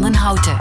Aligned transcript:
van. 0.00 0.56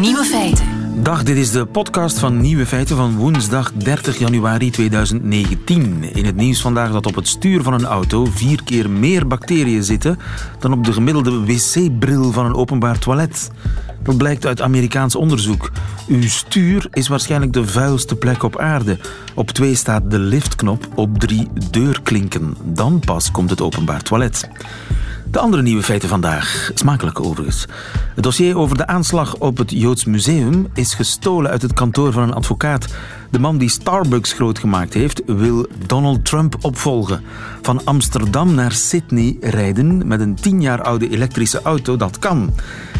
Nieuwe 0.00 0.24
feiten. 0.24 0.66
Dag, 1.02 1.22
dit 1.22 1.36
is 1.36 1.50
de 1.50 1.66
podcast 1.66 2.18
van 2.18 2.40
Nieuwe 2.40 2.66
Feiten 2.66 2.96
van 2.96 3.16
woensdag 3.16 3.72
30 3.72 4.18
januari 4.18 4.70
2019. 4.70 6.14
In 6.14 6.24
het 6.24 6.36
nieuws 6.36 6.60
vandaag 6.60 6.92
dat 6.92 7.06
op 7.06 7.14
het 7.14 7.28
stuur 7.28 7.62
van 7.62 7.72
een 7.72 7.84
auto 7.84 8.24
vier 8.24 8.62
keer 8.64 8.90
meer 8.90 9.26
bacteriën 9.26 9.84
zitten 9.84 10.18
dan 10.58 10.72
op 10.72 10.84
de 10.84 10.92
gemiddelde 10.92 11.44
wc-bril 11.44 12.32
van 12.32 12.46
een 12.46 12.54
openbaar 12.54 12.98
toilet. 12.98 13.50
Dat 14.02 14.16
blijkt 14.16 14.46
uit 14.46 14.60
Amerikaans 14.60 15.14
onderzoek. 15.14 15.70
Uw 16.08 16.28
stuur 16.28 16.86
is 16.90 17.08
waarschijnlijk 17.08 17.52
de 17.52 17.66
vuilste 17.66 18.16
plek 18.16 18.42
op 18.42 18.58
aarde. 18.58 18.98
Op 19.34 19.50
twee 19.50 19.74
staat 19.74 20.10
de 20.10 20.18
liftknop, 20.18 20.88
op 20.94 21.18
drie 21.18 21.48
deurklinken. 21.70 22.56
Dan 22.62 23.00
pas 23.00 23.30
komt 23.30 23.50
het 23.50 23.60
openbaar 23.60 24.02
toilet. 24.02 24.48
De 25.30 25.38
andere 25.38 25.62
nieuwe 25.62 25.82
feiten 25.82 26.08
vandaag, 26.08 26.70
smakelijk 26.74 27.20
overigens. 27.20 27.66
Het 28.14 28.24
dossier 28.24 28.58
over 28.58 28.76
de 28.76 28.86
aanslag 28.86 29.36
op 29.36 29.56
het 29.56 29.70
Joods 29.70 30.04
Museum 30.04 30.66
is 30.74 30.94
gestolen 30.94 31.50
uit 31.50 31.62
het 31.62 31.72
kantoor 31.72 32.12
van 32.12 32.22
een 32.22 32.34
advocaat. 32.34 32.94
De 33.30 33.38
man 33.38 33.58
die 33.58 33.68
Starbucks 33.68 34.32
grootgemaakt 34.32 34.94
heeft, 34.94 35.22
wil 35.26 35.66
Donald 35.86 36.24
Trump 36.24 36.56
opvolgen. 36.60 37.22
Van 37.62 37.84
Amsterdam 37.84 38.54
naar 38.54 38.72
Sydney 38.72 39.36
rijden 39.40 40.06
met 40.06 40.20
een 40.20 40.34
tien 40.34 40.60
jaar 40.60 40.82
oude 40.82 41.08
elektrische 41.08 41.62
auto, 41.62 41.96
dat 41.96 42.18
kan. 42.18 42.54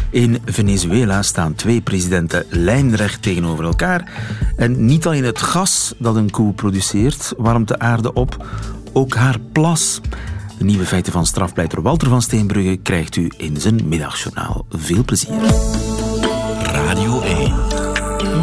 In 0.09 0.41
Venezuela 0.45 1.21
staan 1.21 1.55
twee 1.55 1.81
presidenten 1.81 2.45
lijnrecht 2.49 3.21
tegenover 3.21 3.65
elkaar. 3.65 4.11
En 4.55 4.85
niet 4.85 5.05
alleen 5.05 5.23
het 5.25 5.41
gas 5.41 5.93
dat 5.97 6.15
een 6.15 6.31
koe 6.31 6.53
produceert 6.53 7.33
warmt 7.37 7.67
de 7.67 7.79
aarde 7.79 8.13
op, 8.13 8.45
ook 8.93 9.15
haar 9.15 9.39
plas. 9.51 10.01
De 10.61 10.67
nieuwe 10.67 10.85
feiten 10.85 11.11
van 11.11 11.25
strafpleiter 11.25 11.81
Walter 11.81 12.07
van 12.07 12.21
Steenbrugge 12.21 12.77
krijgt 12.77 13.15
u 13.15 13.31
in 13.37 13.61
zijn 13.61 13.87
middagjournaal. 13.87 14.65
Veel 14.69 15.03
plezier. 15.03 15.41
Radio 16.63 17.21
1. 17.21 17.53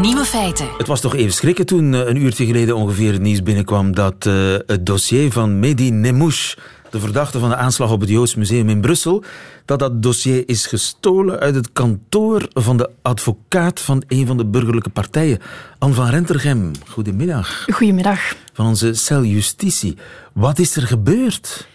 Nieuwe 0.01 0.25
feiten. 0.25 0.69
Het 0.79 0.87
was 0.87 1.01
toch 1.01 1.15
even 1.15 1.33
schrikken 1.33 1.67
toen 1.67 1.95
eh, 1.95 2.07
een 2.07 2.17
uurtje 2.17 2.47
geleden 2.47 2.77
ongeveer 2.77 3.13
het 3.13 3.21
nieuws 3.21 3.43
binnenkwam 3.43 3.95
dat 3.95 4.27
uh, 4.27 4.55
het 4.67 4.87
dossier 4.87 5.33
van 5.33 5.59
Mehdi 5.59 5.91
Nemouche, 5.91 6.57
de 6.91 7.01
verdachte 7.01 7.39
van 7.39 7.49
de 7.49 7.57
aanslag 7.57 7.91
op 7.91 8.01
het 8.01 8.09
Joods 8.09 8.35
Museum 8.35 8.69
in 8.69 8.81
Brussel, 8.81 9.25
dat 9.65 9.79
dat 9.79 10.03
dossier 10.03 10.49
is 10.49 10.67
gestolen 10.67 11.39
uit 11.39 11.55
het 11.55 11.73
kantoor 11.73 12.49
van 12.53 12.77
de 12.77 12.91
advocaat 13.03 13.81
van 13.81 14.03
een 14.09 14.27
van 14.27 14.37
de 14.37 14.47
burgerlijke 14.47 14.91
partijen, 14.91 15.39
Anne 15.79 15.95
van 15.95 16.09
Rentergem. 16.09 16.73
Goedemiddag. 16.89 17.65
Goedemiddag. 17.73 18.35
Van 18.53 18.67
onze 18.67 18.95
cel 18.95 19.25
Justitie. 19.25 19.97
Wat 20.33 20.59
is 20.59 20.77
er 20.77 20.87
gebeurd? 20.87 21.67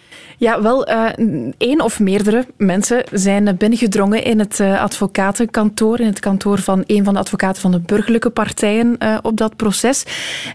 Ja, 0.44 0.62
wel, 0.62 0.90
uh, 0.90 1.10
één 1.58 1.82
of 1.82 2.00
meerdere 2.00 2.46
mensen 2.58 3.04
zijn 3.12 3.58
binnengedrongen 3.58 4.24
in 4.24 4.40
het 4.40 4.60
uh, 4.60 4.82
advocatenkantoor, 4.82 6.00
in 6.00 6.06
het 6.06 6.20
kantoor 6.20 6.60
van 6.60 6.84
een 6.86 7.04
van 7.04 7.14
de 7.14 7.20
advocaten 7.20 7.62
van 7.62 7.72
de 7.72 7.80
burgerlijke 7.80 8.30
partijen 8.30 8.98
op 9.22 9.38
dat 9.38 9.56
proces. 9.56 10.04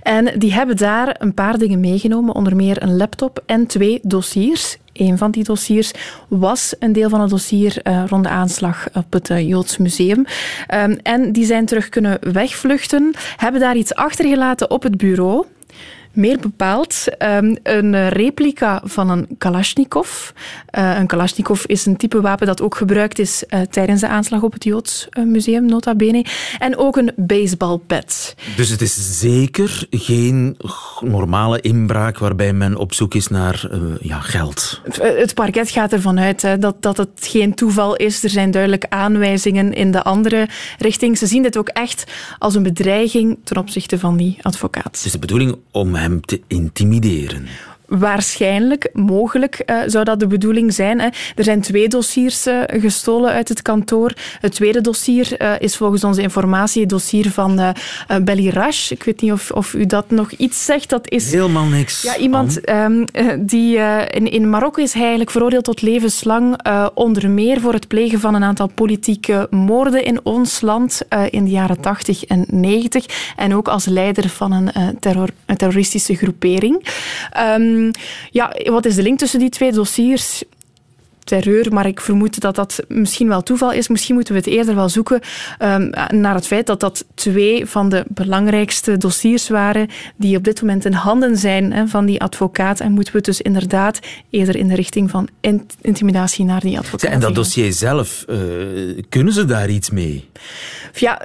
En 0.02 0.38
die 0.38 0.52
hebben 0.52 0.76
daar 0.76 1.16
een 1.18 1.34
paar 1.34 1.58
dingen 1.58 1.80
meegenomen, 1.80 2.34
onder 2.34 2.56
meer 2.56 2.82
een 2.82 2.96
laptop 2.96 3.42
en 3.46 3.66
twee 3.66 4.00
dossiers. 4.02 4.76
Een 4.92 5.18
van 5.18 5.30
die 5.30 5.44
dossiers 5.44 5.92
was 6.28 6.74
een 6.78 6.92
deel 6.92 7.08
van 7.08 7.20
het 7.20 7.30
dossier 7.30 7.82
rond 8.06 8.24
de 8.24 8.30
aanslag 8.30 8.88
op 8.94 9.12
het 9.12 9.28
Joods 9.28 9.76
Museum. 9.76 10.24
Um, 10.74 10.98
en 11.02 11.32
die 11.32 11.44
zijn 11.44 11.66
terug 11.66 11.88
kunnen 11.88 12.18
wegvluchten, 12.32 13.14
hebben 13.36 13.60
daar 13.60 13.76
iets 13.76 13.94
achtergelaten 13.94 14.70
op 14.70 14.82
het 14.82 14.96
bureau. 14.96 15.46
Meer 16.18 16.38
bepaald 16.38 17.04
um, 17.18 17.56
een 17.62 18.08
replica 18.08 18.80
van 18.84 19.10
een 19.10 19.28
Kalashnikov. 19.38 20.30
Uh, 20.78 20.98
een 20.98 21.06
Kalashnikov 21.06 21.64
is 21.64 21.86
een 21.86 21.96
type 21.96 22.20
wapen 22.20 22.46
dat 22.46 22.62
ook 22.62 22.74
gebruikt 22.74 23.18
is 23.18 23.44
uh, 23.48 23.60
tijdens 23.60 24.00
de 24.00 24.08
aanslag 24.08 24.42
op 24.42 24.52
het 24.52 24.64
Joods 24.64 25.08
uh, 25.10 25.24
Museum, 25.24 25.66
nota 25.66 25.94
bene. 25.94 26.24
En 26.58 26.76
ook 26.76 26.96
een 26.96 27.12
baseballpad. 27.16 28.34
Dus 28.56 28.68
het 28.68 28.80
is 28.80 29.20
zeker 29.20 29.86
geen 29.90 30.56
normale 31.00 31.60
inbraak 31.60 32.18
waarbij 32.18 32.52
men 32.52 32.76
op 32.76 32.94
zoek 32.94 33.14
is 33.14 33.28
naar 33.28 33.70
ja, 34.00 34.20
geld? 34.20 34.80
Het, 34.84 34.96
het 34.96 35.34
parket 35.34 35.70
gaat 35.70 35.92
ervan 35.92 36.20
uit 36.20 36.42
hè, 36.42 36.58
dat, 36.58 36.82
dat 36.82 36.96
het 36.96 37.10
geen 37.20 37.54
toeval 37.54 37.96
is. 37.96 38.24
Er 38.24 38.30
zijn 38.30 38.50
duidelijk 38.50 38.86
aanwijzingen 38.88 39.72
in 39.72 39.90
de 39.90 40.02
andere 40.02 40.48
richting. 40.78 41.18
Ze 41.18 41.26
zien 41.26 41.42
dit 41.42 41.58
ook 41.58 41.68
echt 41.68 42.04
als 42.38 42.54
een 42.54 42.62
bedreiging 42.62 43.38
ten 43.44 43.56
opzichte 43.56 43.98
van 43.98 44.16
die 44.16 44.38
advocaat. 44.42 44.84
Het 44.84 45.04
is 45.04 45.12
de 45.12 45.18
bedoeling 45.18 45.56
om 45.70 45.94
hem 45.94 46.07
te 46.16 46.42
intimideren. 46.46 47.48
Waarschijnlijk, 47.88 48.88
mogelijk 48.92 49.62
uh, 49.66 49.76
zou 49.86 50.04
dat 50.04 50.20
de 50.20 50.26
bedoeling 50.26 50.74
zijn. 50.74 51.00
Hè. 51.00 51.08
Er 51.34 51.44
zijn 51.44 51.60
twee 51.60 51.88
dossiers 51.88 52.46
uh, 52.46 52.60
gestolen 52.66 53.30
uit 53.30 53.48
het 53.48 53.62
kantoor. 53.62 54.12
Het 54.40 54.54
tweede 54.54 54.80
dossier 54.80 55.42
uh, 55.42 55.52
is 55.58 55.76
volgens 55.76 56.04
onze 56.04 56.22
informatie 56.22 56.80
het 56.80 56.90
dossier 56.90 57.30
van 57.30 57.74
Belly 58.22 58.48
Rash. 58.48 58.90
Ik 58.90 59.02
weet 59.02 59.20
niet 59.20 59.32
of, 59.32 59.50
of 59.50 59.74
u 59.74 59.86
dat 59.86 60.10
nog 60.10 60.30
iets 60.32 60.64
zegt. 60.64 60.88
Dat 60.88 61.10
is 61.10 61.32
helemaal 61.32 61.64
niks. 61.64 62.02
Ja, 62.02 62.16
iemand 62.16 62.70
um, 62.70 63.04
die 63.38 63.76
in, 64.10 64.30
in 64.30 64.50
Marokko 64.50 64.82
is 64.82 64.92
hij 64.92 65.00
eigenlijk 65.00 65.30
veroordeeld 65.30 65.64
tot 65.64 65.82
levenslang. 65.82 66.58
onder 66.94 67.30
meer 67.30 67.60
voor 67.60 67.72
het 67.72 67.88
plegen 67.88 68.20
van 68.20 68.34
een 68.34 68.44
aantal 68.44 68.70
politieke 68.74 69.46
moorden 69.50 70.04
in 70.04 70.20
ons 70.22 70.60
land 70.60 71.02
in 71.30 71.44
de 71.44 71.50
jaren 71.50 71.80
80 71.80 72.24
en 72.24 72.44
90. 72.50 73.34
En 73.36 73.54
ook 73.54 73.68
als 73.68 73.84
leider 73.84 74.28
van 74.28 74.52
een, 74.52 74.98
terror, 75.00 75.28
een 75.46 75.56
terroristische 75.56 76.14
groepering. 76.14 76.86
Um, 77.56 77.77
ja, 78.30 78.52
wat 78.64 78.84
is 78.84 78.94
de 78.94 79.02
link 79.02 79.18
tussen 79.18 79.38
die 79.38 79.50
twee 79.50 79.72
dossiers? 79.72 80.42
Terreur, 81.28 81.72
maar 81.72 81.86
ik 81.86 82.00
vermoed 82.00 82.40
dat 82.40 82.54
dat 82.54 82.82
misschien 82.88 83.28
wel 83.28 83.42
toeval 83.42 83.72
is. 83.72 83.88
Misschien 83.88 84.14
moeten 84.14 84.34
we 84.34 84.40
het 84.40 84.48
eerder 84.48 84.74
wel 84.74 84.88
zoeken 84.88 85.20
um, 85.62 85.90
naar 86.10 86.34
het 86.34 86.46
feit 86.46 86.66
dat 86.66 86.80
dat 86.80 87.04
twee 87.14 87.66
van 87.66 87.88
de 87.88 88.04
belangrijkste 88.08 88.96
dossiers 88.96 89.48
waren 89.48 89.88
die 90.16 90.36
op 90.36 90.44
dit 90.44 90.60
moment 90.60 90.84
in 90.84 90.92
handen 90.92 91.36
zijn 91.36 91.72
hè, 91.72 91.86
van 91.86 92.06
die 92.06 92.20
advocaat. 92.20 92.80
En 92.80 92.92
moeten 92.92 93.12
we 93.12 93.18
het 93.18 93.26
dus 93.26 93.40
inderdaad 93.40 93.98
eerder 94.30 94.56
in 94.56 94.68
de 94.68 94.74
richting 94.74 95.10
van 95.10 95.28
intimidatie 95.80 96.44
naar 96.44 96.60
die 96.60 96.78
advocaat. 96.78 97.10
en 97.10 97.20
dat 97.20 97.34
dossier 97.34 97.72
zelf, 97.72 98.24
uh, 98.28 98.38
kunnen 99.08 99.32
ze 99.32 99.44
daar 99.44 99.68
iets 99.68 99.90
mee? 99.90 100.28
Ja, 100.94 101.20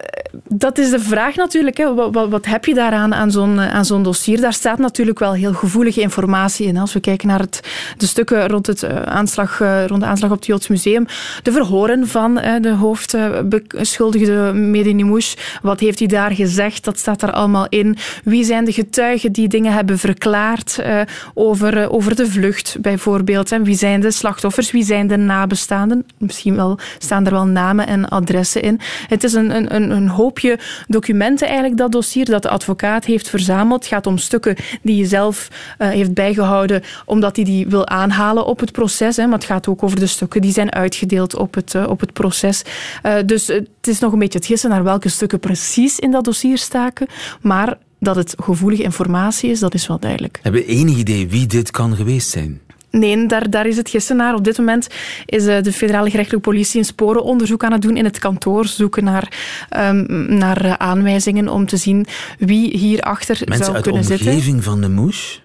dat 0.47 0.77
is 0.77 0.89
de 0.89 0.99
vraag 0.99 1.35
natuurlijk. 1.35 1.77
Hè. 1.77 1.93
Wat, 1.93 2.13
wat, 2.13 2.29
wat, 2.29 2.45
heb 2.45 2.65
je 2.65 2.73
daaraan 2.73 3.13
aan 3.13 3.31
zo'n 3.31 3.59
aan 3.59 3.85
zo'n 3.85 4.03
dossier? 4.03 4.41
Daar 4.41 4.53
staat 4.53 4.77
natuurlijk 4.77 5.19
wel 5.19 5.33
heel 5.33 5.53
gevoelige 5.53 6.01
informatie 6.01 6.67
in. 6.67 6.77
Als 6.77 6.93
we 6.93 6.99
kijken 6.99 7.27
naar 7.27 7.39
het, 7.39 7.59
de 7.97 8.05
stukken 8.05 8.47
rond 8.47 8.67
het 8.67 8.83
uh, 8.83 9.01
aanslag 9.01 9.59
uh, 9.59 9.83
rond 9.93 10.05
de 10.05 10.11
aanslag 10.11 10.31
op 10.31 10.37
het 10.37 10.45
Joods 10.45 10.67
Museum. 10.67 11.05
De 11.43 11.51
verhoren 11.51 12.07
van 12.07 12.35
de 12.61 12.73
hoofdbeschuldigde 12.73 14.53
Mehdi 14.53 14.93
Nimouche. 14.93 15.37
Wat 15.61 15.79
heeft 15.79 15.99
hij 15.99 16.07
daar 16.07 16.31
gezegd? 16.31 16.83
Dat 16.83 16.99
staat 16.99 17.21
er 17.21 17.31
allemaal 17.31 17.65
in. 17.69 17.97
Wie 18.23 18.43
zijn 18.43 18.65
de 18.65 18.71
getuigen 18.71 19.31
die 19.31 19.47
dingen 19.47 19.73
hebben 19.73 19.99
verklaard 19.99 20.77
uh, 20.79 21.01
over, 21.33 21.77
uh, 21.77 21.93
over 21.93 22.15
de 22.15 22.27
vlucht 22.27 22.77
bijvoorbeeld? 22.81 23.51
En 23.51 23.63
wie 23.63 23.75
zijn 23.75 24.01
de 24.01 24.11
slachtoffers? 24.11 24.71
Wie 24.71 24.83
zijn 24.83 25.07
de 25.07 25.17
nabestaanden? 25.17 26.05
Misschien 26.17 26.55
wel, 26.55 26.79
staan 26.97 27.25
er 27.25 27.31
wel 27.31 27.45
namen 27.45 27.87
en 27.87 28.09
adressen 28.09 28.61
in. 28.61 28.79
Het 29.07 29.23
is 29.23 29.33
een, 29.33 29.75
een, 29.75 29.91
een 29.91 30.07
hoopje 30.07 30.59
documenten 30.87 31.47
eigenlijk, 31.47 31.77
dat 31.77 31.91
dossier, 31.91 32.25
dat 32.25 32.41
de 32.41 32.49
advocaat 32.49 33.05
heeft 33.05 33.29
verzameld. 33.29 33.83
Het 33.83 33.93
gaat 33.93 34.07
om 34.07 34.17
stukken 34.17 34.55
die 34.81 34.99
hij 34.99 35.07
zelf 35.07 35.47
heeft 35.77 36.13
bijgehouden, 36.13 36.83
omdat 37.05 37.35
hij 37.35 37.45
die 37.45 37.67
wil 37.67 37.87
aanhalen 37.87 38.45
op 38.45 38.59
het 38.59 38.71
proces. 38.71 39.17
Hè. 39.17 39.23
Maar 39.23 39.37
het 39.37 39.47
gaat 39.47 39.67
ook 39.67 39.81
over 39.83 39.99
de 39.99 40.07
stukken 40.07 40.41
die 40.41 40.51
zijn 40.51 40.71
uitgedeeld 40.71 41.35
op 41.35 41.53
het, 41.53 41.73
uh, 41.73 41.87
op 41.87 41.99
het 41.99 42.13
proces. 42.13 42.63
Uh, 43.05 43.15
dus 43.25 43.47
het 43.47 43.67
is 43.81 43.99
nog 43.99 44.13
een 44.13 44.19
beetje 44.19 44.37
het 44.37 44.47
gissen 44.47 44.69
naar 44.69 44.83
welke 44.83 45.09
stukken 45.09 45.39
precies 45.39 45.99
in 45.99 46.11
dat 46.11 46.23
dossier 46.23 46.57
staken. 46.57 47.07
Maar 47.41 47.77
dat 47.99 48.15
het 48.15 48.35
gevoelige 48.37 48.83
informatie 48.83 49.49
is, 49.49 49.59
dat 49.59 49.73
is 49.73 49.87
wel 49.87 49.99
duidelijk. 49.99 50.39
Hebben 50.41 50.61
we 50.61 50.67
enig 50.67 50.97
idee 50.97 51.27
wie 51.27 51.47
dit 51.47 51.71
kan 51.71 51.95
geweest 51.95 52.29
zijn? 52.29 52.61
Nee, 52.99 53.25
daar, 53.25 53.49
daar 53.49 53.67
is 53.67 53.77
het 53.77 53.89
gissen 53.89 54.15
naar. 54.15 54.35
Op 54.35 54.43
dit 54.43 54.57
moment 54.57 54.87
is 55.25 55.43
de 55.43 55.71
federale 55.73 56.09
gerechtelijke 56.09 56.49
politie 56.49 56.79
een 56.79 56.85
sporenonderzoek 56.85 57.63
aan 57.63 57.71
het 57.71 57.81
doen 57.81 57.97
in 57.97 58.03
het 58.03 58.19
kantoor. 58.19 58.65
Zoeken 58.65 59.03
naar, 59.03 59.31
um, 59.77 60.05
naar 60.37 60.77
aanwijzingen 60.77 61.47
om 61.47 61.65
te 61.65 61.77
zien 61.77 62.05
wie 62.39 62.77
hierachter 62.77 63.41
Mensen 63.45 63.65
zou 63.65 63.81
kunnen 63.81 64.03
zitten. 64.03 64.25
Mensen 64.25 64.33
uit 64.33 64.43
de 64.43 64.49
omgeving 64.51 64.63
van 64.63 64.81
de 64.81 64.89
moes? 64.89 65.41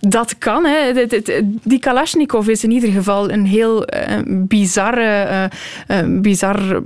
Dat 0.00 0.38
kan. 0.38 0.64
Hè. 0.64 1.06
Die 1.62 1.78
Kalashnikov 1.78 2.48
is 2.48 2.64
in 2.64 2.70
ieder 2.70 2.90
geval 2.90 3.30
een 3.30 3.46
heel 3.46 3.94
uh, 3.94 4.18
bizarre, 4.26 5.50
uh, 5.88 6.20
bizar 6.20 6.82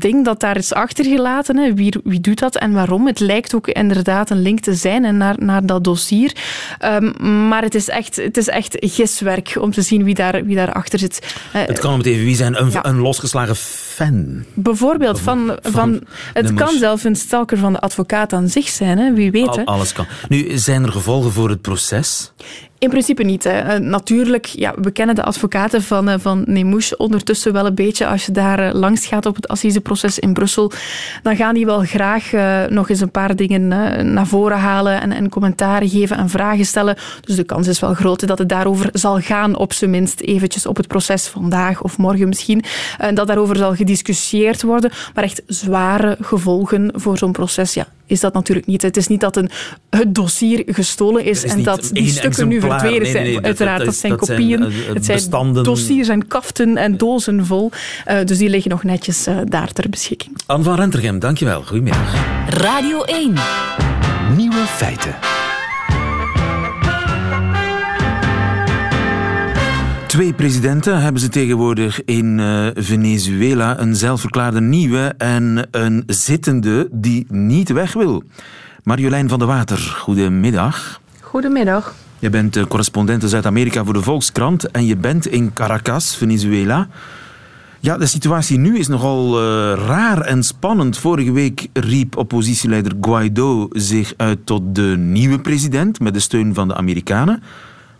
ding 0.00 0.24
dat 0.24 0.40
daar 0.40 0.56
is 0.56 0.72
achtergelaten. 0.72 1.56
Hè. 1.56 1.74
Wie, 1.74 1.94
wie 2.04 2.20
doet 2.20 2.38
dat 2.38 2.56
en 2.56 2.72
waarom? 2.72 3.06
Het 3.06 3.20
lijkt 3.20 3.54
ook 3.54 3.68
inderdaad 3.68 4.30
een 4.30 4.42
link 4.42 4.60
te 4.60 4.74
zijn 4.74 5.04
en 5.04 5.16
naar, 5.16 5.34
naar 5.38 5.66
dat 5.66 5.84
dossier. 5.84 6.32
Um, 6.84 7.48
maar 7.48 7.62
het 7.62 7.74
is 7.74 7.88
echt, 7.88 8.16
het 8.16 8.36
is 8.36 8.48
echt 8.48 8.76
giswerk 8.80 9.56
om 9.60 9.70
te 9.70 9.82
zien 9.82 10.04
wie 10.04 10.14
daar, 10.14 10.44
wie 10.44 10.56
daar 10.56 10.72
achter 10.72 10.98
zit. 10.98 11.36
Het 11.52 11.78
kan 11.78 11.92
om 11.92 11.98
het 11.98 12.06
even 12.06 12.24
wie 12.24 12.36
zijn, 12.36 12.60
een, 12.60 12.70
ja. 12.70 12.84
een 12.84 12.98
losgeslagen 12.98 13.56
fan. 13.94 14.44
Bijvoorbeeld 14.54 15.20
van, 15.20 15.58
van, 15.62 15.72
van 15.72 16.00
het 16.32 16.54
kan 16.54 16.78
zelf 16.78 17.04
een 17.04 17.16
stalker 17.16 17.58
van 17.58 17.72
de 17.72 17.80
advocaat 17.80 18.32
aan 18.32 18.48
zich 18.48 18.68
zijn, 18.68 18.98
hè. 18.98 19.12
wie 19.12 19.30
weet. 19.30 19.56
Hè. 19.56 19.64
Alles 19.64 19.92
kan. 19.92 20.06
Nu, 20.28 20.58
zijn 20.58 20.82
er 20.82 20.92
gevolgen 20.92 21.32
voor 21.32 21.48
het 21.48 21.60
proces? 21.60 22.32
In 22.84 22.90
principe 22.90 23.22
niet. 23.22 23.44
Hè. 23.44 23.58
Eh, 23.58 23.80
natuurlijk, 23.80 24.46
ja, 24.46 24.74
we 24.80 24.90
kennen 24.90 25.14
de 25.14 25.22
advocaten 25.22 25.82
van, 25.82 26.08
uh, 26.08 26.14
van 26.18 26.42
Nemouche 26.46 26.96
ondertussen 26.96 27.52
wel 27.52 27.66
een 27.66 27.74
beetje. 27.74 28.06
Als 28.06 28.26
je 28.26 28.32
daar 28.32 28.66
uh, 28.66 28.72
langs 28.72 29.06
gaat 29.06 29.26
op 29.26 29.34
het 29.34 29.48
assiseproces 29.48 30.18
in 30.18 30.32
Brussel, 30.32 30.72
dan 31.22 31.36
gaan 31.36 31.54
die 31.54 31.66
wel 31.66 31.80
graag 31.80 32.32
nog 32.68 32.90
eens 32.90 33.00
een 33.00 33.10
paar 33.10 33.36
dingen 33.36 33.68
naar 34.12 34.26
voren 34.26 34.58
halen 34.58 35.00
en, 35.00 35.12
en 35.12 35.28
commentaren 35.28 35.88
geven 35.88 36.16
en 36.16 36.28
vragen 36.28 36.64
stellen. 36.64 36.96
Dus 37.20 37.36
de 37.36 37.44
kans 37.44 37.68
is 37.68 37.80
wel 37.80 37.94
groot 37.94 38.26
dat 38.26 38.38
het 38.38 38.48
daarover 38.48 38.88
zal 38.92 39.20
gaan, 39.20 39.56
op 39.56 39.72
zijn 39.72 39.90
minst 39.90 40.20
eventjes 40.20 40.66
op 40.66 40.76
het 40.76 40.88
proces 40.88 41.26
vandaag 41.26 41.82
of 41.82 41.98
morgen 41.98 42.28
misschien. 42.28 42.64
En 42.98 43.14
dat 43.14 43.26
daarover 43.26 43.56
zal 43.56 43.74
gediscussieerd 43.84 44.62
worden. 44.62 44.90
Maar 45.14 45.24
echt 45.24 45.42
zware 45.46 46.16
gevolgen 46.20 46.92
voor 46.94 47.18
zo'n 47.18 47.32
proces, 47.32 47.74
ja, 47.74 47.86
is 48.06 48.20
dat 48.20 48.34
natuurlijk 48.34 48.66
niet. 48.66 48.82
Het 48.82 48.96
is 48.96 49.06
niet 49.06 49.20
dat 49.20 49.36
een, 49.36 49.50
het 49.90 50.14
dossier 50.14 50.62
gestolen 50.66 51.24
is, 51.24 51.44
en 51.44 51.62
dat 51.62 51.90
die 51.92 52.08
stukken 52.08 52.48
nu 52.48 52.60
verdwenen 52.60 53.06
zijn. 53.06 53.44
Uiteraard, 53.44 53.84
dat, 53.84 53.94
zijn 53.94 54.16
kopieën. 54.16 54.72
het 54.94 55.04
zijn 55.04 55.52
dossiers 55.52 56.08
en 56.08 56.26
kaften 56.26 56.76
en 56.76 56.96
dozen 56.96 57.46
vol. 57.46 57.70
Uh, 58.08 58.24
dus 58.24 58.38
die 58.38 58.48
liggen 58.48 58.70
nog 58.70 58.82
netjes 58.82 59.28
uh, 59.28 59.36
daar 59.44 59.72
ter 59.72 59.88
beschikking. 59.90 60.36
Anne 60.46 60.64
van 60.64 60.74
Rentergem, 60.74 61.18
dankjewel. 61.18 61.62
Goedemiddag. 61.62 62.14
Radio 62.48 63.02
1. 63.02 63.34
Nieuwe 64.36 64.64
feiten. 64.66 65.43
Twee 70.14 70.32
presidenten 70.32 71.02
hebben 71.02 71.20
ze 71.20 71.28
tegenwoordig 71.28 72.04
in 72.04 72.38
uh, 72.38 72.66
Venezuela. 72.74 73.80
Een 73.80 73.96
zelfverklaarde 73.96 74.60
nieuwe 74.60 75.14
en 75.18 75.68
een 75.70 76.02
zittende 76.06 76.88
die 76.92 77.26
niet 77.28 77.68
weg 77.68 77.92
wil. 77.92 78.22
Marjolein 78.82 79.28
van 79.28 79.38
der 79.38 79.48
Water, 79.48 79.78
goedemiddag. 79.78 81.00
Goedemiddag. 81.20 81.94
Je 82.18 82.30
bent 82.30 82.66
correspondent 82.66 83.22
in 83.22 83.28
Zuid-Amerika 83.28 83.84
voor 83.84 83.92
de 83.92 84.02
Volkskrant 84.02 84.70
en 84.70 84.86
je 84.86 84.96
bent 84.96 85.26
in 85.26 85.52
Caracas, 85.52 86.16
Venezuela. 86.16 86.88
Ja, 87.80 87.96
de 87.98 88.06
situatie 88.06 88.58
nu 88.58 88.78
is 88.78 88.88
nogal 88.88 89.42
uh, 89.42 89.46
raar 89.86 90.20
en 90.20 90.42
spannend. 90.42 90.98
Vorige 90.98 91.32
week 91.32 91.68
riep 91.72 92.16
oppositieleider 92.16 92.92
Guaido 93.00 93.68
zich 93.70 94.14
uit 94.16 94.38
tot 94.46 94.74
de 94.74 94.94
nieuwe 94.98 95.40
president 95.40 96.00
met 96.00 96.14
de 96.14 96.20
steun 96.20 96.54
van 96.54 96.68
de 96.68 96.74
Amerikanen. 96.74 97.42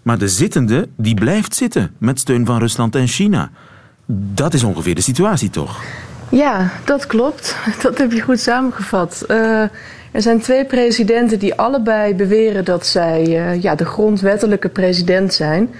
Maar 0.04 0.18
de 0.18 0.28
zittende, 0.28 0.88
die 0.96 1.14
blijft 1.14 1.54
zitten 1.54 1.94
met 1.98 2.20
steun 2.20 2.46
van 2.46 2.58
Rusland 2.58 2.94
en 2.94 3.06
China. 3.06 3.50
Dat 4.06 4.54
is 4.54 4.62
ongeveer 4.62 4.94
de 4.94 5.00
situatie, 5.00 5.50
toch? 5.50 5.82
Ja, 6.28 6.70
dat 6.84 7.06
klopt. 7.06 7.56
Dat 7.82 7.98
heb 7.98 8.12
je 8.12 8.20
goed 8.20 8.40
samengevat. 8.40 9.24
Uh, 9.28 9.60
er 10.12 10.22
zijn 10.22 10.40
twee 10.40 10.64
presidenten 10.64 11.38
die 11.38 11.54
allebei 11.54 12.14
beweren 12.14 12.64
dat 12.64 12.86
zij 12.86 13.26
uh, 13.26 13.62
ja, 13.62 13.74
de 13.74 13.84
grondwettelijke 13.84 14.68
president 14.68 15.34
zijn. 15.34 15.70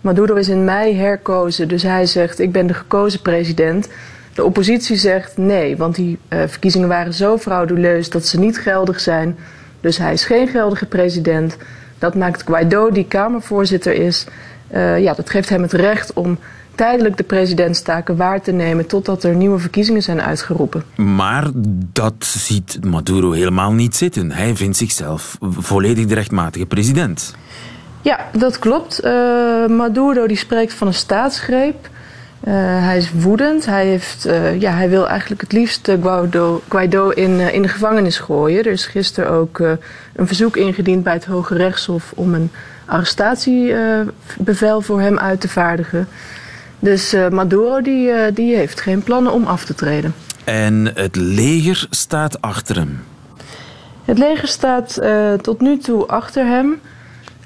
Maduro 0.00 0.34
is 0.34 0.48
in 0.48 0.64
mei 0.64 0.96
herkozen, 0.96 1.68
dus 1.68 1.82
hij 1.82 2.06
zegt: 2.06 2.38
Ik 2.38 2.52
ben 2.52 2.66
de 2.66 2.74
gekozen 2.74 3.22
president. 3.22 3.88
De 4.34 4.44
oppositie 4.44 4.96
zegt 4.96 5.36
nee, 5.36 5.76
want 5.76 5.94
die 5.94 6.18
uh, 6.28 6.42
verkiezingen 6.46 6.88
waren 6.88 7.14
zo 7.14 7.38
frauduleus 7.38 8.10
dat 8.10 8.26
ze 8.26 8.38
niet 8.38 8.58
geldig 8.58 9.00
zijn. 9.00 9.36
Dus 9.80 9.98
hij 9.98 10.12
is 10.12 10.24
geen 10.24 10.48
geldige 10.48 10.86
president. 10.86 11.56
Dat 12.02 12.14
maakt 12.14 12.42
Guaido, 12.42 12.90
die 12.90 13.04
Kamervoorzitter 13.04 13.92
is, 13.92 14.26
uh, 14.74 15.00
ja, 15.00 15.14
dat 15.14 15.30
geeft 15.30 15.48
hem 15.48 15.62
het 15.62 15.72
recht 15.72 16.12
om 16.12 16.38
tijdelijk 16.74 17.16
de 17.16 17.22
presidentstaken 17.22 18.16
waar 18.16 18.42
te 18.42 18.52
nemen 18.52 18.86
totdat 18.86 19.24
er 19.24 19.34
nieuwe 19.34 19.58
verkiezingen 19.58 20.02
zijn 20.02 20.22
uitgeroepen. 20.22 20.82
Maar 20.96 21.50
dat 21.92 22.14
ziet 22.18 22.78
Maduro 22.84 23.30
helemaal 23.30 23.72
niet 23.72 23.96
zitten. 23.96 24.30
Hij 24.30 24.56
vindt 24.56 24.76
zichzelf 24.76 25.36
volledig 25.40 26.06
de 26.06 26.14
rechtmatige 26.14 26.66
president. 26.66 27.34
Ja, 28.00 28.18
dat 28.32 28.58
klopt. 28.58 29.04
Uh, 29.04 29.66
Maduro 29.66 30.26
die 30.26 30.36
spreekt 30.36 30.74
van 30.74 30.86
een 30.86 30.94
staatsgreep. 30.94 31.88
Uh, 32.48 32.54
hij 32.84 32.96
is 32.96 33.12
woedend. 33.12 33.66
Hij, 33.66 33.86
heeft, 33.86 34.26
uh, 34.26 34.60
ja, 34.60 34.72
hij 34.72 34.88
wil 34.88 35.08
eigenlijk 35.08 35.40
het 35.40 35.52
liefst 35.52 35.90
Guaido, 36.02 36.62
Guaido 36.68 37.08
in, 37.08 37.40
in 37.40 37.62
de 37.62 37.68
gevangenis 37.68 38.18
gooien. 38.18 38.64
Er 38.64 38.72
is 38.72 38.86
gisteren 38.86 39.30
ook 39.30 39.58
een 40.14 40.26
verzoek 40.26 40.56
ingediend 40.56 41.02
bij 41.02 41.12
het 41.12 41.24
Hoge 41.24 41.54
Rechtshof 41.54 42.12
om 42.14 42.34
een 42.34 42.50
arrestatiebevel 42.84 44.80
voor 44.80 45.00
hem 45.00 45.18
uit 45.18 45.40
te 45.40 45.48
vaardigen. 45.48 46.08
Dus 46.78 47.14
Maduro 47.30 47.80
die, 47.80 48.32
die 48.32 48.56
heeft 48.56 48.80
geen 48.80 49.02
plannen 49.02 49.32
om 49.32 49.46
af 49.46 49.64
te 49.64 49.74
treden. 49.74 50.14
En 50.44 50.90
het 50.94 51.16
leger 51.16 51.86
staat 51.90 52.40
achter 52.40 52.76
hem? 52.76 53.04
Het 54.04 54.18
leger 54.18 54.48
staat 54.48 55.00
tot 55.42 55.60
nu 55.60 55.78
toe 55.78 56.06
achter 56.06 56.46
hem. 56.46 56.80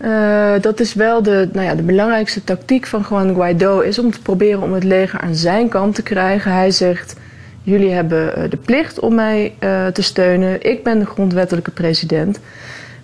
Uh, 0.04 0.52
dat 0.60 0.80
is 0.80 0.94
wel 0.94 1.22
de, 1.22 1.48
nou 1.52 1.66
ja, 1.66 1.74
de 1.74 1.82
belangrijkste 1.82 2.44
tactiek 2.44 2.86
van 2.86 3.06
Juan 3.10 3.34
Guaido, 3.34 3.80
is 3.80 3.98
om 3.98 4.10
te 4.10 4.22
proberen 4.22 4.62
om 4.62 4.72
het 4.72 4.84
leger 4.84 5.20
aan 5.20 5.34
zijn 5.34 5.68
kant 5.68 5.94
te 5.94 6.02
krijgen. 6.02 6.52
Hij 6.52 6.70
zegt, 6.70 7.16
jullie 7.62 7.90
hebben 7.90 8.38
uh, 8.38 8.50
de 8.50 8.56
plicht 8.56 9.00
om 9.00 9.14
mij 9.14 9.54
uh, 9.60 9.86
te 9.86 10.02
steunen. 10.02 10.62
Ik 10.62 10.84
ben 10.84 10.98
de 10.98 11.06
grondwettelijke 11.06 11.70
president. 11.70 12.40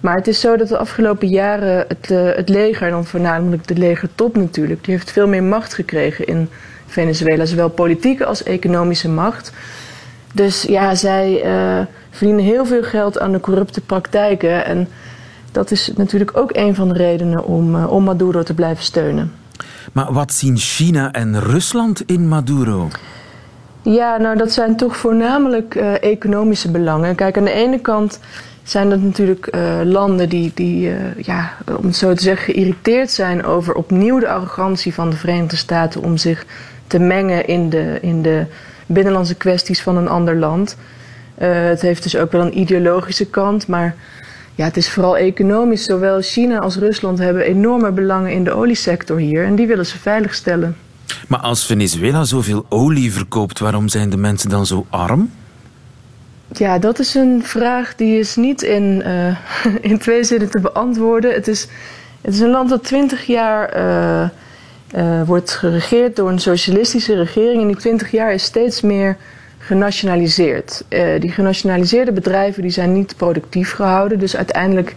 Maar 0.00 0.16
het 0.16 0.26
is 0.26 0.40
zo 0.40 0.56
dat 0.56 0.68
de 0.68 0.76
afgelopen 0.76 1.28
jaren 1.28 1.84
het, 1.88 2.08
het 2.36 2.48
leger, 2.48 2.86
en 2.86 2.92
dan 2.92 3.04
voornamelijk 3.04 3.66
de 3.66 3.76
legertop 3.76 4.36
natuurlijk, 4.36 4.84
die 4.84 4.94
heeft 4.94 5.10
veel 5.12 5.28
meer 5.28 5.42
macht 5.42 5.74
gekregen 5.74 6.26
in 6.26 6.48
Venezuela. 6.86 7.44
Zowel 7.44 7.68
politieke 7.68 8.24
als 8.24 8.42
economische 8.42 9.08
macht. 9.08 9.52
Dus 10.34 10.62
ja, 10.62 10.94
zij 10.94 11.44
verdienen 12.10 12.44
heel 12.44 12.66
veel 12.66 12.82
geld 12.82 13.18
aan 13.18 13.32
de 13.32 13.40
corrupte 13.40 13.80
praktijken. 13.80 14.64
En 14.64 14.88
dat 15.52 15.70
is 15.70 15.92
natuurlijk 15.96 16.36
ook 16.36 16.56
een 16.56 16.74
van 16.74 16.88
de 16.88 16.94
redenen 16.94 17.44
om, 17.44 17.74
uh, 17.74 17.92
om 17.92 18.04
Maduro 18.04 18.42
te 18.42 18.54
blijven 18.54 18.84
steunen. 18.84 19.32
Maar 19.92 20.12
wat 20.12 20.32
zien 20.32 20.56
China 20.56 21.12
en 21.12 21.40
Rusland 21.40 22.02
in 22.06 22.28
Maduro? 22.28 22.88
Ja, 23.82 24.16
nou 24.16 24.36
dat 24.36 24.52
zijn 24.52 24.76
toch 24.76 24.96
voornamelijk 24.96 25.74
uh, 25.74 26.02
economische 26.02 26.70
belangen. 26.70 27.14
Kijk, 27.14 27.36
aan 27.36 27.44
de 27.44 27.52
ene 27.52 27.78
kant 27.78 28.20
zijn 28.62 28.90
dat 28.90 29.00
natuurlijk 29.00 29.48
uh, 29.54 29.80
landen 29.84 30.28
die, 30.28 30.50
die 30.54 30.92
ja, 31.16 31.52
om 31.78 31.86
het 31.86 31.96
zo 31.96 32.14
te 32.14 32.22
zeggen, 32.22 32.54
geïrriteerd 32.54 33.10
zijn 33.10 33.44
over 33.44 33.74
opnieuw 33.74 34.18
de 34.18 34.28
arrogantie 34.28 34.94
van 34.94 35.10
de 35.10 35.16
Verenigde 35.16 35.56
Staten 35.56 36.02
om 36.02 36.16
zich 36.16 36.46
te 36.86 36.98
mengen 36.98 37.46
in 37.46 37.70
de, 37.70 37.98
in 38.00 38.22
de 38.22 38.46
binnenlandse 38.86 39.34
kwesties 39.34 39.82
van 39.82 39.96
een 39.96 40.08
ander 40.08 40.36
land. 40.36 40.76
het 41.34 41.82
heeft 41.82 42.02
dus 42.02 42.16
ook 42.16 42.32
wel 42.32 42.40
een 42.40 42.58
ideologische 42.58 43.26
kant, 43.26 43.66
maar 43.66 43.94
ja, 44.62 44.68
het 44.68 44.76
is 44.76 44.90
vooral 44.90 45.16
economisch. 45.16 45.84
Zowel 45.84 46.20
China 46.20 46.58
als 46.58 46.76
Rusland 46.76 47.18
hebben 47.18 47.44
enorme 47.44 47.92
belangen 47.92 48.32
in 48.32 48.44
de 48.44 48.52
oliesector 48.52 49.18
hier 49.18 49.44
en 49.44 49.54
die 49.54 49.66
willen 49.66 49.86
ze 49.86 49.98
veiligstellen. 49.98 50.76
Maar 51.28 51.40
als 51.40 51.66
Venezuela 51.66 52.24
zoveel 52.24 52.66
olie 52.68 53.12
verkoopt, 53.12 53.58
waarom 53.58 53.88
zijn 53.88 54.10
de 54.10 54.16
mensen 54.16 54.48
dan 54.48 54.66
zo 54.66 54.86
arm? 54.90 55.30
Ja, 56.52 56.78
dat 56.78 56.98
is 56.98 57.14
een 57.14 57.40
vraag 57.44 57.94
die 57.94 58.18
is 58.18 58.36
niet 58.36 58.62
in, 58.62 59.02
uh, 59.06 59.36
in 59.90 59.98
twee 59.98 60.24
zinnen 60.24 60.50
te 60.50 60.60
beantwoorden. 60.60 61.34
Het 61.34 61.48
is, 61.48 61.66
het 62.20 62.34
is 62.34 62.40
een 62.40 62.50
land 62.50 62.68
dat 62.68 62.84
twintig 62.84 63.26
jaar 63.26 63.76
uh, 63.76 64.28
uh, 64.94 65.22
wordt 65.26 65.50
geregeerd 65.50 66.16
door 66.16 66.30
een 66.30 66.40
socialistische 66.40 67.16
regering. 67.16 67.60
En 67.60 67.66
die 67.66 67.76
twintig 67.76 68.10
jaar 68.10 68.32
is 68.32 68.44
steeds 68.44 68.80
meer 68.80 69.16
genationaliseerd. 69.64 70.84
Uh, 70.88 71.20
die 71.20 71.30
genationaliseerde 71.30 72.12
bedrijven 72.12 72.62
die 72.62 72.70
zijn 72.70 72.92
niet 72.92 73.16
productief 73.16 73.72
gehouden. 73.72 74.18
Dus 74.18 74.36
uiteindelijk 74.36 74.94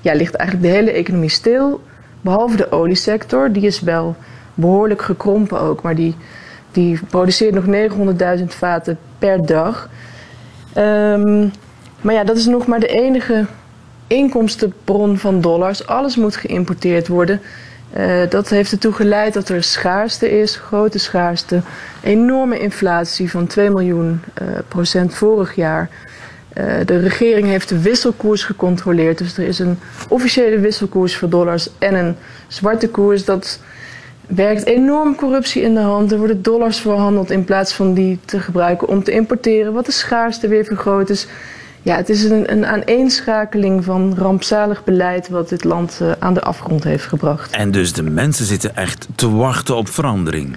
ja, 0.00 0.14
ligt 0.14 0.34
eigenlijk 0.34 0.70
de 0.70 0.76
hele 0.76 0.90
economie 0.90 1.28
stil. 1.28 1.82
Behalve 2.20 2.56
de 2.56 2.72
oliesector. 2.72 3.52
Die 3.52 3.62
is 3.62 3.80
wel 3.80 4.16
behoorlijk 4.54 5.02
gekrompen 5.02 5.60
ook. 5.60 5.82
Maar 5.82 5.94
die, 5.94 6.14
die 6.72 7.00
produceert 7.08 7.54
nog 7.54 7.64
900.000 8.38 8.44
vaten 8.44 8.98
per 9.18 9.46
dag. 9.46 9.88
Um, 10.76 11.52
maar 12.00 12.14
ja, 12.14 12.24
dat 12.24 12.36
is 12.36 12.46
nog 12.46 12.66
maar 12.66 12.80
de 12.80 12.88
enige 12.88 13.46
inkomstenbron 14.06 15.18
van 15.18 15.40
dollars. 15.40 15.86
Alles 15.86 16.16
moet 16.16 16.36
geïmporteerd 16.36 17.08
worden. 17.08 17.40
Uh, 17.98 18.22
dat 18.28 18.48
heeft 18.48 18.72
ertoe 18.72 18.92
geleid 18.92 19.34
dat 19.34 19.48
er 19.48 19.62
schaarste 19.62 20.40
is, 20.40 20.56
grote 20.56 20.98
schaarste. 20.98 21.60
Enorme 22.02 22.58
inflatie 22.58 23.30
van 23.30 23.46
2 23.46 23.70
miljoen 23.70 24.20
uh, 24.42 24.48
procent 24.68 25.14
vorig 25.14 25.54
jaar. 25.54 25.88
Uh, 26.54 26.64
de 26.84 26.98
regering 26.98 27.46
heeft 27.46 27.68
de 27.68 27.80
wisselkoers 27.80 28.44
gecontroleerd. 28.44 29.18
Dus 29.18 29.38
er 29.38 29.46
is 29.46 29.58
een 29.58 29.78
officiële 30.08 30.58
wisselkoers 30.58 31.16
voor 31.16 31.28
dollars 31.28 31.68
en 31.78 31.94
een 31.94 32.16
zwarte 32.48 32.88
koers. 32.88 33.24
Dat 33.24 33.60
werkt 34.26 34.64
enorm 34.64 35.16
corruptie 35.16 35.62
in 35.62 35.74
de 35.74 35.80
hand. 35.80 36.12
Er 36.12 36.18
worden 36.18 36.42
dollars 36.42 36.80
verhandeld 36.80 37.30
in 37.30 37.44
plaats 37.44 37.72
van 37.72 37.94
die 37.94 38.18
te 38.24 38.40
gebruiken 38.40 38.88
om 38.88 39.02
te 39.02 39.10
importeren. 39.10 39.72
Wat 39.72 39.86
de 39.86 39.92
schaarste 39.92 40.48
weer 40.48 40.64
vergroot 40.64 41.10
is. 41.10 41.26
Ja, 41.86 41.96
het 41.96 42.08
is 42.08 42.24
een, 42.24 42.52
een 42.52 42.66
aaneenschakeling 42.66 43.84
van 43.84 44.14
rampzalig 44.18 44.84
beleid 44.84 45.28
wat 45.28 45.48
dit 45.48 45.64
land 45.64 45.98
uh, 46.02 46.12
aan 46.18 46.34
de 46.34 46.42
afgrond 46.42 46.84
heeft 46.84 47.04
gebracht. 47.04 47.52
En 47.52 47.70
dus 47.70 47.92
de 47.92 48.02
mensen 48.02 48.44
zitten 48.44 48.76
echt 48.76 49.08
te 49.14 49.30
wachten 49.30 49.76
op 49.76 49.88
verandering? 49.88 50.56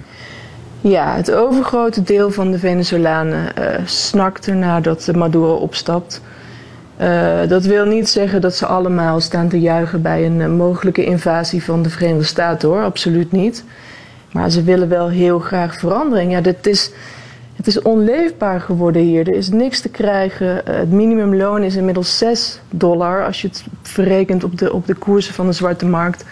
Ja, 0.80 1.14
het 1.16 1.32
overgrote 1.32 2.02
deel 2.02 2.30
van 2.30 2.50
de 2.50 2.58
Venezolanen 2.58 3.52
uh, 3.58 3.64
snakt 3.84 4.46
ernaar 4.46 4.82
dat 4.82 5.10
Maduro 5.14 5.54
opstapt. 5.54 6.20
Uh, 7.00 7.38
dat 7.48 7.64
wil 7.64 7.84
niet 7.84 8.08
zeggen 8.08 8.40
dat 8.40 8.56
ze 8.56 8.66
allemaal 8.66 9.20
staan 9.20 9.48
te 9.48 9.60
juichen 9.60 10.02
bij 10.02 10.26
een 10.26 10.56
mogelijke 10.56 11.04
invasie 11.04 11.64
van 11.64 11.82
de 11.82 11.90
Verenigde 11.90 12.24
Staten 12.24 12.68
hoor, 12.68 12.82
absoluut 12.82 13.32
niet. 13.32 13.64
Maar 14.32 14.50
ze 14.50 14.62
willen 14.62 14.88
wel 14.88 15.08
heel 15.08 15.38
graag 15.38 15.78
verandering. 15.78 16.32
Ja, 16.32 16.40
dit 16.40 16.66
is, 16.66 16.90
het 17.60 17.68
is 17.68 17.82
onleefbaar 17.82 18.60
geworden 18.60 19.02
hier. 19.02 19.28
Er 19.28 19.34
is 19.34 19.48
niks 19.48 19.80
te 19.80 19.88
krijgen. 19.88 20.62
Uh, 20.68 20.74
het 20.74 20.90
minimumloon 20.90 21.62
is 21.62 21.76
inmiddels 21.76 22.18
6 22.18 22.60
dollar 22.70 23.24
als 23.24 23.42
je 23.42 23.48
het 23.48 23.64
verrekent 23.82 24.44
op 24.44 24.58
de, 24.58 24.72
op 24.72 24.86
de 24.86 24.94
koersen 24.94 25.34
van 25.34 25.46
de 25.46 25.52
zwarte 25.52 25.86
markt. 25.86 26.24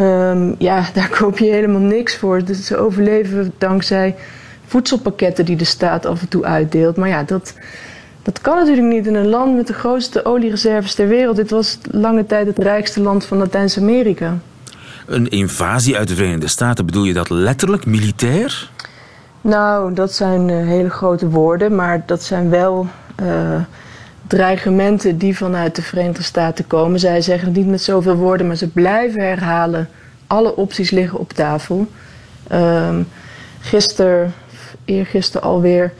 Um, 0.00 0.54
ja, 0.58 0.86
daar 0.94 1.08
koop 1.08 1.38
je 1.38 1.44
helemaal 1.44 1.80
niks 1.80 2.16
voor. 2.16 2.44
Dus 2.44 2.66
ze 2.66 2.76
overleven 2.76 3.52
dankzij 3.58 4.14
voedselpakketten 4.66 5.44
die 5.44 5.56
de 5.56 5.64
staat 5.64 6.06
af 6.06 6.20
en 6.20 6.28
toe 6.28 6.44
uitdeelt. 6.44 6.96
Maar 6.96 7.08
ja, 7.08 7.22
dat, 7.22 7.54
dat 8.22 8.40
kan 8.40 8.56
natuurlijk 8.56 8.86
niet 8.86 9.06
in 9.06 9.14
een 9.14 9.28
land 9.28 9.56
met 9.56 9.66
de 9.66 9.72
grootste 9.72 10.24
oliereserves 10.24 10.94
ter 10.94 11.08
wereld. 11.08 11.36
Dit 11.36 11.50
was 11.50 11.78
lange 11.90 12.26
tijd 12.26 12.46
het 12.46 12.58
rijkste 12.58 13.00
land 13.00 13.24
van 13.24 13.38
Latijns-Amerika. 13.38 14.38
Een 15.06 15.28
invasie 15.28 15.96
uit 15.96 16.08
de 16.08 16.14
Verenigde 16.14 16.48
Staten, 16.48 16.86
bedoel 16.86 17.04
je 17.04 17.12
dat 17.12 17.30
letterlijk, 17.30 17.86
militair? 17.86 18.70
Nou, 19.48 19.94
dat 19.94 20.12
zijn 20.12 20.48
uh, 20.48 20.66
hele 20.66 20.90
grote 20.90 21.28
woorden, 21.28 21.74
maar 21.74 22.02
dat 22.06 22.22
zijn 22.22 22.50
wel 22.50 22.86
uh, 23.22 23.60
dreigementen 24.26 25.18
die 25.18 25.36
vanuit 25.36 25.76
de 25.76 25.82
Verenigde 25.82 26.22
Staten 26.22 26.66
komen. 26.66 27.00
Zij 27.00 27.20
zeggen 27.20 27.48
het 27.48 27.56
niet 27.56 27.66
met 27.66 27.82
zoveel 27.82 28.14
woorden, 28.14 28.46
maar 28.46 28.56
ze 28.56 28.68
blijven 28.68 29.20
herhalen. 29.20 29.88
Alle 30.26 30.56
opties 30.56 30.90
liggen 30.90 31.18
op 31.18 31.32
tafel. 31.32 31.86
Uh, 32.52 32.96
gisteren, 33.60 34.34
eergisteren 34.84 35.48
alweer, 35.48 35.92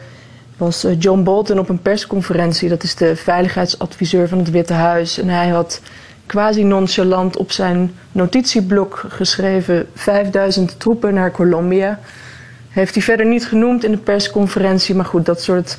was 0.57 0.85
eh, 0.85 1.01
John 1.01 1.23
Bolton 1.23 1.59
op 1.59 1.69
een 1.69 1.83
persconferentie. 1.83 2.69
Dat 2.69 2.83
is 2.83 2.95
de 2.95 3.17
veiligheidsadviseur 3.17 4.29
van 4.29 4.39
het 4.39 4.51
Witte 4.51 4.73
Huis. 4.73 5.19
En 5.19 5.29
hij 5.29 5.49
had 5.49 5.81
quasi 6.27 6.65
nonchalant 6.65 7.37
op 7.37 7.53
zijn 7.53 7.95
notitieblok 8.13 9.05
geschreven 9.09 9.87
5000 9.95 10.81
troepen 10.81 11.15
naar 11.15 11.31
Colombia. 11.31 11.99
Heeft 12.79 12.95
hij 12.95 13.03
verder 13.03 13.27
niet 13.27 13.47
genoemd 13.47 13.85
in 13.85 13.91
de 13.91 13.97
persconferentie, 13.99 14.95
maar 14.95 15.05
goed, 15.05 15.27
dat 15.27 15.43
soort 15.43 15.79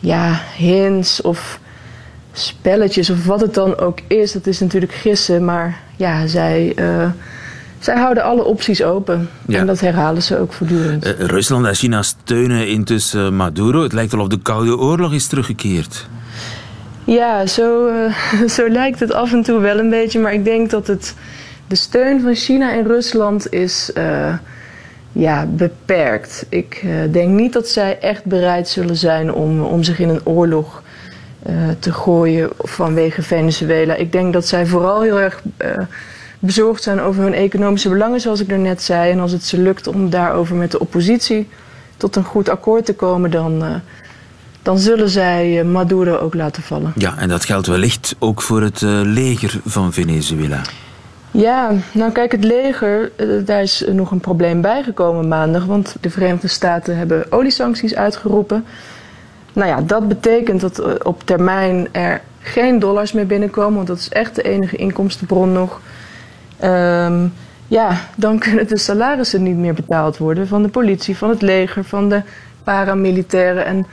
ja, 0.00 0.40
hints 0.56 1.20
of 1.20 1.60
spelletjes 2.32 3.10
of 3.10 3.24
wat 3.24 3.40
het 3.40 3.54
dan 3.54 3.78
ook 3.78 3.98
is, 4.06 4.32
dat 4.32 4.46
is 4.46 4.60
natuurlijk 4.60 4.92
gissen. 4.92 5.44
Maar 5.44 5.80
ja, 5.96 6.26
zij, 6.26 6.72
uh, 6.76 7.10
zij 7.78 7.96
houden 7.96 8.22
alle 8.22 8.44
opties 8.44 8.82
open. 8.82 9.28
Ja. 9.46 9.58
En 9.58 9.66
dat 9.66 9.80
herhalen 9.80 10.22
ze 10.22 10.38
ook 10.38 10.52
voortdurend. 10.52 11.06
Uh, 11.06 11.12
Rusland 11.18 11.66
en 11.66 11.74
China 11.74 12.02
steunen 12.02 12.68
intussen 12.68 13.36
Maduro. 13.36 13.82
Het 13.82 13.92
lijkt 13.92 14.12
wel 14.12 14.20
of 14.20 14.28
de 14.28 14.42
Koude 14.42 14.78
Oorlog 14.78 15.12
is 15.12 15.26
teruggekeerd. 15.26 16.06
Ja, 17.04 17.46
zo, 17.46 17.88
uh, 17.88 18.48
zo 18.56 18.68
lijkt 18.68 19.00
het 19.00 19.12
af 19.12 19.32
en 19.32 19.42
toe 19.42 19.60
wel 19.60 19.78
een 19.78 19.90
beetje. 19.90 20.20
Maar 20.20 20.32
ik 20.32 20.44
denk 20.44 20.70
dat 20.70 20.86
het, 20.86 21.14
de 21.66 21.76
steun 21.76 22.20
van 22.20 22.34
China 22.34 22.72
en 22.72 22.86
Rusland 22.86 23.52
is 23.52 23.90
ja, 25.16 25.46
beperkt. 25.46 26.46
Ik 26.48 26.82
uh, 26.84 27.12
denk 27.12 27.28
niet 27.28 27.52
dat 27.52 27.68
zij 27.68 27.98
echt 28.00 28.24
bereid 28.24 28.68
zullen 28.68 28.96
zijn 28.96 29.32
om, 29.32 29.60
om 29.60 29.82
zich 29.82 29.98
in 29.98 30.08
een 30.08 30.26
oorlog 30.26 30.82
te 31.78 31.92
gooien 31.92 32.50
vanwege 32.58 33.22
Venezuela. 33.22 33.94
Ik 33.94 34.12
denk 34.12 34.32
dat 34.32 34.46
zij 34.46 34.66
vooral 34.66 35.02
heel 35.02 35.20
erg 35.20 35.42
bezorgd 36.38 36.82
zijn 36.82 37.00
over 37.00 37.22
hun 37.22 37.34
economische 37.34 37.88
belangen, 37.88 38.20
zoals 38.20 38.40
ik 38.40 38.58
net 38.58 38.82
zei. 38.82 39.10
En 39.10 39.20
als 39.20 39.32
het 39.32 39.44
ze 39.44 39.58
lukt 39.58 39.86
om 39.86 40.10
daarover 40.10 40.56
met 40.56 40.70
de 40.70 40.78
oppositie 40.78 41.48
tot 41.96 42.16
een 42.16 42.24
goed 42.24 42.48
akkoord 42.48 42.84
te 42.84 42.94
komen, 42.94 43.30
dan 43.30 43.82
dan 44.62 44.78
zullen 44.78 45.08
zij 45.08 45.64
Maduro 45.64 46.16
ook 46.16 46.34
laten 46.34 46.62
vallen. 46.62 46.92
Ja, 46.94 47.18
en 47.18 47.28
dat 47.28 47.44
geldt 47.44 47.66
wellicht 47.66 48.16
ook 48.18 48.42
voor 48.42 48.62
het 48.62 48.80
leger 49.02 49.60
van 49.64 49.92
Venezuela. 49.92 50.60
Ja, 51.36 51.72
nou 51.92 52.12
kijk, 52.12 52.32
het 52.32 52.44
leger, 52.44 53.10
uh, 53.16 53.46
daar 53.46 53.62
is 53.62 53.84
nog 53.92 54.10
een 54.10 54.20
probleem 54.20 54.60
bijgekomen 54.60 55.28
maandag. 55.28 55.64
Want 55.64 55.96
de 56.00 56.10
Verenigde 56.10 56.48
Staten 56.48 56.96
hebben 56.96 57.32
oliesancties 57.32 57.94
uitgeroepen. 57.94 58.64
Nou 59.52 59.68
ja, 59.68 59.80
dat 59.80 60.08
betekent 60.08 60.60
dat 60.60 60.80
uh, 60.80 60.86
op 61.02 61.22
termijn 61.24 61.88
er 61.92 62.20
geen 62.40 62.78
dollars 62.78 63.12
meer 63.12 63.26
binnenkomen. 63.26 63.74
Want 63.74 63.86
dat 63.86 63.98
is 63.98 64.08
echt 64.08 64.34
de 64.34 64.42
enige 64.42 64.76
inkomstenbron 64.76 65.52
nog. 65.52 65.80
Um, 66.64 67.32
ja, 67.68 68.00
dan 68.16 68.38
kunnen 68.38 68.68
de 68.68 68.78
salarissen 68.78 69.42
niet 69.42 69.56
meer 69.56 69.74
betaald 69.74 70.16
worden 70.16 70.48
van 70.48 70.62
de 70.62 70.68
politie, 70.68 71.16
van 71.16 71.28
het 71.28 71.42
leger, 71.42 71.84
van 71.84 72.08
de 72.08 72.22
paramilitairen. 72.64 73.64
En 73.64 73.86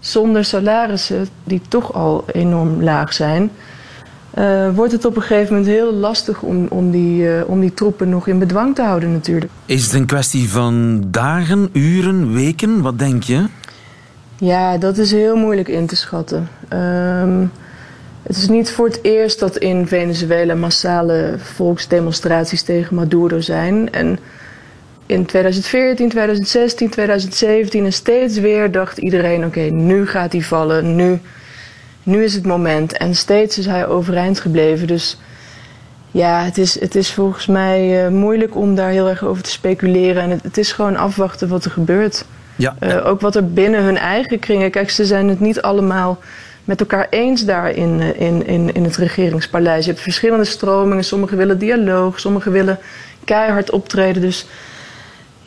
zonder 0.00 0.44
salarissen, 0.44 1.28
die 1.44 1.60
toch 1.68 1.94
al 1.94 2.24
enorm 2.32 2.82
laag 2.82 3.12
zijn, 3.12 3.50
uh, 4.38 4.74
wordt 4.74 4.92
het 4.92 5.04
op 5.04 5.16
een 5.16 5.22
gegeven 5.22 5.54
moment 5.54 5.72
heel 5.72 5.92
lastig 5.92 6.42
om, 6.42 6.66
om, 6.68 6.90
die, 6.90 7.22
uh, 7.22 7.42
om 7.46 7.60
die 7.60 7.74
troepen 7.74 8.08
nog 8.08 8.26
in 8.26 8.38
bedwang 8.38 8.74
te 8.74 8.82
houden 8.82 9.12
natuurlijk. 9.12 9.52
Is 9.64 9.84
het 9.84 9.92
een 9.92 10.06
kwestie 10.06 10.50
van 10.50 11.04
dagen, 11.06 11.68
uren, 11.72 12.32
weken? 12.32 12.82
Wat 12.82 12.98
denk 12.98 13.22
je? 13.22 13.44
Ja, 14.36 14.78
dat 14.78 14.98
is 14.98 15.10
heel 15.10 15.36
moeilijk 15.36 15.68
in 15.68 15.86
te 15.86 15.96
schatten. 15.96 16.48
Um, 16.72 17.50
het 18.22 18.36
is 18.36 18.48
niet 18.48 18.70
voor 18.70 18.86
het 18.86 18.98
eerst 19.02 19.38
dat 19.38 19.56
in 19.56 19.86
Venezuela 19.86 20.54
massale 20.54 21.34
volksdemonstraties 21.38 22.62
tegen 22.62 22.94
Maduro 22.94 23.40
zijn. 23.40 23.92
En 23.92 24.18
in 25.06 25.26
2014, 25.26 26.08
2016, 26.08 26.90
2017 26.90 27.84
en 27.84 27.92
steeds 27.92 28.38
weer 28.38 28.70
dacht 28.70 28.98
iedereen: 28.98 29.44
oké, 29.44 29.46
okay, 29.46 29.68
nu 29.68 30.06
gaat 30.06 30.32
hij 30.32 30.40
vallen, 30.40 30.94
nu, 30.96 31.20
nu 32.08 32.24
is 32.24 32.34
het 32.34 32.46
moment. 32.46 32.96
En 32.96 33.14
steeds 33.14 33.58
is 33.58 33.66
hij 33.66 33.86
overeind 33.86 34.40
gebleven. 34.40 34.86
Dus 34.86 35.18
ja, 36.10 36.44
het 36.44 36.58
is, 36.58 36.80
het 36.80 36.94
is 36.94 37.12
volgens 37.12 37.46
mij 37.46 38.04
uh, 38.04 38.10
moeilijk 38.10 38.56
om 38.56 38.74
daar 38.74 38.90
heel 38.90 39.08
erg 39.08 39.24
over 39.24 39.42
te 39.42 39.50
speculeren. 39.50 40.22
En 40.22 40.30
het, 40.30 40.42
het 40.42 40.58
is 40.58 40.72
gewoon 40.72 40.96
afwachten 40.96 41.48
wat 41.48 41.64
er 41.64 41.70
gebeurt. 41.70 42.24
Ja. 42.56 42.76
Uh, 42.80 43.06
ook 43.06 43.20
wat 43.20 43.36
er 43.36 43.52
binnen 43.52 43.82
hun 43.82 43.98
eigen 43.98 44.38
kringen. 44.38 44.70
Kijk, 44.70 44.90
ze 44.90 45.04
zijn 45.04 45.28
het 45.28 45.40
niet 45.40 45.62
allemaal 45.62 46.18
met 46.64 46.80
elkaar 46.80 47.06
eens 47.10 47.44
daar 47.44 47.70
in, 47.70 48.00
eh, 48.00 48.20
in, 48.20 48.46
in, 48.46 48.74
in 48.74 48.84
het 48.84 48.96
regeringspaleis. 48.96 49.84
Je 49.84 49.90
hebt 49.90 50.02
verschillende 50.02 50.44
stromingen. 50.44 51.04
Sommigen 51.04 51.36
willen 51.36 51.58
dialoog, 51.58 52.20
sommigen 52.20 52.52
willen 52.52 52.78
keihard 53.24 53.70
optreden. 53.70 54.22
Dus 54.22 54.46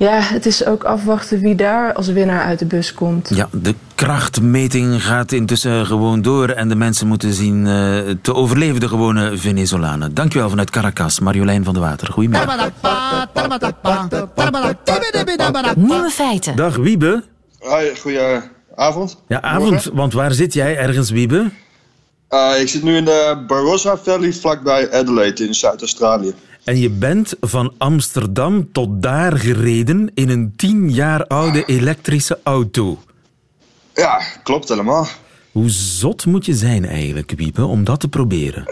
ja, 0.01 0.19
het 0.21 0.45
is 0.45 0.65
ook 0.65 0.83
afwachten 0.83 1.39
wie 1.39 1.55
daar 1.55 1.93
als 1.93 2.07
winnaar 2.07 2.43
uit 2.43 2.59
de 2.59 2.65
bus 2.65 2.93
komt. 2.93 3.29
Ja, 3.35 3.49
de 3.51 3.75
krachtmeting 3.95 5.03
gaat 5.03 5.31
intussen 5.31 5.85
gewoon 5.85 6.21
door 6.21 6.49
en 6.49 6.69
de 6.69 6.75
mensen 6.75 7.07
moeten 7.07 7.33
zien 7.33 7.65
uh, 7.65 7.99
te 8.21 8.33
overleven, 8.33 8.79
de 8.79 8.87
gewone 8.87 9.37
Venezolanen. 9.37 10.13
Dankjewel 10.13 10.49
vanuit 10.49 10.69
Caracas, 10.69 11.19
Marjolein 11.19 11.63
van 11.63 11.73
de 11.73 11.79
Water. 11.79 12.11
Goedemiddag. 12.11 12.71
Nieuwe 15.75 16.09
feiten. 16.09 16.55
Dag 16.55 16.75
Wiebe. 16.75 17.23
Hoi, 17.59 17.95
goedenavond. 17.99 19.17
Ja, 19.27 19.41
avond, 19.41 19.89
want 19.93 20.13
waar 20.13 20.31
zit 20.31 20.53
jij 20.53 20.77
ergens, 20.77 21.09
Wiebe? 21.09 21.49
Uh, 22.29 22.51
ik 22.59 22.69
zit 22.69 22.83
nu 22.83 22.95
in 22.95 23.05
de 23.05 23.43
Barossa 23.47 23.97
Valley, 23.97 24.33
vlakbij 24.33 24.91
Adelaide 24.91 25.47
in 25.47 25.53
Zuid-Australië. 25.53 26.33
En 26.63 26.79
je 26.79 26.89
bent 26.89 27.33
van 27.39 27.73
Amsterdam 27.77 28.71
tot 28.71 29.01
daar 29.01 29.37
gereden 29.37 30.11
in 30.13 30.29
een 30.29 30.53
tien 30.55 30.91
jaar 30.91 31.27
oude 31.27 31.65
elektrische 31.65 32.39
auto. 32.43 32.97
Ja, 33.93 34.21
klopt 34.43 34.69
helemaal. 34.69 35.07
Hoe 35.51 35.69
zot 35.69 36.25
moet 36.25 36.45
je 36.45 36.53
zijn 36.53 36.85
eigenlijk, 36.85 37.33
Wiebe, 37.35 37.65
om 37.65 37.83
dat 37.83 37.99
te 37.99 38.07
proberen? 38.07 38.65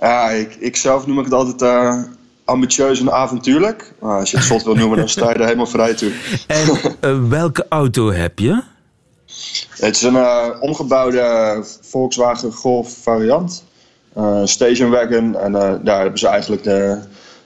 Ja, 0.00 0.30
ik, 0.30 0.54
ik 0.54 0.76
zelf 0.76 1.06
noem 1.06 1.18
ik 1.18 1.24
het 1.24 1.32
altijd 1.32 1.62
uh, 1.62 2.02
ambitieus 2.44 3.00
en 3.00 3.12
avontuurlijk. 3.12 3.92
Maar 4.00 4.18
als 4.18 4.30
je 4.30 4.36
het 4.36 4.46
zot 4.46 4.62
wil 4.62 4.74
noemen, 4.74 4.98
dan 4.98 5.08
sta 5.08 5.28
je 5.28 5.34
er 5.34 5.44
helemaal 5.44 5.66
vrij 5.66 5.94
toe. 5.94 6.12
En 6.46 6.68
uh, 7.00 7.28
welke 7.28 7.66
auto 7.68 8.12
heb 8.12 8.38
je? 8.38 8.62
Het 9.68 9.96
is 9.96 10.02
een 10.02 10.14
uh, 10.14 10.48
omgebouwde 10.60 11.64
Volkswagen 11.80 12.52
Golf 12.52 12.96
variant 13.02 13.64
station 14.44 14.90
wagon. 14.90 15.36
En 15.36 15.52
uh, 15.52 15.74
daar 15.82 16.00
hebben 16.00 16.18
ze 16.18 16.28
eigenlijk 16.28 16.62
de 16.62 16.98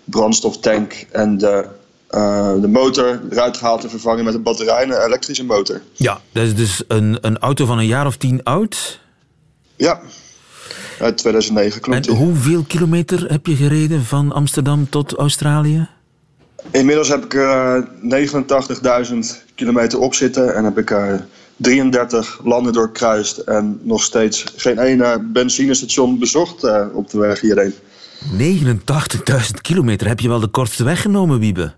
brandstoftank 0.05 1.07
en 1.13 1.39
de, 1.39 1.67
uh, 2.11 2.61
de 2.61 2.69
motor 2.69 3.21
eruit 3.31 3.57
gehaald 3.57 3.81
te 3.81 3.89
vervangen 3.89 4.25
met 4.25 4.35
een 4.35 4.43
batterij 4.43 4.83
en 4.83 4.91
een 4.91 5.07
elektrische 5.07 5.45
motor. 5.45 5.81
Ja, 5.93 6.21
dat 6.33 6.45
is 6.45 6.55
dus 6.55 6.83
een, 6.89 7.19
een 7.21 7.39
auto 7.39 7.67
van 7.67 7.79
een 7.79 7.87
jaar 7.87 8.07
of 8.07 8.17
tien 8.17 8.43
oud? 8.43 9.01
Ja, 9.77 10.01
uit 11.01 11.17
2009 11.17 11.81
klopt. 11.81 12.07
En 12.07 12.15
hoeveel 12.15 12.65
kilometer 12.69 13.31
heb 13.31 13.47
je 13.47 13.57
gereden 13.57 14.05
van 14.05 14.33
Amsterdam 14.33 14.89
tot 14.89 15.15
Australië? 15.15 15.89
Inmiddels 16.71 17.09
heb 17.09 17.25
ik 17.25 17.35
er 17.35 17.89
89.000 19.13 19.55
kilometer 19.55 20.01
op 20.01 20.15
zitten 20.15 20.55
en 20.55 20.65
heb 20.65 20.79
ik 20.79 20.91
33 21.57 22.41
landen 22.45 22.73
doorkruist 22.73 23.39
en 23.39 23.81
nog 23.83 24.03
steeds 24.03 24.45
geen 24.57 24.79
ene 24.79 25.21
benzinestation 25.33 26.19
bezocht 26.19 26.65
uh, 26.65 26.87
op 26.93 27.11
de 27.11 27.19
weg 27.19 27.41
hierheen. 27.41 27.75
89.000 28.39 29.61
kilometer, 29.61 30.09
heb 30.09 30.21
je 30.21 30.29
wel 30.29 30.41
de 30.41 30.47
kortste 30.47 30.85
weg 30.85 31.01
genomen, 31.01 31.39
Wiebe? 31.39 31.73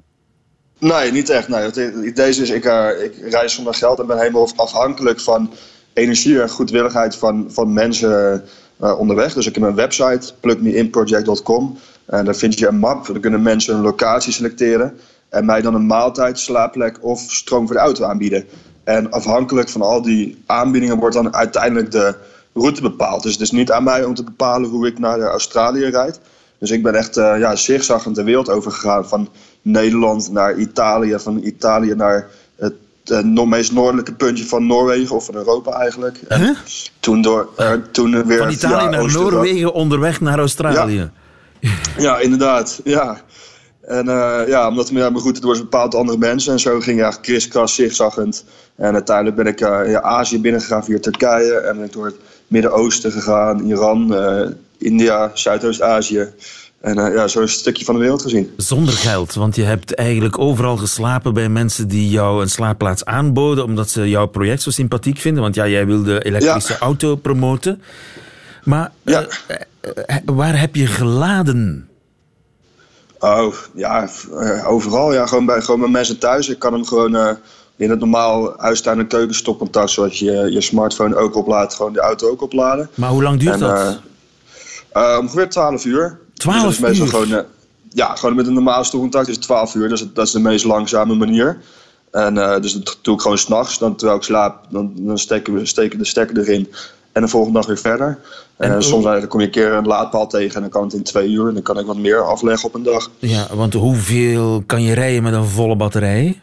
Nee, 0.79 1.13
niet 1.13 1.31
echt. 1.31 1.49
Nee. 1.49 1.61
Het 1.61 1.77
idee 2.05 2.29
is, 2.29 2.51
ik, 2.51 2.65
uh, 2.65 2.89
ik 3.03 3.31
reis 3.31 3.55
zonder 3.55 3.75
geld 3.75 3.99
en 3.99 4.07
ben 4.07 4.19
helemaal 4.19 4.51
afhankelijk 4.57 5.21
van 5.21 5.53
energie 5.93 6.41
en 6.41 6.49
goedwilligheid 6.49 7.17
van, 7.17 7.47
van 7.49 7.73
mensen 7.73 8.45
onderweg. 8.79 9.35
Dus 9.35 9.47
ik 9.47 9.55
heb 9.55 9.65
een 9.65 9.75
website, 9.75 10.33
plugmeinproject.com. 10.41 11.79
En 12.07 12.25
daar 12.25 12.37
vind 12.37 12.59
je 12.59 12.69
een 12.69 12.79
map. 12.79 13.07
Dan 13.07 13.21
kunnen 13.21 13.43
mensen 13.43 13.75
een 13.75 13.81
locatie 13.81 14.33
selecteren. 14.33 14.99
En 15.29 15.45
mij 15.45 15.61
dan 15.61 15.75
een 15.75 15.87
maaltijd, 15.87 16.39
slaapplek 16.39 17.05
of 17.05 17.21
stroom 17.21 17.67
voor 17.67 17.77
de 17.77 17.83
auto 17.83 18.05
aanbieden. 18.05 18.45
En 18.89 19.11
afhankelijk 19.11 19.69
van 19.69 19.83
al 19.83 20.03
die 20.03 20.43
aanbiedingen 20.47 20.99
wordt 20.99 21.15
dan 21.15 21.35
uiteindelijk 21.35 21.91
de 21.91 22.15
route 22.55 22.83
bepaald. 22.83 23.23
Dus 23.23 23.33
het 23.33 23.41
is 23.41 23.51
niet 23.51 23.71
aan 23.71 23.85
mij 23.85 24.05
om 24.05 24.15
te 24.15 24.25
bepalen 24.25 24.71
hoe 24.71 24.87
ik 24.87 24.99
naar 24.99 25.21
Australië 25.21 25.85
rijd. 25.85 26.21
Dus 26.59 26.71
ik 26.71 26.83
ben 26.83 26.95
echt 26.95 27.17
uh, 27.17 27.39
ja, 27.39 27.57
zigzaggend 27.57 28.15
de 28.15 28.23
wereld 28.23 28.51
overgegaan. 28.51 29.09
Van 29.09 29.29
Nederland 29.63 30.33
naar 30.33 30.57
Italië, 30.57 31.19
van 31.19 31.43
Italië 31.43 31.95
naar 31.95 32.29
het 32.57 32.75
uh, 33.05 33.43
meest 33.43 33.73
noordelijke 33.73 34.13
puntje 34.13 34.47
van 34.47 34.67
Noorwegen, 34.67 35.17
of 35.17 35.25
van 35.25 35.35
Europa 35.35 35.73
eigenlijk. 35.73 36.21
En 36.29 36.57
toen, 37.01 37.23
door, 37.23 37.49
uh, 37.59 37.73
toen 37.91 38.27
weer 38.27 38.39
van 38.39 38.51
Italië 38.51 38.89
naar 38.89 39.13
Noorwegen 39.13 39.73
onderweg 39.73 40.21
naar 40.21 40.39
Australië. 40.39 41.11
Ja, 41.61 41.71
ja 41.99 42.19
inderdaad. 42.19 42.81
Ja. 42.85 43.21
En 43.89 44.07
ja, 44.47 44.69
omdat 44.69 44.91
me, 44.91 44.99
ja, 44.99 45.11
me 45.11 45.19
goed 45.19 45.43
door 45.43 45.57
bepaalde 45.57 45.97
andere 45.97 46.19
mensen. 46.19 46.53
En 46.53 46.61
zo 46.61 46.81
ging 46.81 46.99
ja, 46.99 47.11
kriskras, 47.11 47.75
zigzaggend. 47.75 48.45
En 48.77 48.93
uiteindelijk 48.93 49.37
ben 49.37 49.47
ik 49.47 49.61
uh, 49.61 49.91
ja, 49.91 50.03
Azië 50.03 50.41
binnengegaan 50.41 50.85
via 50.85 50.99
Turkije. 50.99 51.55
En 51.55 51.77
ben 51.77 51.85
ik 51.85 51.93
door 51.93 52.07
het 52.07 52.17
Midden-Oosten 52.47 53.13
gegaan, 53.13 53.65
Iran, 53.65 54.15
India, 54.79 55.31
Zuidoost-Azië. 55.35 56.29
En 56.81 56.95
ja, 56.95 57.29
zo 57.29 57.41
een 57.41 57.49
stukje 57.49 57.85
van 57.85 57.95
de 57.95 58.01
wereld 58.01 58.23
gezien. 58.23 58.51
Zonder 58.57 58.95
geld, 58.95 59.35
want 59.35 59.57
je 59.57 59.63
hebt 59.63 59.95
eigenlijk 59.95 60.39
overal 60.39 60.77
geslapen 60.77 61.35
bij 61.35 61.49
mensen 61.49 61.89
die 61.89 62.11
jou 62.11 62.43
een 62.43 62.51
slaapplaats 62.51 63.05
aanboden, 63.05 63.65
omdat 63.65 63.91
ze 63.91 64.09
jouw 64.09 64.27
project 64.27 64.63
zo 64.63 64.71
sympathiek 64.71 65.19
vinden. 65.19 65.43
Want 65.43 65.55
ja, 65.55 65.69
jij 65.69 65.87
wilde 65.87 66.25
elektrische 66.25 66.79
auto 66.79 67.17
promoten. 67.17 67.83
Maar 68.65 68.93
ja. 69.03 69.27
waar 70.25 70.61
heb 70.61 70.75
je 70.75 70.87
geladen? 70.87 71.89
Oh, 73.19 73.55
ja, 73.75 74.09
overal. 74.67 75.13
Ja, 75.13 75.27
gewoon, 75.27 75.47
bij, 75.47 75.61
gewoon 75.61 75.81
bij 75.81 75.89
mensen 75.89 76.19
thuis. 76.19 76.49
Ik 76.49 76.59
kan 76.59 76.73
hem 76.73 76.87
gewoon 76.87 77.39
in 77.79 77.91
het 77.91 77.99
normaal 77.99 78.55
huistuin- 78.57 78.99
en 78.99 79.07
keukenstopcontact, 79.07 79.91
zoals 79.91 80.19
je 80.19 80.33
je 80.33 80.61
smartphone 80.61 81.17
ook 81.17 81.35
oplaadt, 81.35 81.75
gewoon 81.75 81.93
de 81.93 82.01
auto 82.01 82.29
ook 82.29 82.43
opladen. 82.43 82.91
Maar 82.95 83.11
hoe 83.11 83.23
lang 83.23 83.41
duurt 83.41 83.53
en, 83.53 83.61
dat? 83.61 84.01
Uh, 84.97 85.19
ongeveer 85.21 85.49
12 85.49 85.85
uur. 85.85 86.19
12 86.35 86.77
dus 86.77 86.99
uur? 86.99 87.07
Gewoon, 87.07 87.31
uh, 87.31 87.39
ja, 87.89 88.15
gewoon 88.15 88.35
met 88.35 88.47
een 88.47 88.53
normaal 88.53 88.85
stopcontact 88.85 89.29
is 89.29 89.35
het 89.35 89.45
12 89.45 89.75
uur. 89.75 89.89
Dat 89.89 89.99
is, 89.99 90.07
dat 90.13 90.27
is 90.27 90.33
de 90.33 90.41
meest 90.41 90.65
langzame 90.65 91.15
manier. 91.15 91.61
En 92.11 92.37
uh, 92.37 92.61
dus 92.61 92.73
dat 92.73 92.99
doe 93.03 93.15
ik 93.15 93.21
gewoon 93.21 93.39
s'nachts. 93.39 93.79
Dan 93.79 93.97
terwijl 93.97 94.19
ik 94.19 94.25
slaap, 94.25 94.65
dan, 94.71 94.93
dan 94.97 95.19
steken 95.19 95.55
we 95.55 95.67
steken 95.67 95.99
de 95.99 96.05
stekker 96.05 96.39
erin. 96.39 96.73
En 97.19 97.25
de 97.25 97.31
volgende 97.31 97.59
dag 97.59 97.67
weer 97.67 97.79
verder. 97.79 98.19
En, 98.57 98.73
en 98.73 98.83
soms 98.83 99.05
dan 99.05 99.27
kom 99.27 99.41
je 99.41 99.47
een 99.47 99.53
keer 99.53 99.73
een 99.73 99.87
laadpaal 99.87 100.27
tegen 100.27 100.55
en 100.55 100.61
dan 100.61 100.71
kan 100.71 100.83
het 100.83 100.93
in 100.93 101.03
twee 101.03 101.29
uur. 101.29 101.49
En 101.49 101.55
dan 101.55 101.63
kan 101.63 101.79
ik 101.79 101.87
wat 101.87 101.97
meer 101.97 102.21
afleggen 102.27 102.69
op 102.69 102.75
een 102.75 102.83
dag. 102.83 103.11
Ja, 103.19 103.47
want 103.55 103.75
hoeveel 103.75 104.63
kan 104.67 104.83
je 104.83 104.95
rijden 104.95 105.23
met 105.23 105.33
een 105.33 105.45
volle 105.45 105.77
batterij? 105.77 106.41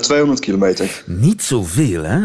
200 0.00 0.40
kilometer. 0.40 1.02
Niet 1.06 1.42
zoveel, 1.42 2.02
hè? 2.02 2.18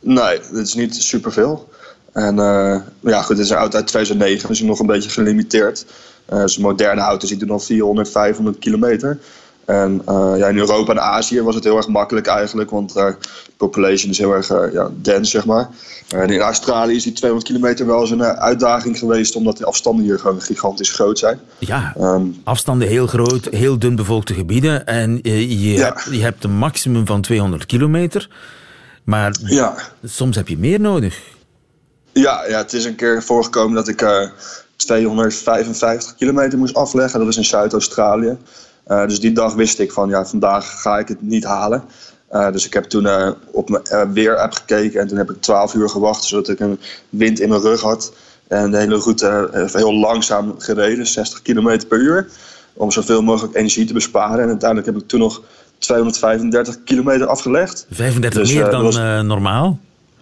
Nee, 0.00 0.40
dat 0.52 0.66
is 0.66 0.74
niet 0.74 0.94
superveel. 0.94 1.68
En 2.12 2.36
uh, 2.36 2.76
ja, 3.00 3.22
goed, 3.22 3.36
dit 3.36 3.44
is 3.44 3.50
een 3.50 3.56
auto 3.56 3.76
uit 3.76 3.86
2009, 3.86 4.48
dus 4.48 4.60
nog 4.60 4.78
een 4.78 4.86
beetje 4.86 5.10
gelimiteerd. 5.10 5.86
Uh, 6.32 6.44
moderne 6.58 7.00
auto's 7.00 7.28
die 7.28 7.38
doen 7.38 7.50
al 7.50 7.58
400, 7.58 8.10
500 8.10 8.58
kilometer. 8.58 9.18
En 9.66 10.02
uh, 10.08 10.32
ja, 10.36 10.48
in 10.48 10.58
Europa 10.58 10.92
en 10.92 11.00
Azië 11.00 11.42
was 11.42 11.54
het 11.54 11.64
heel 11.64 11.76
erg 11.76 11.88
makkelijk 11.88 12.26
eigenlijk, 12.26 12.70
want 12.70 12.94
daar 12.94 13.16
de 13.20 13.52
population 13.56 14.10
is 14.10 14.18
heel 14.18 14.32
erg 14.32 14.48
ja, 14.72 14.90
dense, 15.02 15.30
zeg 15.30 15.44
maar. 15.46 15.68
En 16.08 16.30
in 16.30 16.40
Australië 16.40 16.94
is 16.94 17.02
die 17.02 17.12
200 17.12 17.52
kilometer 17.52 17.86
wel 17.86 18.00
eens 18.00 18.10
een 18.10 18.22
uitdaging 18.22 18.98
geweest, 18.98 19.36
omdat 19.36 19.58
de 19.58 19.64
afstanden 19.64 20.04
hier 20.04 20.18
gewoon 20.18 20.40
gigantisch 20.40 20.90
groot 20.90 21.18
zijn. 21.18 21.40
Ja, 21.58 21.94
um, 21.98 22.40
afstanden 22.44 22.88
heel 22.88 23.06
groot, 23.06 23.44
heel 23.44 23.78
dun 23.78 23.96
bevolkte 23.96 24.34
gebieden. 24.34 24.86
En 24.86 25.18
je, 25.22 25.80
hebt, 25.80 26.08
je 26.10 26.22
hebt 26.22 26.44
een 26.44 26.56
maximum 26.56 27.06
van 27.06 27.20
200 27.20 27.66
kilometer. 27.66 28.28
Maar 29.04 29.36
ja. 29.44 29.74
soms 30.04 30.36
heb 30.36 30.48
je 30.48 30.58
meer 30.58 30.80
nodig. 30.80 31.20
Ja, 32.12 32.46
ja, 32.48 32.58
het 32.58 32.72
is 32.72 32.84
een 32.84 32.94
keer 32.94 33.22
voorgekomen 33.22 33.74
dat 33.74 33.88
ik 33.88 34.02
uh, 34.02 34.28
255 34.76 36.14
kilometer 36.14 36.58
moest 36.58 36.74
afleggen. 36.74 37.18
Dat 37.18 37.28
is 37.28 37.36
in 37.36 37.44
Zuid-Australië. 37.44 38.36
Uh, 38.88 39.06
dus 39.06 39.20
die 39.20 39.32
dag 39.32 39.54
wist 39.54 39.78
ik 39.78 39.92
van, 39.92 40.08
ja, 40.08 40.26
vandaag 40.26 40.80
ga 40.80 40.98
ik 40.98 41.08
het 41.08 41.22
niet 41.22 41.44
halen. 41.44 41.84
Uh, 42.32 42.52
dus 42.52 42.66
ik 42.66 42.72
heb 42.72 42.84
toen 42.84 43.04
uh, 43.04 43.30
op 43.52 43.68
mijn 43.68 44.12
weer-app 44.12 44.52
gekeken 44.52 45.00
en 45.00 45.06
toen 45.06 45.18
heb 45.18 45.30
ik 45.30 45.40
12 45.40 45.74
uur 45.74 45.88
gewacht, 45.88 46.24
zodat 46.24 46.48
ik 46.48 46.60
een 46.60 46.80
wind 47.08 47.40
in 47.40 47.48
mijn 47.48 47.60
rug 47.60 47.80
had. 47.80 48.12
En 48.48 48.70
de 48.70 48.76
hele 48.76 48.96
route 48.96 49.68
heel 49.72 49.94
langzaam 49.94 50.54
gereden, 50.58 51.06
60 51.06 51.42
kilometer 51.42 51.88
per 51.88 51.98
uur. 51.98 52.28
Om 52.72 52.90
zoveel 52.90 53.22
mogelijk 53.22 53.54
energie 53.54 53.84
te 53.84 53.92
besparen. 53.92 54.40
En 54.40 54.48
uiteindelijk 54.48 54.86
heb 54.88 55.02
ik 55.02 55.08
toen 55.08 55.20
nog 55.20 55.42
235 55.78 56.82
kilometer 56.84 57.26
afgelegd. 57.26 57.86
35 57.90 58.40
dus, 58.42 58.54
meer 58.54 58.70
dan 58.70 58.82
was... 58.82 58.96
normaal? 59.22 59.78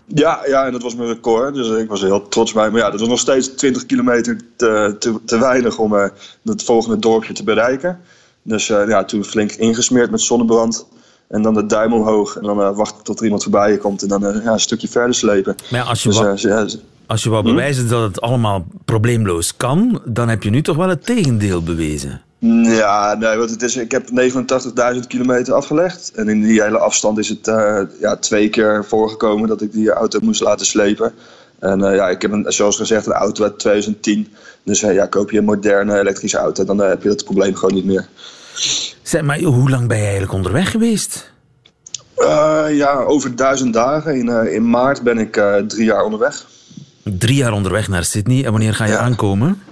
Ja, 0.07 0.41
ja, 0.47 0.67
en 0.67 0.73
dat 0.73 0.83
was 0.83 0.95
mijn 0.95 1.09
record. 1.09 1.55
Dus 1.55 1.69
ik 1.69 1.89
was 1.89 2.01
er 2.01 2.07
heel 2.07 2.29
trots 2.29 2.53
bij. 2.53 2.71
Maar 2.71 2.81
ja, 2.81 2.91
dat 2.91 3.01
was 3.01 3.09
nog 3.09 3.19
steeds 3.19 3.49
20 3.49 3.87
kilometer 3.87 4.37
te, 4.57 4.97
te, 4.99 5.21
te 5.25 5.39
weinig 5.39 5.79
om 5.79 5.95
uh, 5.95 6.05
het 6.45 6.63
volgende 6.63 6.99
dorpje 6.99 7.33
te 7.33 7.45
bereiken. 7.45 8.01
Dus 8.45 8.69
uh, 8.69 8.89
ja, 8.89 9.05
toen 9.05 9.25
flink 9.25 9.53
ingesmeerd 9.53 10.11
met 10.11 10.21
zonnebrand. 10.21 10.87
En 11.29 11.43
dan 11.43 11.55
de 11.55 11.67
duim 11.67 11.93
omhoog. 11.93 12.37
En 12.37 12.43
dan 12.43 12.61
uh, 12.61 12.77
wachten 12.77 13.05
tot 13.05 13.19
er 13.19 13.25
iemand 13.25 13.43
voorbij 13.43 13.77
komt. 13.77 14.03
En 14.03 14.09
dan 14.09 14.21
ja, 14.45 14.53
een 14.53 14.61
stukje 14.61 14.89
verder 14.89 15.15
slepen. 15.15 15.57
Maar 15.71 15.81
ja, 15.81 15.87
als 15.87 16.03
je, 16.03 16.09
dus, 16.09 16.19
wou, 16.19 16.39
ja, 16.41 16.67
als 17.07 17.23
je 17.23 17.31
wou 17.31 17.43
hm? 17.43 17.49
bewijzen 17.49 17.89
dat 17.89 18.03
het 18.03 18.21
allemaal 18.21 18.67
probleemloos 18.85 19.57
kan, 19.57 20.01
dan 20.05 20.29
heb 20.29 20.43
je 20.43 20.51
nu 20.51 20.63
toch 20.63 20.77
wel 20.77 20.89
het 20.89 21.07
tegendeel 21.07 21.63
bewezen. 21.63 22.23
Ja, 22.63 23.15
nee, 23.15 23.37
want 23.37 23.51
het 23.51 23.63
is, 23.63 23.77
ik 23.77 23.91
heb 23.91 24.09
89.000 24.95 25.07
kilometer 25.07 25.55
afgelegd. 25.55 26.13
En 26.15 26.29
in 26.29 26.43
die 26.43 26.63
hele 26.63 26.79
afstand 26.79 27.19
is 27.19 27.29
het 27.29 27.49
uh, 27.49 27.81
ja, 28.01 28.17
twee 28.17 28.49
keer 28.49 28.85
voorgekomen 28.85 29.49
dat 29.49 29.63
ik 29.63 29.73
die 29.73 29.91
auto 29.91 30.19
moest 30.23 30.41
laten 30.41 30.67
slepen. 30.67 31.13
En 31.59 31.81
uh, 31.81 31.95
ja, 31.95 32.09
ik 32.09 32.23
heb 32.23 32.33
een, 32.33 32.45
zoals 32.49 32.77
gezegd 32.77 33.07
een 33.07 33.13
auto 33.13 33.45
uit 33.45 33.59
2010. 33.59 34.29
Dus 34.63 34.83
uh, 34.83 34.95
ja, 34.95 35.07
koop 35.07 35.31
je 35.31 35.39
een 35.39 35.45
moderne 35.45 35.99
elektrische 35.99 36.39
auto, 36.39 36.65
dan 36.65 36.79
heb 36.79 37.03
je 37.03 37.09
dat 37.09 37.25
probleem 37.25 37.55
gewoon 37.55 37.75
niet 37.75 37.85
meer. 37.85 38.09
Zeg, 39.03 39.23
maar 39.23 39.41
hoe 39.41 39.71
lang 39.71 39.89
ben 39.89 39.97
je 39.97 40.03
eigenlijk 40.03 40.33
onderweg 40.33 40.71
geweest? 40.71 41.33
ja, 42.71 43.03
over 43.07 43.37
duizend 43.37 43.73
dagen. 43.73 44.17
In, 44.17 44.29
in 44.53 44.71
maart 44.71 45.03
ben 45.03 45.19
ik 45.19 45.43
drie 45.69 45.85
jaar 45.85 46.05
onderweg. 46.05 46.47
Drie 47.03 47.37
jaar 47.37 47.53
onderweg 47.53 47.89
naar 47.89 48.05
Sydney. 48.05 48.45
En 48.45 48.51
wanneer 48.51 48.75
ga 48.75 48.85
je 48.85 48.97
aankomen? 48.97 49.63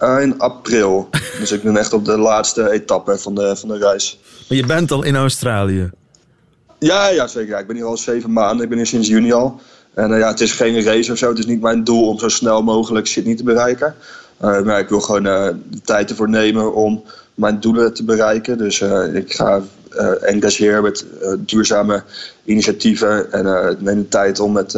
Uh, 0.00 0.20
in 0.20 0.38
april. 0.38 1.08
dus 1.40 1.52
ik 1.52 1.62
ben 1.62 1.76
echt 1.76 1.92
op 1.92 2.04
de 2.04 2.18
laatste 2.18 2.70
etappe 2.70 3.18
van 3.18 3.34
de, 3.34 3.56
van 3.56 3.68
de 3.68 3.78
reis. 3.78 4.18
Maar 4.48 4.58
je 4.58 4.66
bent 4.66 4.90
al 4.90 5.02
in 5.02 5.16
Australië? 5.16 5.90
Ja, 6.78 7.08
ja 7.08 7.26
zeker. 7.26 7.50
Ja. 7.50 7.58
Ik 7.58 7.66
ben 7.66 7.76
hier 7.76 7.84
al 7.84 7.96
zeven 7.96 8.32
maanden. 8.32 8.62
Ik 8.62 8.68
ben 8.68 8.78
hier 8.78 8.86
sinds 8.86 9.08
juni 9.08 9.32
al. 9.32 9.60
En 9.94 10.10
uh, 10.10 10.18
ja, 10.18 10.28
het 10.28 10.40
is 10.40 10.52
geen 10.52 10.82
race 10.82 11.12
of 11.12 11.18
zo. 11.18 11.28
Het 11.28 11.38
is 11.38 11.46
niet 11.46 11.60
mijn 11.60 11.84
doel 11.84 12.08
om 12.08 12.18
zo 12.18 12.28
snel 12.28 12.62
mogelijk 12.62 13.06
Sydney 13.06 13.36
te 13.36 13.44
bereiken. 13.44 13.94
Uh, 14.42 14.60
maar 14.60 14.78
ik 14.78 14.88
wil 14.88 15.00
gewoon 15.00 15.22
de 15.22 15.80
tijd 15.84 16.10
ervoor 16.10 16.28
nemen 16.28 16.74
om 16.74 17.04
mijn 17.34 17.60
doelen 17.60 17.94
te 17.94 18.04
bereiken. 18.04 18.58
Dus 18.58 18.80
ik 19.12 19.34
ga 19.34 19.62
engageren 20.20 20.82
met 20.82 21.06
duurzame 21.38 22.02
initiatieven. 22.44 23.32
En 23.32 23.76
neem 23.78 23.98
de 23.98 24.08
tijd 24.08 24.40
om 24.40 24.52
met 24.52 24.74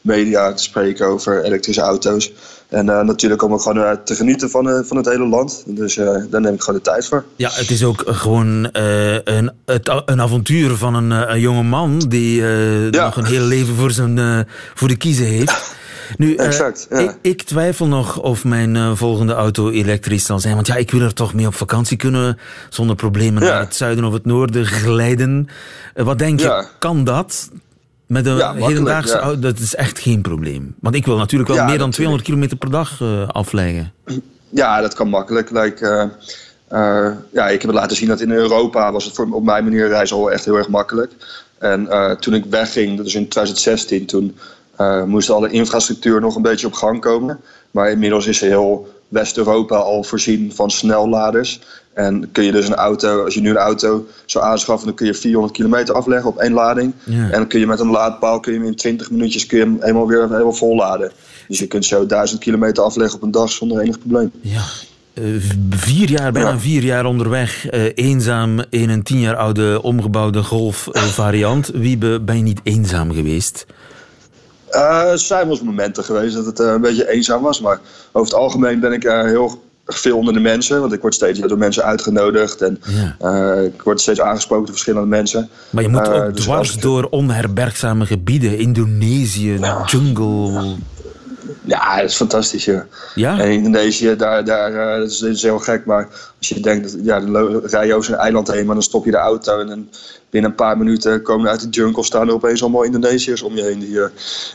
media 0.00 0.52
te 0.52 0.62
spreken 0.62 1.06
over 1.06 1.44
elektrische 1.44 1.80
auto's. 1.80 2.32
En 2.72 2.86
uh, 2.86 3.00
natuurlijk 3.00 3.42
om 3.42 3.52
ook 3.52 3.62
gewoon 3.62 3.78
uh, 3.78 3.90
te 4.04 4.14
genieten 4.14 4.50
van, 4.50 4.68
uh, 4.68 4.78
van 4.82 4.96
het 4.96 5.06
hele 5.06 5.26
land. 5.26 5.62
Dus 5.66 5.94
daar 6.30 6.40
neem 6.40 6.54
ik 6.54 6.62
gewoon 6.62 6.80
de 6.84 6.90
tijd 6.90 7.06
voor. 7.06 7.24
Ja, 7.36 7.50
het 7.52 7.70
is 7.70 7.84
ook 7.84 8.02
gewoon 8.06 8.68
een, 8.72 9.52
het, 9.64 10.02
een 10.04 10.20
avontuur 10.20 10.76
van 10.76 10.94
een, 10.94 11.10
een 11.10 11.40
jonge 11.40 11.62
man 11.62 11.98
die 11.98 12.42
ja. 12.90 13.04
nog 13.04 13.16
een 13.16 13.24
heel 13.24 13.44
leven 13.44 13.74
voor, 13.74 13.90
zijn, 13.90 14.46
voor 14.74 14.88
de 14.88 14.96
kiezen 14.96 15.26
heeft. 15.26 15.80
Nu, 16.16 16.34
exact, 16.34 16.86
ja. 16.90 16.98
ik, 16.98 17.16
ik, 17.20 17.42
twijfel 17.42 17.86
nog 17.86 18.20
of 18.20 18.44
mijn 18.44 18.96
volgende 18.96 19.32
auto 19.32 19.70
elektrisch 19.70 20.24
zal 20.24 20.38
zijn. 20.38 20.54
Want 20.54 20.66
ja, 20.66 20.74
ik 20.74 20.90
wil 20.90 21.00
er 21.00 21.14
toch 21.14 21.34
mee 21.34 21.46
op 21.46 21.54
vakantie 21.54 21.96
kunnen. 21.96 22.38
Zonder 22.68 22.96
problemen 22.96 23.42
naar 23.42 23.60
het 23.60 23.76
zuiden 23.76 24.04
of 24.04 24.12
het 24.12 24.24
noorden 24.24 24.66
glijden. 24.66 25.48
wat 25.94 26.18
denk 26.18 26.40
je, 26.40 26.66
kan 26.78 27.04
dat? 27.04 27.50
Met 28.06 28.26
een 28.26 28.56
hedendaagse 28.56 29.18
auto, 29.18 29.40
dat 29.40 29.58
is 29.58 29.74
echt 29.74 29.98
geen 29.98 30.20
probleem. 30.20 30.74
Want 30.80 30.94
ik 30.94 31.06
wil 31.06 31.16
natuurlijk 31.16 31.50
wel 31.50 31.64
meer 31.64 31.78
dan 31.78 31.90
200 31.90 32.26
kilometer 32.26 32.56
per 32.56 32.70
dag 32.70 33.02
afleggen. 33.26 33.92
Ja, 34.48 34.80
dat 34.80 34.94
kan 34.94 35.08
makkelijk. 35.08 35.50
Like, 35.50 36.10
ja, 37.32 37.48
ik 37.48 37.60
heb 37.60 37.70
het 37.70 37.80
laten 37.80 37.96
zien 37.96 38.08
dat 38.08 38.20
in 38.20 38.30
Europa 38.30 38.92
was 38.92 39.04
het 39.04 39.14
voor, 39.14 39.28
op 39.30 39.44
mijn 39.44 39.64
manier 39.64 39.88
reizen 39.88 40.16
al 40.16 40.30
echt 40.30 40.44
heel 40.44 40.56
erg 40.56 40.68
makkelijk. 40.68 41.12
En 41.58 41.88
toen 42.20 42.34
ik 42.34 42.44
wegging, 42.44 42.96
dat 42.96 43.06
is 43.06 43.14
in 43.14 43.28
2016, 43.28 44.06
toen 44.06 44.36
moest 45.06 45.30
alle 45.30 45.50
infrastructuur 45.50 46.20
nog 46.20 46.36
een 46.36 46.42
beetje 46.42 46.66
op 46.66 46.72
gang 46.72 47.00
komen. 47.00 47.40
Maar 47.70 47.90
inmiddels 47.90 48.26
is 48.26 48.40
heel 48.40 48.88
West-Europa 49.08 49.76
al 49.76 50.04
voorzien 50.04 50.52
van 50.54 50.70
snelladers. 50.70 51.60
En 51.92 52.28
kun 52.32 52.44
je 52.44 52.52
dus 52.52 52.68
een 52.68 52.74
auto, 52.74 53.24
als 53.24 53.34
je 53.34 53.40
nu 53.40 53.50
een 53.50 53.56
auto 53.56 54.06
zou 54.26 54.44
aanschaffen, 54.44 54.86
dan 54.86 54.96
kun 54.96 55.06
je 55.06 55.14
400 55.14 55.54
kilometer 55.54 55.94
afleggen 55.94 56.30
op 56.30 56.38
één 56.38 56.52
lading. 56.52 56.92
En 57.06 57.30
dan 57.30 57.46
kun 57.46 57.60
je 57.60 57.66
met 57.66 57.80
een 57.80 57.90
laadpaal 57.90 58.40
kun 58.40 58.52
je 58.52 58.58
hem 58.58 58.66
in 58.66 58.74
20 58.74 59.10
minuutjes 59.10 59.46
kun 59.46 59.58
je 59.58 59.64
hem 59.64 59.76
helemaal 59.80 60.06
weer 60.06 60.20
helemaal 60.20 60.52
vol 60.52 60.76
laden. 60.76 61.12
Dus 61.48 61.58
je 61.58 61.66
kunt 61.66 61.84
zo 61.84 62.06
1000 62.06 62.40
kilometer 62.40 62.84
afleggen 62.84 63.16
op 63.16 63.22
een 63.22 63.30
dag 63.30 63.50
zonder 63.50 63.80
enig 63.80 63.98
probleem. 63.98 64.30
Ja. 64.40 64.62
Uh, 65.14 65.42
vier 65.70 66.10
jaar, 66.10 66.32
bijna 66.32 66.58
vier 66.58 66.82
jaar 66.82 67.04
onderweg, 67.04 67.72
uh, 67.72 67.84
eenzaam 67.94 68.64
in 68.70 68.90
een 68.90 69.02
tien 69.02 69.20
jaar 69.20 69.36
oude 69.36 69.82
omgebouwde 69.82 70.42
Golf 70.42 70.88
uh, 70.92 71.02
variant. 71.02 71.70
Wie 71.74 71.98
ben 72.20 72.36
je 72.36 72.42
niet 72.42 72.60
eenzaam 72.62 73.12
geweest? 73.12 73.66
Er 74.72 75.18
zijn 75.18 75.42
wel 75.42 75.50
eens 75.50 75.62
momenten 75.62 76.04
geweest 76.04 76.34
dat 76.34 76.46
het 76.46 76.58
een 76.58 76.80
beetje 76.80 77.10
eenzaam 77.10 77.42
was. 77.42 77.60
Maar 77.60 77.80
over 78.12 78.32
het 78.32 78.40
algemeen 78.40 78.80
ben 78.80 78.92
ik 78.92 79.02
heel 79.02 79.62
veel 79.86 80.16
onder 80.16 80.34
de 80.34 80.40
mensen. 80.40 80.80
Want 80.80 80.92
ik 80.92 81.00
word 81.00 81.14
steeds 81.14 81.40
door 81.40 81.58
mensen 81.58 81.84
uitgenodigd. 81.84 82.62
En 82.62 82.80
uh, 83.22 83.64
ik 83.64 83.82
word 83.82 84.00
steeds 84.00 84.20
aangesproken 84.20 84.64
door 84.64 84.74
verschillende 84.74 85.08
mensen. 85.08 85.48
Maar 85.70 85.82
je 85.82 85.88
moet 85.88 86.08
uh, 86.08 86.14
ook 86.14 86.34
dus 86.34 86.44
dwars 86.44 86.76
door 86.76 87.04
onherbergzame 87.10 88.06
gebieden. 88.06 88.58
Indonesië, 88.58 89.60
jungle. 89.86 90.76
Ja, 91.64 91.96
dat 91.96 92.10
is 92.10 92.16
fantastisch. 92.16 92.64
Ja. 92.64 92.86
ja? 93.14 93.38
En 93.38 93.50
Indonesië, 93.50 94.16
daar, 94.16 94.44
daar, 94.44 94.72
uh, 94.72 94.98
dat, 94.98 95.10
is, 95.10 95.18
dat 95.18 95.30
is 95.30 95.42
heel 95.42 95.58
gek. 95.58 95.84
Maar 95.84 96.08
als 96.48 96.48
je 96.48 96.60
denkt, 96.60 96.92
dat, 96.92 97.04
ja, 97.04 97.20
dan 97.20 97.60
rij 97.64 97.86
je 97.86 97.94
over 97.94 98.04
zo'n 98.04 98.16
eiland 98.16 98.52
heen, 98.52 98.66
maar 98.66 98.74
dan 98.74 98.82
stop 98.82 99.04
je 99.04 99.10
de 99.10 99.16
auto 99.16 99.58
en 99.58 99.66
dan 99.66 99.88
binnen 100.32 100.50
een 100.50 100.56
paar 100.56 100.78
minuten 100.78 101.22
komen 101.22 101.50
uit 101.50 101.60
de 101.60 101.68
jungle 101.68 102.04
staan 102.04 102.28
er 102.28 102.34
opeens 102.34 102.62
allemaal 102.62 102.82
Indonesiërs 102.82 103.42
om 103.42 103.56
je 103.56 103.62
heen 103.62 103.78
die, 103.78 104.00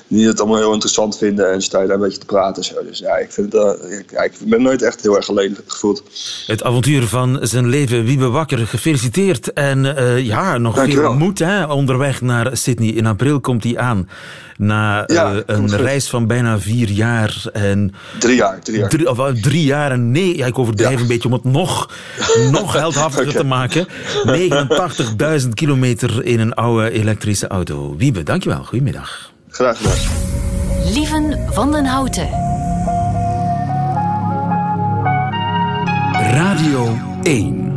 die 0.07 0.27
het 0.27 0.39
allemaal 0.39 0.57
heel 0.57 0.73
interessant 0.73 1.17
vinden 1.17 1.51
en 1.51 1.61
sta 1.61 1.81
je 1.81 1.87
daar 1.87 1.95
een 1.95 2.01
beetje 2.01 2.19
te 2.19 2.25
praten. 2.25 2.63
Zo. 2.63 2.83
Dus 2.83 2.99
ja, 2.99 3.15
ik, 3.15 3.31
vind 3.31 3.53
uh, 3.53 3.71
ik, 3.99 4.11
ik 4.11 4.49
ben 4.49 4.61
nooit 4.61 4.81
echt 4.81 5.01
heel 5.01 5.15
erg 5.15 5.29
alleen 5.29 5.57
gevoeld. 5.67 6.03
Het 6.47 6.63
avontuur 6.63 7.07
van 7.07 7.39
zijn 7.41 7.69
leven, 7.69 8.03
Wiebe 8.03 8.29
Wakker, 8.29 8.67
gefeliciteerd. 8.67 9.53
En 9.53 9.85
uh, 9.85 10.25
ja, 10.25 10.57
nog 10.57 10.83
veel 10.83 11.13
moed 11.13 11.39
hè? 11.39 11.65
onderweg 11.65 12.21
naar 12.21 12.57
Sydney. 12.57 12.89
In 12.89 13.05
april 13.05 13.39
komt 13.39 13.63
hij 13.63 13.77
aan. 13.77 14.09
Na 14.57 15.03
ja, 15.07 15.33
uh, 15.33 15.39
een 15.45 15.77
reis 15.77 16.09
van 16.09 16.27
bijna 16.27 16.59
vier 16.59 16.89
jaar. 16.89 17.43
En 17.53 17.93
drie 18.19 18.35
jaar. 18.35 18.59
Drie 18.59 18.77
jaar, 18.77 18.89
drie, 18.89 19.09
of, 19.09 19.31
drie 19.41 19.63
jaar 19.63 19.91
en 19.91 20.11
nee, 20.11 20.37
ja, 20.37 20.45
ik 20.45 20.59
overdrijf 20.59 20.95
ja. 20.95 21.01
een 21.01 21.07
beetje 21.07 21.27
om 21.27 21.33
het 21.33 21.43
nog, 21.43 21.76
nog 22.51 22.73
heldhaftiger 22.73 23.27
okay. 23.27 23.41
te 23.41 23.47
maken. 23.47 23.87
89.000 25.41 25.49
kilometer 25.53 26.25
in 26.25 26.39
een 26.39 26.53
oude 26.53 26.91
elektrische 26.91 27.47
auto. 27.47 27.95
Wiebe, 27.97 28.23
dankjewel. 28.23 28.63
Goedemiddag. 28.63 29.31
Graag 29.49 29.77
gedaan. 29.77 29.97
Lieven 30.93 31.39
van 31.49 31.71
den 31.71 31.85
Houten. 31.85 32.29
Radio 36.31 36.97
1. 37.23 37.73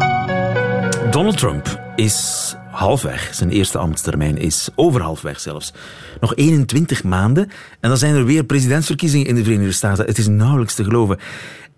Donald 1.11 1.39
Trump 1.39 1.81
is 1.97 2.55
halfweg. 2.71 3.31
Zijn 3.35 3.51
eerste 3.51 3.79
ambtstermijn 3.79 4.37
is 4.37 4.69
over 4.75 5.03
halfweg 5.03 5.41
zelfs. 5.41 5.73
Nog 6.21 6.37
21 6.37 7.05
maanden 7.05 7.51
en 7.81 7.89
dan 7.89 7.99
zijn 7.99 8.15
er 8.15 8.25
weer 8.25 8.45
presidentsverkiezingen 8.45 9.27
in 9.27 9.35
de 9.35 9.43
Verenigde 9.43 9.73
Staten. 9.73 10.07
Het 10.07 10.19
is 10.19 10.29
nauwelijks 10.29 10.75
te 10.75 10.85
geloven. 10.85 11.19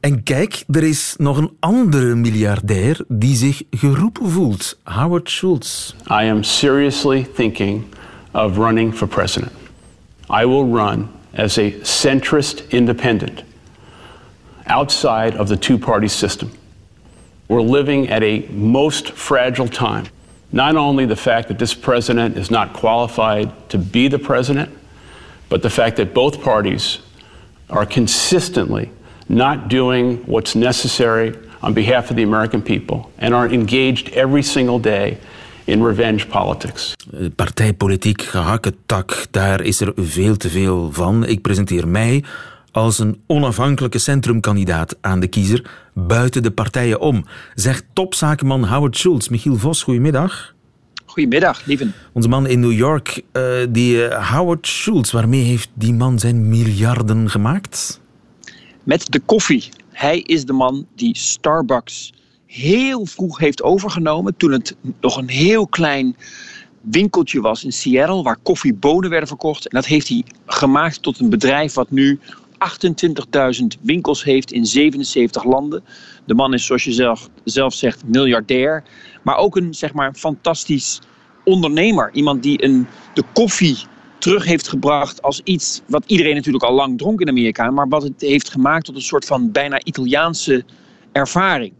En 0.03 0.23
kijk, 0.23 0.65
er 0.71 0.83
is 0.83 1.15
nog 1.19 1.37
een 1.37 1.57
andere 1.61 2.15
miljardair 2.15 3.05
die 3.09 3.37
zich 3.37 3.63
geroepen 3.71 4.31
voelt. 4.31 4.79
Howard 4.83 5.31
Schultz. 5.31 5.93
I 6.11 6.29
am 6.31 6.43
seriously 6.43 7.27
thinking 7.35 7.85
of 8.33 8.57
running 8.57 8.95
for 8.95 9.09
president. 9.09 9.53
I 10.43 10.47
will 10.47 10.75
run 10.75 11.09
as 11.35 11.59
a 11.59 11.71
centrist 11.83 12.69
independent 12.69 13.43
outside 14.67 15.39
of 15.39 15.47
the 15.49 15.59
two-party 15.59 16.09
system. 16.09 16.51
We're 17.47 17.71
living 17.71 18.11
at 18.11 18.23
a 18.23 18.45
most 18.51 19.13
fragile 19.13 19.69
time. 19.69 20.05
Not 20.51 20.75
only 20.77 21.07
the 21.07 21.17
fact 21.17 21.47
that 21.49 21.59
this 21.59 21.75
president 21.75 22.37
is 22.37 22.51
not 22.51 22.73
qualified 22.73 23.49
to 23.69 23.79
be 23.79 24.09
the 24.09 24.19
president, 24.19 24.69
but 25.49 25.63
the 25.63 25.71
fact 25.71 25.97
that 25.97 26.13
both 26.13 26.43
parties 26.43 26.99
are 27.69 27.87
consistently 27.87 28.89
not 29.27 29.71
doing 29.71 30.19
what's 30.27 30.55
necessary 30.55 31.35
on 31.61 31.73
behalf 31.73 32.11
of 32.11 32.17
the 32.17 32.23
American 32.23 32.63
people 32.63 33.11
and 33.19 33.35
are 33.35 33.53
engaged 33.53 34.09
every 34.09 34.43
single 34.43 34.81
day 34.81 35.19
in 35.65 35.85
revenge 35.87 36.27
politics. 36.27 36.95
Eh, 37.13 37.27
partijpolitiek, 37.37 38.23
gehakketak, 38.23 39.27
daar 39.31 39.61
is 39.61 39.81
er 39.81 39.93
veel 39.97 40.37
te 40.37 40.49
veel 40.49 40.93
van. 40.93 41.27
Ik 41.27 41.41
presenteer 41.41 41.89
mij 41.89 42.25
als 42.71 42.99
een 42.99 43.21
onafhankelijke 43.27 43.99
centrumkandidaat 43.99 44.97
aan 45.01 45.21
de 45.21 45.27
kiezer 45.27 45.71
buiten 45.95 46.43
de 46.43 46.51
partijen 46.51 47.01
om, 47.01 47.25
zegt 47.55 47.85
topzakenman 47.93 48.65
Howard 48.65 48.97
Schultz. 48.97 49.29
Michiel 49.29 49.57
Vos, 49.57 49.83
goedemiddag. 49.83 50.55
Goedemiddag, 51.07 51.67
lieven. 51.67 51.95
Onze 52.13 52.29
man 52.29 52.47
in 52.47 52.61
New 52.61 52.73
York, 52.73 53.23
uh, 53.33 53.43
die 53.69 54.09
uh, 54.09 54.31
Howard 54.31 54.67
Schultz, 54.67 55.13
waarmee 55.13 55.43
heeft 55.43 55.71
die 55.75 55.95
man 55.95 56.19
zijn 56.19 56.49
miljarden 56.49 57.31
gemaakt? 57.31 58.01
Met 58.85 59.13
de 59.13 59.21
koffie. 59.21 59.69
Hij 59.89 60.19
is 60.19 60.45
de 60.45 60.53
man 60.53 60.87
die 60.95 61.17
Starbucks 61.17 62.13
heel 62.47 63.07
vroeg 63.07 63.39
heeft 63.39 63.63
overgenomen. 63.63 64.37
Toen 64.37 64.53
het 64.53 64.77
nog 65.01 65.17
een 65.17 65.29
heel 65.29 65.67
klein 65.67 66.17
winkeltje 66.81 67.41
was 67.41 67.65
in 67.65 67.73
Seattle 67.73 68.23
waar 68.23 68.37
koffiebonen 68.43 69.11
werden 69.11 69.29
verkocht. 69.29 69.69
En 69.69 69.77
dat 69.77 69.87
heeft 69.87 70.09
hij 70.09 70.25
gemaakt 70.47 71.03
tot 71.03 71.21
een 71.21 71.31
bedrijf 71.31 71.75
wat 71.75 71.91
nu 71.91 72.19
28.000 72.63 73.81
winkels 73.81 74.25
heeft 74.25 74.53
in 74.53 74.67
77 74.67 75.45
landen. 75.45 75.85
De 76.25 76.35
man 76.35 76.55
is, 76.55 76.67
zoals 76.67 76.85
je 76.85 76.93
zelf, 76.93 77.29
zelf 77.45 77.75
zegt, 77.75 78.03
miljardair. 78.07 78.83
Maar 79.23 79.37
ook 79.37 79.57
een 79.57 79.75
zeg 79.75 79.93
maar, 79.93 80.15
fantastisch 80.15 81.01
ondernemer. 81.45 82.11
Iemand 82.13 82.43
die 82.43 82.65
een, 82.65 82.87
de 83.15 83.25
koffie 83.33 83.79
terug 84.23 84.45
heeft 84.45 84.69
gebracht 84.69 85.23
als 85.23 85.41
iets 85.45 85.83
wat 85.87 86.05
iedereen 86.07 86.35
natuurlijk 86.35 86.65
al 86.65 86.75
lang 86.75 86.99
dronk 86.99 87.21
in 87.21 87.29
Amerika, 87.29 87.71
maar 87.71 87.89
wat 87.89 88.03
het 88.03 88.21
heeft 88.21 88.51
gemaakt 88.51 88.85
tot 88.85 88.95
een 88.95 89.03
soort 89.03 89.25
van 89.25 89.53
bijna 89.53 89.85
Italiaanse 89.85 90.65
ervaring. 91.13 91.73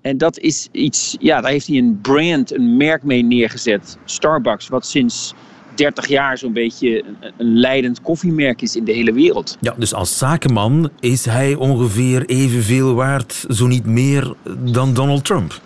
En 0.00 0.18
dat 0.18 0.38
is 0.38 0.68
iets, 0.72 1.16
ja, 1.20 1.40
daar 1.40 1.50
heeft 1.50 1.66
hij 1.66 1.76
een 1.76 1.98
brand, 2.02 2.54
een 2.54 2.76
merk 2.76 3.02
mee 3.02 3.22
neergezet. 3.22 3.98
Starbucks, 4.04 4.68
wat 4.68 4.86
sinds 4.86 5.34
30 5.74 6.08
jaar 6.08 6.38
zo'n 6.38 6.52
beetje 6.52 7.04
een, 7.36 7.58
leidend 7.60 8.00
koffiemerk 8.00 8.62
is 8.62 8.76
in 8.76 8.84
de 8.84 8.92
hele 8.92 9.12
wereld. 9.12 9.56
Ja, 9.60 9.74
dus 9.78 9.94
als 9.94 10.18
zakenman 10.18 10.90
is 11.00 11.24
hij 11.24 11.54
ongeveer 11.54 12.24
evenveel 12.26 12.94
waard, 12.94 13.44
zo 13.48 13.66
niet 13.66 13.86
meer, 13.86 14.34
dan 14.58 14.94
Donald 14.94 15.24
Trump. 15.24 15.60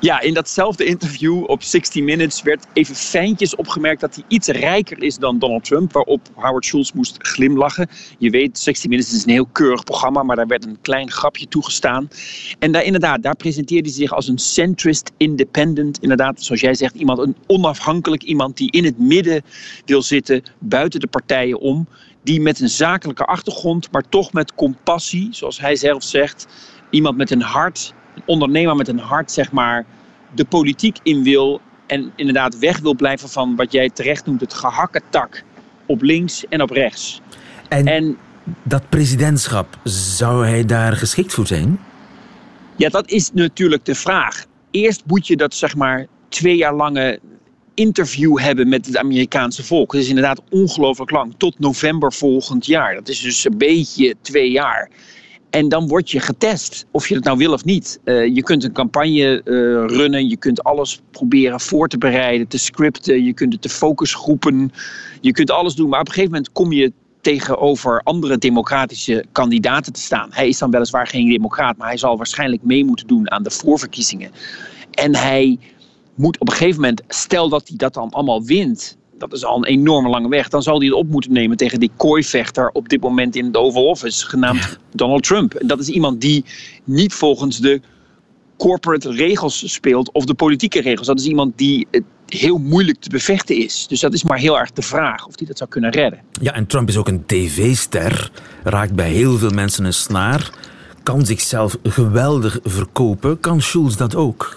Ja, 0.00 0.20
in 0.20 0.34
datzelfde 0.34 0.84
interview 0.84 1.44
op 1.50 1.62
60 1.62 2.02
Minutes 2.02 2.42
werd 2.42 2.66
even 2.72 2.94
fijntjes 2.94 3.56
opgemerkt 3.56 4.00
dat 4.00 4.14
hij 4.14 4.24
iets 4.28 4.48
rijker 4.48 5.02
is 5.02 5.16
dan 5.16 5.38
Donald 5.38 5.64
Trump, 5.64 5.92
waarop 5.92 6.20
Howard 6.34 6.64
Schultz 6.64 6.92
moest 6.92 7.16
glimlachen. 7.18 7.88
Je 8.18 8.30
weet, 8.30 8.58
60 8.58 8.90
Minutes 8.90 9.12
is 9.12 9.24
een 9.24 9.30
heel 9.30 9.48
keurig 9.52 9.84
programma, 9.84 10.22
maar 10.22 10.36
daar 10.36 10.46
werd 10.46 10.66
een 10.66 10.78
klein 10.80 11.10
grapje 11.10 11.48
toegestaan. 11.48 12.08
En 12.58 12.72
daar 12.72 12.84
inderdaad, 12.84 13.22
daar 13.22 13.36
presenteerde 13.36 13.88
hij 13.88 13.98
zich 13.98 14.12
als 14.12 14.28
een 14.28 14.38
centrist 14.38 15.12
independent. 15.16 15.98
Inderdaad, 16.02 16.42
zoals 16.42 16.60
jij 16.60 16.74
zegt, 16.74 16.94
iemand, 16.94 17.18
een 17.18 17.36
onafhankelijk 17.46 18.22
iemand 18.22 18.56
die 18.56 18.70
in 18.70 18.84
het 18.84 18.98
midden 18.98 19.42
wil 19.84 20.02
zitten, 20.02 20.42
buiten 20.58 21.00
de 21.00 21.06
partijen 21.06 21.60
om. 21.60 21.88
Die 22.22 22.40
met 22.40 22.60
een 22.60 22.68
zakelijke 22.68 23.24
achtergrond, 23.24 23.92
maar 23.92 24.08
toch 24.08 24.32
met 24.32 24.54
compassie, 24.54 25.28
zoals 25.30 25.60
hij 25.60 25.76
zelf 25.76 26.02
zegt, 26.02 26.46
iemand 26.90 27.16
met 27.16 27.30
een 27.30 27.42
hart 27.42 27.94
ondernemer 28.24 28.76
met 28.76 28.88
een 28.88 28.98
hart, 28.98 29.32
zeg 29.32 29.52
maar, 29.52 29.84
de 30.34 30.44
politiek 30.44 30.98
in 31.02 31.22
wil. 31.22 31.60
En 31.86 32.12
inderdaad 32.16 32.58
weg 32.58 32.78
wil 32.78 32.94
blijven 32.94 33.28
van 33.28 33.56
wat 33.56 33.72
jij 33.72 33.90
terecht 33.90 34.26
noemt, 34.26 34.40
het 34.40 34.54
gehakketak 34.54 35.42
op 35.86 36.02
links 36.02 36.44
en 36.48 36.62
op 36.62 36.70
rechts. 36.70 37.20
En, 37.68 37.86
en 37.86 38.16
dat 38.62 38.88
presidentschap, 38.88 39.78
zou 39.84 40.46
hij 40.46 40.64
daar 40.64 40.92
geschikt 40.92 41.34
voor 41.34 41.46
zijn? 41.46 41.80
Ja, 42.76 42.88
dat 42.88 43.10
is 43.10 43.32
natuurlijk 43.32 43.84
de 43.84 43.94
vraag. 43.94 44.44
Eerst 44.70 45.02
moet 45.06 45.26
je 45.26 45.36
dat, 45.36 45.54
zeg 45.54 45.76
maar, 45.76 46.06
twee 46.28 46.56
jaar 46.56 46.74
lange 46.74 47.20
interview 47.74 48.38
hebben 48.38 48.68
met 48.68 48.86
het 48.86 48.96
Amerikaanse 48.96 49.64
volk. 49.64 49.92
Dat 49.92 50.00
is 50.00 50.08
inderdaad 50.08 50.42
ongelooflijk 50.50 51.10
lang, 51.10 51.34
tot 51.36 51.58
november 51.58 52.12
volgend 52.12 52.66
jaar. 52.66 52.94
Dat 52.94 53.08
is 53.08 53.20
dus 53.20 53.44
een 53.44 53.58
beetje 53.58 54.14
twee 54.20 54.50
jaar. 54.50 54.90
En 55.50 55.68
dan 55.68 55.88
word 55.88 56.10
je 56.10 56.20
getest, 56.20 56.86
of 56.90 57.08
je 57.08 57.14
het 57.14 57.24
nou 57.24 57.38
wil 57.38 57.52
of 57.52 57.64
niet. 57.64 58.00
Uh, 58.04 58.34
je 58.34 58.42
kunt 58.42 58.64
een 58.64 58.72
campagne 58.72 59.40
uh, 59.44 59.54
runnen, 59.86 60.28
je 60.28 60.36
kunt 60.36 60.62
alles 60.64 61.00
proberen 61.10 61.60
voor 61.60 61.88
te 61.88 61.98
bereiden, 61.98 62.48
te 62.48 62.58
scripten, 62.58 63.24
je 63.24 63.32
kunt 63.32 63.52
het 63.52 63.62
te 63.62 63.68
focusgroepen, 63.68 64.72
je 65.20 65.32
kunt 65.32 65.50
alles 65.50 65.74
doen. 65.74 65.88
Maar 65.88 66.00
op 66.00 66.06
een 66.06 66.12
gegeven 66.12 66.32
moment 66.32 66.52
kom 66.52 66.72
je 66.72 66.92
tegenover 67.20 68.00
andere 68.02 68.38
democratische 68.38 69.24
kandidaten 69.32 69.92
te 69.92 70.00
staan. 70.00 70.28
Hij 70.32 70.48
is 70.48 70.58
dan 70.58 70.70
weliswaar 70.70 71.06
geen 71.06 71.28
democraat, 71.28 71.76
maar 71.76 71.88
hij 71.88 71.96
zal 71.96 72.16
waarschijnlijk 72.16 72.62
mee 72.62 72.84
moeten 72.84 73.06
doen 73.06 73.30
aan 73.30 73.42
de 73.42 73.50
voorverkiezingen. 73.50 74.30
En 74.90 75.16
hij 75.16 75.58
moet 76.14 76.38
op 76.38 76.48
een 76.48 76.54
gegeven 76.54 76.80
moment, 76.80 77.02
stel 77.08 77.48
dat 77.48 77.68
hij 77.68 77.76
dat 77.76 77.94
dan 77.94 78.10
allemaal 78.10 78.42
wint, 78.44 78.97
dat 79.18 79.32
is 79.32 79.44
al 79.44 79.56
een 79.56 79.64
enorme 79.64 80.08
lange 80.08 80.28
weg. 80.28 80.48
Dan 80.48 80.62
zal 80.62 80.78
hij 80.78 80.86
het 80.86 80.96
op 80.96 81.08
moeten 81.08 81.32
nemen 81.32 81.56
tegen 81.56 81.80
die 81.80 81.90
kooivechter 81.96 82.70
op 82.72 82.88
dit 82.88 83.00
moment 83.00 83.36
in 83.36 83.44
het 83.44 83.56
Oval 83.56 83.86
Office, 83.86 84.26
genaamd 84.26 84.78
Donald 84.92 85.22
Trump. 85.22 85.54
En 85.54 85.66
dat 85.66 85.80
is 85.80 85.88
iemand 85.88 86.20
die 86.20 86.44
niet 86.84 87.14
volgens 87.14 87.58
de 87.58 87.80
corporate 88.56 89.10
regels 89.10 89.72
speelt 89.72 90.12
of 90.12 90.24
de 90.24 90.34
politieke 90.34 90.80
regels. 90.80 91.06
Dat 91.06 91.20
is 91.20 91.26
iemand 91.26 91.58
die 91.58 91.86
heel 92.26 92.58
moeilijk 92.58 93.00
te 93.00 93.08
bevechten 93.08 93.56
is. 93.56 93.86
Dus 93.88 94.00
dat 94.00 94.14
is 94.14 94.22
maar 94.22 94.38
heel 94.38 94.58
erg 94.58 94.72
de 94.72 94.82
vraag 94.82 95.26
of 95.26 95.38
hij 95.38 95.46
dat 95.46 95.58
zou 95.58 95.70
kunnen 95.70 95.90
redden. 95.90 96.20
Ja, 96.40 96.52
en 96.52 96.66
Trump 96.66 96.88
is 96.88 96.96
ook 96.96 97.08
een 97.08 97.26
tv-ster, 97.26 98.30
raakt 98.64 98.94
bij 98.94 99.10
heel 99.10 99.38
veel 99.38 99.50
mensen 99.50 99.84
een 99.84 99.94
snaar, 99.94 100.50
kan 101.02 101.26
zichzelf 101.26 101.76
geweldig 101.82 102.58
verkopen. 102.62 103.40
Kan 103.40 103.60
Schulz 103.60 103.96
dat 103.96 104.14
ook? 104.14 104.56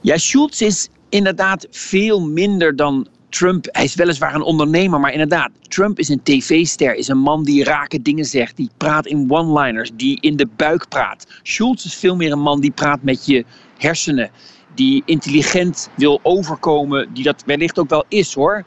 Ja, 0.00 0.16
Schulz 0.16 0.60
is 0.60 0.88
inderdaad 1.08 1.66
veel 1.70 2.20
minder 2.20 2.76
dan 2.76 3.06
Trump, 3.28 3.66
hij 3.70 3.84
is 3.84 3.94
weliswaar 3.94 4.34
een 4.34 4.42
ondernemer, 4.42 5.00
maar 5.00 5.12
inderdaad, 5.12 5.50
Trump 5.68 5.98
is 5.98 6.08
een 6.08 6.22
tv-ster, 6.22 6.94
is 6.94 7.08
een 7.08 7.18
man 7.18 7.44
die 7.44 7.64
rake 7.64 8.02
dingen 8.02 8.24
zegt, 8.24 8.56
die 8.56 8.70
praat 8.76 9.06
in 9.06 9.30
one-liners, 9.30 9.90
die 9.94 10.20
in 10.20 10.36
de 10.36 10.46
buik 10.56 10.88
praat. 10.88 11.26
Schulz 11.42 11.84
is 11.84 11.94
veel 11.94 12.16
meer 12.16 12.32
een 12.32 12.40
man 12.40 12.60
die 12.60 12.70
praat 12.70 13.02
met 13.02 13.26
je 13.26 13.44
hersenen, 13.78 14.30
die 14.74 15.02
intelligent 15.04 15.88
wil 15.94 16.20
overkomen, 16.22 17.14
die 17.14 17.24
dat 17.24 17.42
wellicht 17.46 17.78
ook 17.78 17.88
wel 17.88 18.04
is 18.08 18.34
hoor, 18.34 18.64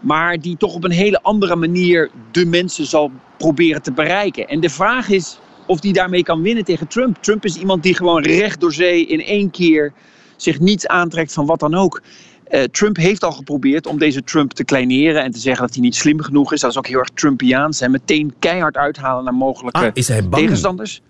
maar 0.00 0.40
die 0.40 0.56
toch 0.56 0.74
op 0.74 0.84
een 0.84 0.90
hele 0.90 1.22
andere 1.22 1.56
manier 1.56 2.10
de 2.30 2.46
mensen 2.46 2.86
zal 2.86 3.10
proberen 3.36 3.82
te 3.82 3.92
bereiken. 3.92 4.48
En 4.48 4.60
de 4.60 4.70
vraag 4.70 5.08
is 5.08 5.38
of 5.66 5.80
die 5.80 5.92
daarmee 5.92 6.22
kan 6.22 6.42
winnen 6.42 6.64
tegen 6.64 6.88
Trump. 6.88 7.16
Trump 7.16 7.44
is 7.44 7.56
iemand 7.56 7.82
die 7.82 7.94
gewoon 7.94 8.22
recht 8.22 8.60
door 8.60 8.72
zee 8.72 9.06
in 9.06 9.22
één 9.22 9.50
keer 9.50 9.92
zich 10.36 10.60
niets 10.60 10.86
aantrekt 10.86 11.32
van 11.32 11.46
wat 11.46 11.60
dan 11.60 11.74
ook. 11.74 12.02
Uh, 12.50 12.62
Trump 12.62 12.96
heeft 12.96 13.24
al 13.24 13.32
geprobeerd 13.32 13.86
om 13.86 13.98
deze 13.98 14.22
Trump 14.22 14.52
te 14.52 14.64
kleineren 14.64 15.22
en 15.22 15.30
te 15.30 15.38
zeggen 15.38 15.66
dat 15.66 15.74
hij 15.74 15.82
niet 15.82 15.94
slim 15.94 16.20
genoeg 16.20 16.52
is. 16.52 16.60
Dat 16.60 16.70
is 16.70 16.78
ook 16.78 16.86
heel 16.86 16.98
erg 16.98 17.10
Trumpiaans. 17.14 17.80
En 17.80 17.90
meteen 17.90 18.34
keihard 18.38 18.76
uithalen 18.76 19.24
naar 19.24 19.34
mogelijke 19.34 19.80
ah, 19.80 19.90
is 19.92 20.08
hij 20.08 20.28
bang? 20.28 20.42
tegenstanders. 20.42 21.02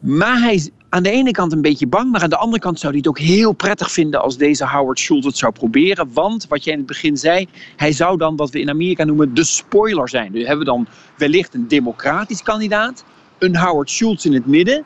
Maar 0.00 0.40
hij 0.40 0.54
is 0.54 0.70
aan 0.88 1.02
de 1.02 1.10
ene 1.10 1.30
kant 1.30 1.52
een 1.52 1.62
beetje 1.62 1.86
bang, 1.86 2.12
maar 2.12 2.22
aan 2.22 2.30
de 2.30 2.36
andere 2.36 2.62
kant 2.62 2.78
zou 2.78 2.92
hij 2.92 3.00
het 3.00 3.08
ook 3.08 3.18
heel 3.18 3.52
prettig 3.52 3.90
vinden 3.92 4.22
als 4.22 4.36
deze 4.36 4.66
Howard 4.66 4.98
Schultz 4.98 5.26
het 5.26 5.36
zou 5.36 5.52
proberen. 5.52 6.08
Want, 6.12 6.46
wat 6.48 6.64
jij 6.64 6.72
in 6.72 6.78
het 6.78 6.88
begin 6.88 7.16
zei, 7.16 7.48
hij 7.76 7.92
zou 7.92 8.16
dan 8.16 8.36
wat 8.36 8.50
we 8.50 8.60
in 8.60 8.70
Amerika 8.70 9.04
noemen 9.04 9.34
de 9.34 9.44
spoiler 9.44 10.08
zijn. 10.08 10.32
Dus 10.32 10.40
hebben 10.40 10.58
we 10.58 10.72
dan 10.72 10.86
wellicht 11.16 11.54
een 11.54 11.68
democratisch 11.68 12.42
kandidaat, 12.42 13.04
een 13.38 13.56
Howard 13.56 13.90
Schultz 13.90 14.24
in 14.24 14.32
het 14.32 14.46
midden 14.46 14.84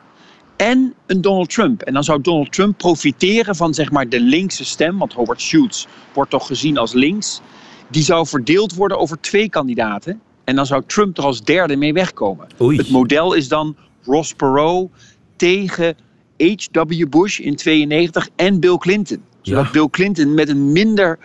en 0.61 0.93
een 1.05 1.21
Donald 1.21 1.49
Trump. 1.49 1.81
En 1.81 1.93
dan 1.93 2.03
zou 2.03 2.21
Donald 2.21 2.51
Trump 2.51 2.77
profiteren 2.77 3.55
van 3.55 3.73
zeg 3.73 3.91
maar 3.91 4.09
de 4.09 4.19
linkse 4.19 4.65
stem, 4.65 4.97
want 4.97 5.13
Howard 5.13 5.41
Schultz 5.41 5.85
wordt 6.13 6.31
toch 6.31 6.47
gezien 6.47 6.77
als 6.77 6.93
links. 6.93 7.41
Die 7.89 8.03
zou 8.03 8.27
verdeeld 8.27 8.73
worden 8.73 8.97
over 8.97 9.19
twee 9.19 9.49
kandidaten. 9.49 10.21
En 10.43 10.55
dan 10.55 10.65
zou 10.65 10.83
Trump 10.85 11.17
er 11.17 11.23
als 11.23 11.43
derde 11.43 11.75
mee 11.75 11.93
wegkomen. 11.93 12.47
Het 12.57 12.89
model 12.89 13.33
is 13.33 13.47
dan 13.47 13.75
Ross 14.03 14.33
Perot 14.33 14.91
tegen 15.35 15.95
H.W. 16.37 17.09
Bush 17.09 17.39
in 17.39 17.55
92 17.55 18.29
en 18.35 18.59
Bill 18.59 18.77
Clinton. 18.77 19.23
Zodat 19.41 19.71
Bill 19.71 19.87
Clinton 19.89 20.33
met 20.33 20.49
een 20.49 20.71
minder 20.71 21.19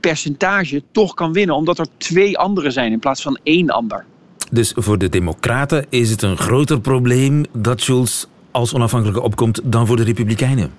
percentage 0.00 0.82
toch 0.92 1.14
kan 1.14 1.32
winnen, 1.32 1.56
omdat 1.56 1.78
er 1.78 1.86
twee 1.96 2.38
anderen 2.38 2.72
zijn 2.72 2.92
in 2.92 2.98
plaats 2.98 3.22
van 3.22 3.38
één 3.42 3.70
ander. 3.70 4.04
Dus 4.50 4.72
voor 4.76 4.98
de 4.98 5.08
Democraten 5.08 5.86
is 5.88 6.10
het 6.10 6.22
een 6.22 6.36
groter 6.36 6.80
probleem 6.80 7.44
dat 7.52 7.80
Schulz 7.80 8.24
als 8.58 8.74
onafhankelijke 8.74 9.22
opkomt 9.22 9.60
dan 9.64 9.86
voor 9.86 9.96
de 9.96 10.02
Republikeinen. 10.02 10.70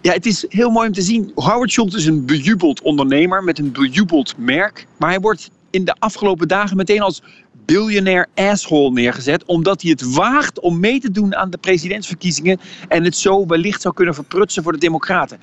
Ja, 0.00 0.12
het 0.12 0.26
is 0.26 0.44
heel 0.48 0.70
mooi 0.70 0.86
om 0.86 0.92
te 0.92 1.02
zien. 1.02 1.32
Howard 1.34 1.72
Schultz 1.72 1.94
is 1.94 2.06
een 2.06 2.24
bejubeld 2.24 2.82
ondernemer 2.82 3.44
met 3.44 3.58
een 3.58 3.72
bejubeld 3.72 4.34
merk. 4.38 4.86
Maar 4.96 5.10
hij 5.10 5.20
wordt 5.20 5.50
in 5.70 5.84
de 5.84 5.94
afgelopen 5.98 6.48
dagen 6.48 6.76
meteen 6.76 7.00
als 7.00 7.22
biljonair 7.64 8.26
asshole 8.34 8.90
neergezet. 8.90 9.44
Omdat 9.44 9.82
hij 9.82 9.90
het 9.90 10.14
waagt 10.14 10.60
om 10.60 10.80
mee 10.80 11.00
te 11.00 11.10
doen 11.10 11.36
aan 11.36 11.50
de 11.50 11.58
presidentsverkiezingen. 11.58 12.60
En 12.88 13.04
het 13.04 13.16
zo 13.16 13.46
wellicht 13.46 13.80
zou 13.80 13.94
kunnen 13.94 14.14
verprutsen 14.14 14.62
voor 14.62 14.72
de 14.72 14.78
Democraten. 14.78 15.38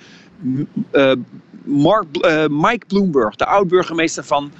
Uh, 0.91 1.11
Mark, 1.63 2.05
uh, 2.11 2.45
Mike 2.49 2.85
Bloomberg, 2.87 3.35
de 3.35 3.45
oud-burgemeester 3.45 4.23
van 4.23 4.51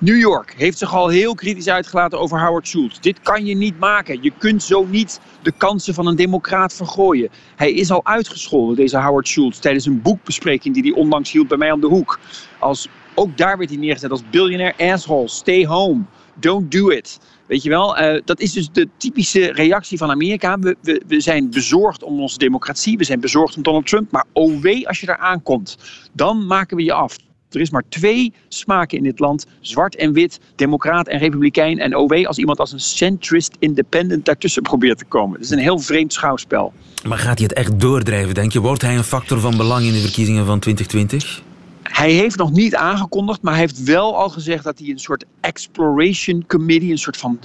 New 0.00 0.18
York 0.18 0.54
heeft 0.56 0.78
zich 0.78 0.94
al 0.94 1.08
heel 1.08 1.34
kritisch 1.34 1.68
uitgelaten 1.68 2.18
over 2.18 2.40
Howard 2.40 2.68
Schultz. 2.68 2.98
Dit 2.98 3.20
kan 3.20 3.46
je 3.46 3.56
niet 3.56 3.78
maken. 3.78 4.22
Je 4.22 4.32
kunt 4.38 4.62
zo 4.62 4.86
niet 4.86 5.20
de 5.42 5.52
kansen 5.52 5.94
van 5.94 6.06
een 6.06 6.16
democraat 6.16 6.72
vergooien. 6.72 7.30
Hij 7.56 7.72
is 7.72 7.90
al 7.90 8.06
uitgescholden, 8.06 8.76
deze 8.76 8.98
Howard 8.98 9.28
Schultz, 9.28 9.58
tijdens 9.58 9.86
een 9.86 10.02
boekbespreking 10.02 10.74
die 10.74 10.82
hij 10.82 10.92
onlangs 10.92 11.32
hield 11.32 11.48
bij 11.48 11.56
mij 11.56 11.72
om 11.72 11.80
de 11.80 11.86
hoek. 11.86 12.18
Als, 12.58 12.88
ook 13.14 13.36
daar 13.36 13.58
werd 13.58 13.70
hij 13.70 13.78
neergezet 13.78 14.10
als 14.10 14.22
billionaire 14.30 14.92
asshole. 14.92 15.28
Stay 15.28 15.66
home. 15.66 16.02
Don't 16.34 16.72
do 16.72 16.88
it. 16.88 17.18
Weet 17.46 17.62
je 17.62 17.68
wel, 17.68 18.00
uh, 18.00 18.20
dat 18.24 18.40
is 18.40 18.52
dus 18.52 18.70
de 18.72 18.88
typische 18.96 19.52
reactie 19.52 19.98
van 19.98 20.10
Amerika. 20.10 20.58
We, 20.58 20.76
we, 20.82 21.02
we 21.06 21.20
zijn 21.20 21.50
bezorgd 21.50 22.02
om 22.02 22.20
onze 22.20 22.38
democratie. 22.38 22.98
We 22.98 23.04
zijn 23.04 23.20
bezorgd 23.20 23.56
om 23.56 23.62
Donald 23.62 23.86
Trump. 23.86 24.12
Maar 24.12 24.24
oh 24.32 24.60
wee, 24.60 24.88
als 24.88 25.00
je 25.00 25.06
daar 25.06 25.18
aankomt, 25.18 25.76
dan 26.12 26.46
maken 26.46 26.76
we 26.76 26.82
je 26.84 26.92
af. 26.92 27.16
Er 27.50 27.60
is 27.60 27.70
maar 27.70 27.84
twee 27.88 28.32
smaken 28.48 28.98
in 28.98 29.04
dit 29.04 29.18
land: 29.18 29.46
zwart 29.60 29.96
en 29.96 30.12
wit, 30.12 30.40
democraat 30.54 31.08
en 31.08 31.18
republikein. 31.18 31.78
En 31.78 31.96
OW 31.96 32.26
als 32.26 32.38
iemand 32.38 32.58
als 32.58 32.72
een 32.72 32.80
centrist 32.80 33.56
independent 33.58 34.24
daartussen 34.24 34.62
probeert 34.62 34.98
te 34.98 35.04
komen. 35.04 35.34
Het 35.34 35.44
is 35.44 35.50
een 35.50 35.58
heel 35.58 35.78
vreemd 35.78 36.12
schouwspel. 36.12 36.72
Maar 37.06 37.18
gaat 37.18 37.38
hij 37.38 37.46
het 37.48 37.56
echt 37.56 37.80
doordrijven, 37.80 38.34
denk 38.34 38.52
je? 38.52 38.60
Wordt 38.60 38.82
hij 38.82 38.96
een 38.96 39.04
factor 39.04 39.40
van 39.40 39.56
belang 39.56 39.84
in 39.84 39.92
de 39.92 40.00
verkiezingen 40.00 40.46
van 40.46 40.58
2020? 40.58 41.42
Hij 41.82 42.12
heeft 42.12 42.36
nog 42.36 42.52
niet 42.52 42.74
aangekondigd, 42.74 43.42
maar 43.42 43.52
hij 43.52 43.62
heeft 43.62 43.82
wel 43.82 44.16
al 44.16 44.28
gezegd 44.28 44.64
dat 44.64 44.78
hij 44.78 44.88
een 44.88 44.98
soort 44.98 45.24
exploration 45.40 46.44
committee, 46.46 46.90
een 46.90 46.98
soort 46.98 47.16
van 47.16 47.38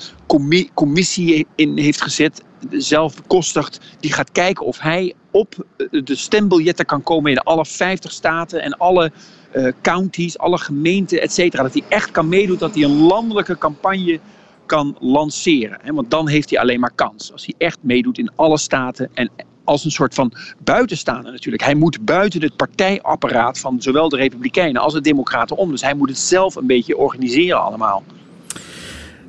commissie 0.73 1.47
in 1.55 1.77
heeft 1.77 2.01
gezet, 2.01 2.43
zelf 2.69 3.15
bekostigd, 3.15 3.79
die 3.99 4.13
gaat 4.13 4.31
kijken 4.31 4.65
of 4.65 4.79
hij 4.79 5.13
op 5.31 5.65
de 5.91 6.15
stembiljetten 6.15 6.85
kan 6.85 7.03
komen 7.03 7.31
in 7.31 7.39
alle 7.39 7.65
50 7.65 8.11
staten 8.11 8.61
en 8.61 8.77
alle 8.77 9.11
uh, 9.55 9.71
counties, 9.81 10.37
alle 10.37 10.57
gemeenten, 10.57 11.21
et 11.21 11.33
cetera. 11.33 11.63
Dat 11.63 11.73
hij 11.73 11.83
echt 11.89 12.11
kan 12.11 12.29
meedoen, 12.29 12.57
dat 12.57 12.73
hij 12.73 12.83
een 12.83 12.97
landelijke 12.97 13.57
campagne 13.57 14.19
kan 14.65 14.95
lanceren. 14.99 15.79
Hè? 15.81 15.93
Want 15.93 16.11
dan 16.11 16.27
heeft 16.27 16.49
hij 16.49 16.59
alleen 16.59 16.79
maar 16.79 16.91
kans. 16.95 17.31
Als 17.31 17.45
hij 17.45 17.55
echt 17.57 17.77
meedoet 17.81 18.17
in 18.17 18.31
alle 18.35 18.57
staten 18.57 19.09
en 19.13 19.29
als 19.63 19.85
een 19.85 19.91
soort 19.91 20.13
van 20.13 20.31
buitenstaander 20.63 21.31
natuurlijk. 21.31 21.63
Hij 21.63 21.75
moet 21.75 22.05
buiten 22.05 22.41
het 22.41 22.55
partijapparaat 22.55 23.59
van 23.59 23.81
zowel 23.81 24.09
de 24.09 24.15
Republikeinen 24.15 24.81
als 24.81 24.93
de 24.93 25.01
Democraten 25.01 25.57
om. 25.57 25.71
Dus 25.71 25.81
hij 25.81 25.93
moet 25.93 26.09
het 26.09 26.17
zelf 26.17 26.55
een 26.55 26.67
beetje 26.67 26.97
organiseren 26.97 27.61
allemaal. 27.61 28.03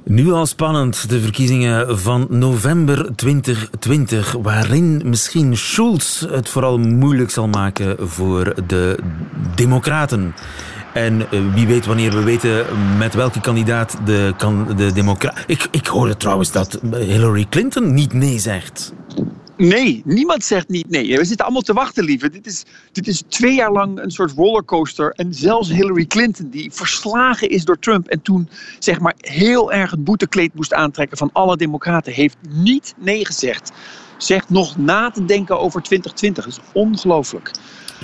Nu 0.09 0.33
al 0.33 0.47
spannend, 0.47 1.09
de 1.09 1.21
verkiezingen 1.21 1.99
van 1.99 2.27
november 2.31 3.15
2020, 3.17 4.33
waarin 4.43 5.03
misschien 5.05 5.57
Schulz 5.57 6.21
het 6.21 6.49
vooral 6.49 6.79
moeilijk 6.79 7.31
zal 7.31 7.49
maken 7.49 8.09
voor 8.09 8.55
de 8.67 8.99
Democraten. 9.55 10.35
En 10.95 11.31
eh, 11.31 11.41
wie 11.55 11.67
weet 11.67 11.87
wanneer 11.87 12.13
we 12.13 12.23
weten 12.23 12.65
met 12.99 13.15
welke 13.15 13.41
kandidaat 13.41 13.99
de, 14.05 14.35
kan, 14.37 14.77
de 14.77 14.93
Democraten. 14.93 15.45
Ik, 15.47 15.69
ik 15.71 15.87
hoorde 15.87 16.17
trouwens 16.17 16.53
dat 16.53 16.81
Hillary 16.91 17.47
Clinton 17.51 17.95
niet 17.95 18.13
nee 18.13 18.39
zegt. 18.39 18.93
Nee, 19.57 20.03
niemand 20.05 20.45
zegt 20.45 20.69
niet 20.69 20.91
nee. 20.91 21.17
We 21.17 21.25
zitten 21.25 21.45
allemaal 21.45 21.63
te 21.63 21.73
wachten, 21.73 22.05
lieve. 22.05 22.31
Dit 22.31 22.47
is, 22.47 22.65
dit 22.93 23.09
is 23.09 23.23
twee 23.29 23.55
jaar 23.55 23.73
lang 23.73 24.03
een 24.03 24.11
soort 24.11 24.33
rollercoaster. 24.33 25.11
En 25.11 25.35
zelfs 25.35 25.69
Hillary 25.69 26.05
Clinton, 26.07 26.51
die 26.51 26.71
verslagen 26.73 27.49
is 27.49 27.65
door 27.65 27.79
Trump... 27.79 28.07
en 28.09 28.23
toen 28.23 28.49
zeg 28.79 29.01
maar 29.01 29.15
heel 29.17 29.73
erg 29.73 29.91
het 29.91 30.05
boetekleed 30.05 30.55
moest 30.55 30.73
aantrekken 30.73 31.19
van 31.19 31.31
alle 31.33 31.57
democraten... 31.57 32.13
heeft 32.13 32.37
niet 32.49 32.95
nee 32.99 33.27
gezegd. 33.27 33.73
Zegt 34.19 34.51
nog 34.51 34.77
na 34.77 35.11
te 35.11 35.25
denken 35.25 35.61
over 35.61 35.83
2020. 35.83 36.45
Dat 36.45 36.53
is 36.53 36.71
ongelooflijk. 36.73 37.51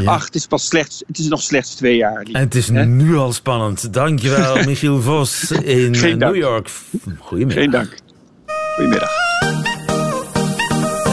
Ach, 0.04 0.24
het 0.24 0.34
is, 0.34 0.46
pas 0.46 0.66
slechts, 0.66 1.02
het 1.06 1.18
is 1.18 1.28
nog 1.28 1.42
slechts 1.42 1.74
twee 1.74 1.96
jaar. 1.96 2.26
En 2.32 2.40
het 2.40 2.54
is 2.54 2.68
nu 2.70 3.16
al 3.16 3.32
spannend. 3.32 3.92
Dankjewel, 3.92 4.56
Michiel 4.64 5.00
Vos 5.00 5.50
in 5.50 5.90
New 5.90 6.36
York. 6.36 6.70
Goedemiddag. 7.18 7.62
Geen 7.62 7.70
dank. 7.70 7.96
Goedemiddag. 8.76 9.21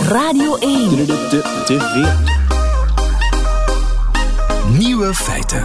Radio 0.09 0.55
1. 0.55 0.89
De, 0.89 1.05
de, 1.05 1.41
de, 1.67 2.13
Nieuwe 4.77 5.13
feiten. 5.13 5.63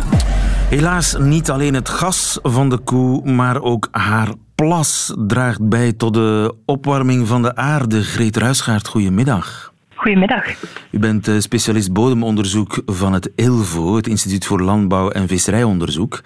Helaas 0.68 1.16
niet 1.18 1.50
alleen 1.50 1.74
het 1.74 1.88
gas 1.88 2.38
van 2.42 2.68
de 2.68 2.78
koe, 2.78 3.30
maar 3.30 3.62
ook 3.62 3.88
haar 3.90 4.28
plas 4.54 5.14
draagt 5.26 5.68
bij 5.68 5.92
tot 5.92 6.14
de 6.14 6.54
opwarming 6.66 7.28
van 7.28 7.42
de 7.42 7.56
aarde. 7.56 8.02
Greet 8.02 8.36
Ruisgaard, 8.36 8.88
goedemiddag. 8.88 9.72
Goedemiddag. 9.94 10.44
U 10.90 10.98
bent 10.98 11.28
eh, 11.28 11.38
specialist 11.38 11.92
bodemonderzoek 11.92 12.82
van 12.86 13.12
het 13.12 13.30
ILVO, 13.34 13.96
het 13.96 14.06
Instituut 14.06 14.46
voor 14.46 14.62
Landbouw 14.62 15.10
en 15.10 15.28
Visserijonderzoek. 15.28 16.20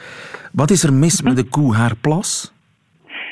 Wat 0.53 0.71
is 0.71 0.83
er 0.83 0.93
mis 0.93 1.23
met 1.23 1.37
de 1.37 1.45
koe 1.45 1.75
haar 1.75 1.97
plas? 2.01 2.53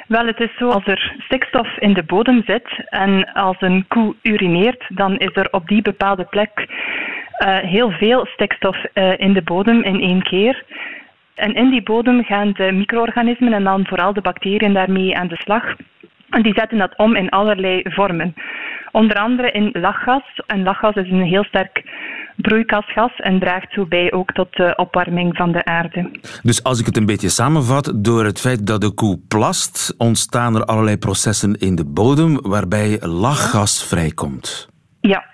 Wel, 0.06 0.26
het 0.26 0.40
is 0.40 0.56
zo, 0.56 0.68
als 0.68 0.86
er 0.86 1.14
stikstof 1.18 1.76
in 1.78 1.92
de 1.92 2.02
bodem 2.02 2.42
zit 2.46 2.68
en 2.88 3.32
als 3.32 3.56
een 3.60 3.84
koe 3.88 4.14
urineert, 4.22 4.84
dan 4.88 5.16
is 5.18 5.30
er 5.32 5.48
op 5.50 5.68
die 5.68 5.82
bepaalde 5.82 6.24
plek 6.24 6.50
uh, 6.58 7.58
heel 7.58 7.90
veel 7.90 8.26
stikstof 8.26 8.76
uh, 8.94 9.12
in 9.18 9.32
de 9.32 9.42
bodem 9.42 9.82
in 9.82 10.00
één 10.00 10.22
keer. 10.22 10.64
En 11.34 11.54
in 11.54 11.70
die 11.70 11.82
bodem 11.82 12.24
gaan 12.24 12.52
de 12.52 12.72
micro-organismen 12.72 13.52
en 13.52 13.64
dan 13.64 13.86
vooral 13.86 14.12
de 14.12 14.20
bacteriën 14.20 14.72
daarmee 14.72 15.16
aan 15.16 15.28
de 15.28 15.36
slag. 15.36 15.74
En 16.30 16.42
die 16.42 16.54
zetten 16.56 16.78
dat 16.78 16.96
om 16.96 17.16
in 17.16 17.28
allerlei 17.28 17.82
vormen. 17.84 18.34
Onder 18.90 19.16
andere 19.16 19.50
in 19.50 19.70
lachgas. 19.72 20.40
En 20.46 20.62
lachgas 20.62 20.94
is 20.94 21.10
een 21.10 21.22
heel 21.22 21.44
sterk 21.44 21.82
broeikasgas 22.36 23.16
en 23.16 23.38
draagt 23.38 23.72
zo 23.72 23.86
bij 23.86 24.12
ook 24.12 24.32
tot 24.32 24.56
de 24.56 24.72
opwarming 24.76 25.36
van 25.36 25.52
de 25.52 25.64
aarde. 25.64 26.10
Dus 26.42 26.62
als 26.62 26.80
ik 26.80 26.86
het 26.86 26.96
een 26.96 27.06
beetje 27.06 27.28
samenvat, 27.28 27.92
door 27.96 28.24
het 28.24 28.40
feit 28.40 28.66
dat 28.66 28.80
de 28.80 28.94
koe 28.94 29.18
plast, 29.28 29.94
ontstaan 29.98 30.54
er 30.54 30.64
allerlei 30.64 30.96
processen 30.96 31.54
in 31.54 31.74
de 31.74 31.84
bodem 31.84 32.40
waarbij 32.40 32.98
lachgas 33.00 33.88
vrijkomt. 33.88 34.68
Ja, 35.00 35.24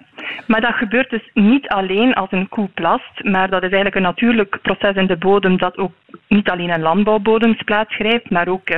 maar 0.47 0.61
dat 0.61 0.75
gebeurt 0.75 1.11
dus 1.11 1.31
niet 1.35 1.69
alleen 1.69 2.15
als 2.15 2.33
een 2.33 2.49
koe 2.49 2.69
plast, 2.75 3.25
maar 3.25 3.51
dat 3.51 3.63
is 3.63 3.71
eigenlijk 3.71 3.95
een 3.95 4.03
natuurlijk 4.03 4.59
proces 4.63 4.95
in 4.95 5.07
de 5.07 5.17
bodem 5.17 5.57
dat 5.59 5.77
ook 5.77 5.93
niet 6.29 6.51
alleen 6.51 6.71
in 6.71 6.81
landbouwbodems 6.81 7.63
plaatsgrijpt, 7.63 8.31
maar 8.31 8.49
ook 8.49 8.69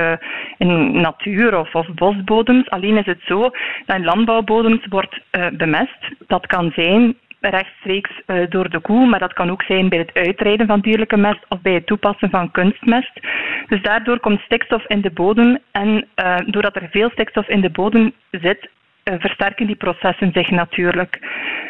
in 0.57 1.01
natuur- 1.01 1.59
of, 1.59 1.75
of, 1.75 1.87
bosbodems. 1.93 2.69
Alleen 2.69 2.97
is 2.97 3.05
het 3.05 3.21
zo 3.25 3.41
dat 3.85 3.95
in 3.95 4.03
landbouwbodems 4.03 4.85
wordt 4.89 5.19
uh, 5.31 5.47
bemest. 5.57 6.13
Dat 6.27 6.45
kan 6.45 6.71
zijn 6.75 7.15
rechtstreeks 7.49 8.11
uh, 8.27 8.49
door 8.49 8.69
de 8.69 8.79
koe, 8.79 9.05
maar 9.05 9.19
dat 9.19 9.33
kan 9.33 9.51
ook 9.51 9.63
zijn 9.63 9.89
bij 9.89 9.99
het 9.99 10.13
uitrijden 10.13 10.67
van 10.67 10.79
dierlijke 10.79 11.17
mest 11.17 11.45
of 11.49 11.61
bij 11.61 11.73
het 11.73 11.85
toepassen 11.85 12.29
van 12.29 12.51
kunstmest. 12.51 13.19
Dus 13.67 13.81
daardoor 13.81 14.19
komt 14.19 14.39
stikstof 14.39 14.85
in 14.87 15.01
de 15.01 15.11
bodem 15.11 15.57
en 15.71 16.07
doordat 16.45 16.75
er 16.75 16.87
veel 16.91 17.09
stikstof 17.09 17.47
in 17.47 17.61
de 17.61 17.69
bodem 17.69 18.13
zit, 18.31 18.69
eh, 19.05 19.13
versterken 19.19 19.67
die 19.67 19.75
processen 19.75 20.31
zich 20.33 20.49
natuurlijk. 20.49 21.19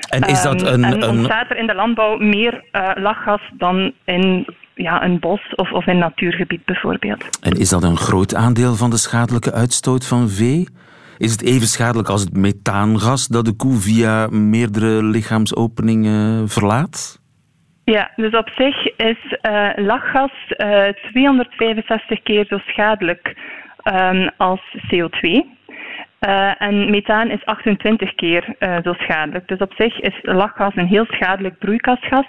En 0.09 0.21
is 0.21 0.41
dat 0.41 0.63
ehm, 0.63 0.73
een... 0.73 0.83
en 0.83 1.09
ontstaat 1.09 1.49
er 1.49 1.57
in 1.57 1.67
de 1.67 1.75
landbouw 1.75 2.17
meer 2.17 2.63
uh, 2.71 2.91
lachgas 2.95 3.41
dan 3.53 3.93
in 4.05 4.47
ja, 4.73 5.03
een 5.03 5.19
bos 5.19 5.53
of, 5.55 5.71
of 5.71 5.85
in 5.85 5.97
natuurgebied 5.97 6.65
bijvoorbeeld. 6.65 7.39
En 7.41 7.51
is 7.51 7.69
dat 7.69 7.83
een 7.83 7.97
groot 7.97 8.35
aandeel 8.35 8.75
van 8.75 8.89
de 8.89 8.97
schadelijke 8.97 9.53
uitstoot 9.53 10.07
van 10.07 10.29
vee? 10.29 10.67
Is 11.17 11.31
het 11.31 11.43
even 11.43 11.67
schadelijk 11.67 12.09
als 12.09 12.21
het 12.21 12.37
methaangas 12.37 13.27
dat 13.27 13.45
de 13.45 13.55
koe 13.55 13.75
via 13.75 14.27
meerdere 14.27 15.03
lichaamsopeningen 15.03 16.49
verlaat? 16.49 17.23
Ja, 17.83 18.11
dus 18.15 18.33
op 18.33 18.49
zich 18.49 18.97
is 18.97 19.37
uh, 19.41 19.69
lachgas 19.75 20.31
uh, 20.57 20.87
265 21.11 22.21
keer 22.23 22.45
zo 22.45 22.57
schadelijk 22.57 23.37
um, 23.83 24.29
als 24.37 24.61
CO2. 24.93 25.54
Uh, 26.19 26.61
en 26.61 26.89
methaan 26.89 27.29
is 27.29 27.45
28 27.45 28.15
keer 28.15 28.55
uh, 28.59 28.77
zo 28.83 28.93
schadelijk. 28.93 29.47
Dus 29.47 29.59
op 29.59 29.73
zich 29.77 29.99
is 29.99 30.19
lachgas 30.21 30.75
een 30.75 30.87
heel 30.87 31.05
schadelijk 31.05 31.59
broeikasgas. 31.59 32.25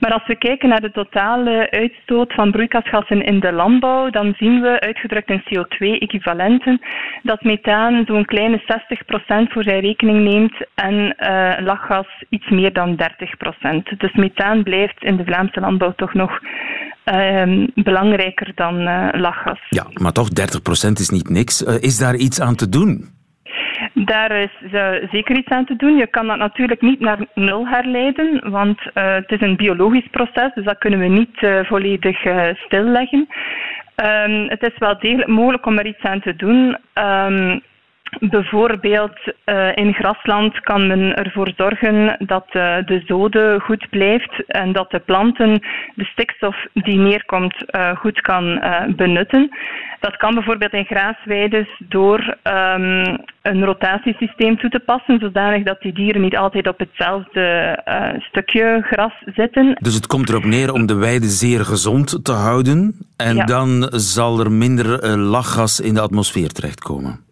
Maar 0.00 0.12
als 0.12 0.26
we 0.26 0.36
kijken 0.36 0.68
naar 0.68 0.80
de 0.80 0.90
totale 0.90 1.70
uitstoot 1.70 2.32
van 2.32 2.50
broeikasgassen 2.50 3.24
in 3.24 3.40
de 3.40 3.52
landbouw, 3.52 4.10
dan 4.10 4.34
zien 4.36 4.60
we, 4.60 4.80
uitgedrukt 4.80 5.30
in 5.30 5.42
CO2-equivalenten, 5.42 6.80
dat 7.22 7.42
methaan 7.42 8.04
zo'n 8.06 8.24
kleine 8.24 8.60
60% 8.60 9.52
voor 9.52 9.62
zijn 9.62 9.80
rekening 9.80 10.24
neemt 10.24 10.54
en 10.74 10.94
uh, 11.18 11.52
lachgas 11.58 12.24
iets 12.28 12.48
meer 12.48 12.72
dan 12.72 12.98
30%. 13.92 13.98
Dus 13.98 14.12
methaan 14.12 14.62
blijft 14.62 15.04
in 15.04 15.16
de 15.16 15.24
Vlaamse 15.24 15.60
landbouw 15.60 15.92
toch 15.96 16.14
nog 16.14 16.38
ehm, 17.04 17.66
belangrijker 17.74 18.52
dan 18.54 18.82
lachgas. 19.20 19.60
Ja, 19.68 19.86
maar 19.92 20.12
toch 20.12 20.28
30% 20.28 20.92
is 20.92 21.10
niet 21.10 21.28
niks. 21.28 21.62
is 21.62 21.98
daar 21.98 22.16
iets 22.16 22.40
aan 22.40 22.54
te 22.54 22.68
doen? 22.68 23.18
Daar 23.92 24.32
is 24.32 24.50
uh, 24.72 24.90
zeker 25.10 25.36
iets 25.36 25.48
aan 25.48 25.64
te 25.64 25.76
doen. 25.76 25.96
Je 25.96 26.06
kan 26.06 26.26
dat 26.26 26.36
natuurlijk 26.36 26.80
niet 26.80 27.00
naar 27.00 27.18
nul 27.34 27.68
herleiden, 27.68 28.50
want 28.50 28.80
uh, 28.80 29.14
het 29.14 29.30
is 29.30 29.40
een 29.40 29.56
biologisch 29.56 30.08
proces, 30.10 30.54
dus 30.54 30.64
dat 30.64 30.78
kunnen 30.78 30.98
we 30.98 31.06
niet 31.06 31.42
uh, 31.42 31.64
volledig 31.64 32.18
stilleggen. 32.54 33.28
Um, 33.96 34.48
het 34.48 34.62
is 34.62 34.78
wel 34.78 34.98
degelijk 34.98 35.28
mogelijk 35.28 35.66
om 35.66 35.78
er 35.78 35.86
iets 35.86 36.02
aan 36.02 36.20
te 36.20 36.36
doen. 36.36 36.76
Um, 36.94 37.60
Bijvoorbeeld 38.18 39.18
uh, 39.46 39.76
in 39.76 39.94
grasland 39.94 40.60
kan 40.60 40.86
men 40.86 41.14
ervoor 41.14 41.52
zorgen 41.56 42.16
dat 42.18 42.46
uh, 42.46 42.76
de 42.84 43.02
zode 43.06 43.60
goed 43.62 43.86
blijft 43.90 44.44
en 44.46 44.72
dat 44.72 44.90
de 44.90 44.98
planten 44.98 45.60
de 45.94 46.04
stikstof 46.04 46.56
die 46.72 46.98
neerkomt 46.98 47.64
uh, 47.70 47.96
goed 47.96 48.20
kan 48.20 48.62
benutten. 48.96 49.48
Dat 50.00 50.16
kan 50.16 50.34
bijvoorbeeld 50.34 50.72
in 50.72 50.84
graasweiden 50.84 51.68
door 51.78 52.36
um, 52.42 53.18
een 53.42 53.64
rotatiesysteem 53.64 54.58
toe 54.58 54.70
te 54.70 54.80
passen, 54.80 55.18
zodanig 55.18 55.62
dat 55.62 55.80
die 55.80 55.92
dieren 55.92 56.20
niet 56.20 56.36
altijd 56.36 56.68
op 56.68 56.78
hetzelfde 56.78 57.78
stukje 58.18 58.80
gras 58.82 59.12
zitten. 59.34 59.76
Dus 59.80 59.94
het 59.94 60.06
komt 60.06 60.28
erop 60.28 60.44
neer 60.44 60.72
om 60.72 60.86
de 60.86 60.94
weide 60.94 61.26
zeer 61.26 61.64
gezond 61.64 62.24
te 62.24 62.32
houden 62.32 62.94
en 63.16 63.36
ja. 63.36 63.44
dan 63.44 63.88
zal 63.90 64.40
er 64.40 64.52
minder 64.52 65.08
lachgas 65.18 65.80
in 65.80 65.94
de 65.94 66.00
atmosfeer 66.00 66.48
terechtkomen. 66.48 67.28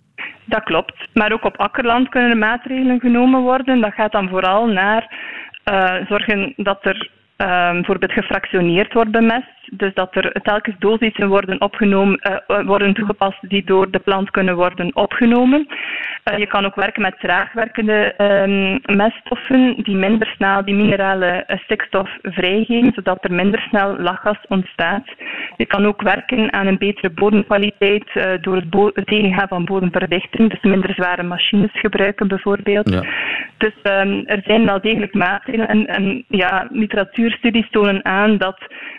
Dat 0.48 0.62
klopt. 0.62 1.08
Maar 1.14 1.32
ook 1.32 1.44
op 1.44 1.56
akkerland 1.56 2.08
kunnen 2.08 2.30
er 2.30 2.36
maatregelen 2.36 3.00
genomen 3.00 3.40
worden. 3.40 3.80
Dat 3.80 3.94
gaat 3.94 4.12
dan 4.12 4.28
vooral 4.28 4.66
naar 4.66 5.16
uh, 5.64 5.94
zorgen 6.08 6.52
dat 6.56 6.84
er 6.84 7.10
uh, 7.36 7.70
bijvoorbeeld 7.70 8.12
gefractioneerd 8.12 8.92
wordt 8.92 9.10
bemest. 9.10 9.57
Dus 9.70 9.94
dat 9.94 10.14
er 10.16 10.32
telkens 10.42 10.76
dosissen 10.78 11.28
worden, 11.28 11.60
opgenomen, 11.60 12.20
uh, 12.48 12.66
worden 12.66 12.94
toegepast 12.94 13.48
die 13.48 13.64
door 13.64 13.90
de 13.90 13.98
plant 13.98 14.30
kunnen 14.30 14.56
worden 14.56 14.96
opgenomen. 14.96 15.66
Uh, 15.68 16.38
je 16.38 16.46
kan 16.46 16.64
ook 16.64 16.74
werken 16.74 17.02
met 17.02 17.20
traagwerkende 17.20 18.14
um, 18.18 18.96
meststoffen 18.96 19.74
die 19.82 19.96
minder 19.96 20.26
snel 20.26 20.64
die 20.64 20.74
minerale 20.74 21.44
stikstof 21.46 22.10
vrijgeven, 22.22 22.92
zodat 22.94 23.24
er 23.24 23.32
minder 23.32 23.60
snel 23.60 23.98
lachgas 23.98 24.38
ontstaat. 24.48 25.04
Je 25.56 25.66
kan 25.66 25.86
ook 25.86 26.02
werken 26.02 26.52
aan 26.52 26.66
een 26.66 26.78
betere 26.78 27.10
bodemkwaliteit 27.10 28.10
door 28.40 28.54
het, 28.54 28.70
bo 28.70 28.90
het 28.94 29.06
tegengaan 29.06 29.48
van 29.48 29.64
bodemverdichting, 29.64 30.50
dus 30.50 30.62
minder 30.62 30.94
zware 30.94 31.22
machines 31.22 31.70
gebruiken 31.72 32.28
bijvoorbeeld. 32.28 32.90
Ja. 32.90 33.02
Dus 33.58 33.74
um, 33.82 34.22
er 34.26 34.40
zijn 34.44 34.66
wel 34.66 34.80
degelijk 34.80 35.14
maatregelen 35.14 35.68
en, 35.68 35.86
en 35.86 36.24
ja, 36.28 36.66
literatuurstudies 36.70 37.70
tonen 37.70 38.04
aan 38.04 38.38
dat 38.38 38.58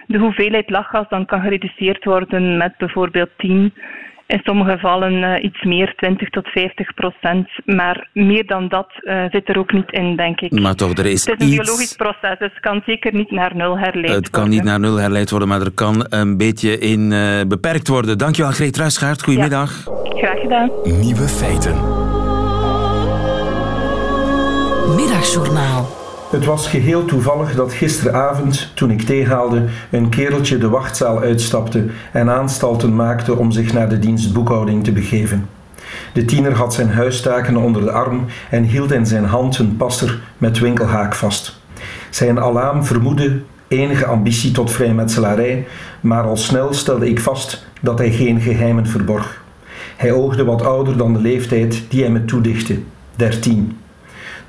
de 0.09 0.17
hoeveelheid 0.17 0.69
lachgas 0.69 1.09
dan 1.09 1.25
kan 1.25 1.41
gereduceerd 1.41 2.03
worden 2.03 2.57
met 2.57 2.73
bijvoorbeeld 2.77 3.29
10 3.37 3.73
in 4.27 4.39
sommige 4.43 4.71
gevallen 4.71 5.13
uh, 5.13 5.43
iets 5.43 5.63
meer, 5.63 5.93
20 5.95 6.29
tot 6.29 6.47
50 6.47 6.93
procent. 6.93 7.49
Maar 7.65 8.09
meer 8.13 8.45
dan 8.45 8.67
dat 8.67 8.89
uh, 9.01 9.23
zit 9.29 9.49
er 9.49 9.57
ook 9.57 9.71
niet 9.71 9.91
in, 9.91 10.15
denk 10.15 10.39
ik. 10.39 10.59
Maar 10.59 10.75
toch, 10.75 10.97
er 10.97 11.05
is 11.05 11.25
Het 11.25 11.41
is 11.41 11.45
een 11.45 11.53
iets... 11.53 11.61
biologisch 11.61 11.95
proces, 11.95 12.39
dus 12.39 12.51
het 12.53 12.59
kan 12.59 12.81
zeker 12.85 13.13
niet 13.13 13.31
naar 13.31 13.55
nul 13.55 13.77
herleid 13.77 13.93
worden. 13.93 14.15
Het 14.15 14.29
kan 14.29 14.49
niet 14.49 14.63
naar 14.63 14.79
nul 14.79 14.95
herleid 14.95 15.29
worden, 15.29 15.47
maar 15.47 15.61
er 15.61 15.71
kan 15.71 16.05
een 16.09 16.37
beetje 16.37 16.77
in 16.79 17.11
uh, 17.11 17.41
beperkt 17.47 17.87
worden. 17.87 18.17
Dankjewel, 18.17 18.51
Greet 18.51 18.77
Ruisgaard. 18.77 19.23
Goedemiddag. 19.23 19.85
Ja, 19.85 20.17
graag 20.17 20.39
gedaan. 20.39 20.69
Nieuwe 20.83 21.27
feiten. 21.27 21.75
Middagjournaal. 24.95 26.08
Het 26.29 26.45
was 26.45 26.67
geheel 26.67 27.05
toevallig 27.05 27.55
dat 27.55 27.73
gisteravond, 27.73 28.71
toen 28.75 28.91
ik 28.91 29.01
theehaalde, 29.01 29.65
een 29.89 30.09
kereltje 30.09 30.57
de 30.57 30.69
wachtzaal 30.69 31.19
uitstapte 31.19 31.85
en 32.11 32.29
aanstalten 32.29 32.95
maakte 32.95 33.35
om 33.35 33.51
zich 33.51 33.73
naar 33.73 33.89
de 33.89 33.99
dienst 33.99 34.33
boekhouding 34.33 34.83
te 34.83 34.91
begeven. 34.91 35.49
De 36.13 36.25
tiener 36.25 36.53
had 36.53 36.73
zijn 36.73 36.89
huistaken 36.89 37.57
onder 37.57 37.81
de 37.81 37.91
arm 37.91 38.25
en 38.49 38.63
hield 38.63 38.91
in 38.91 39.05
zijn 39.05 39.25
hand 39.25 39.57
een 39.57 39.77
passer 39.77 40.19
met 40.37 40.59
winkelhaak 40.59 41.15
vast. 41.15 41.59
Zijn 42.09 42.39
alaam 42.39 42.83
vermoedde 42.83 43.41
enige 43.67 44.05
ambitie 44.05 44.51
tot 44.51 44.71
vrijmetselarij, 44.71 45.67
maar 46.01 46.23
al 46.23 46.37
snel 46.37 46.73
stelde 46.73 47.09
ik 47.09 47.19
vast 47.19 47.65
dat 47.81 47.97
hij 47.97 48.11
geen 48.11 48.41
geheimen 48.41 48.87
verborg. 48.87 49.43
Hij 49.97 50.11
oogde 50.11 50.43
wat 50.43 50.61
ouder 50.61 50.97
dan 50.97 51.13
de 51.13 51.21
leeftijd 51.21 51.83
die 51.87 52.01
hij 52.01 52.11
me 52.11 52.25
toedichtte, 52.25 52.79
dertien. 53.15 53.77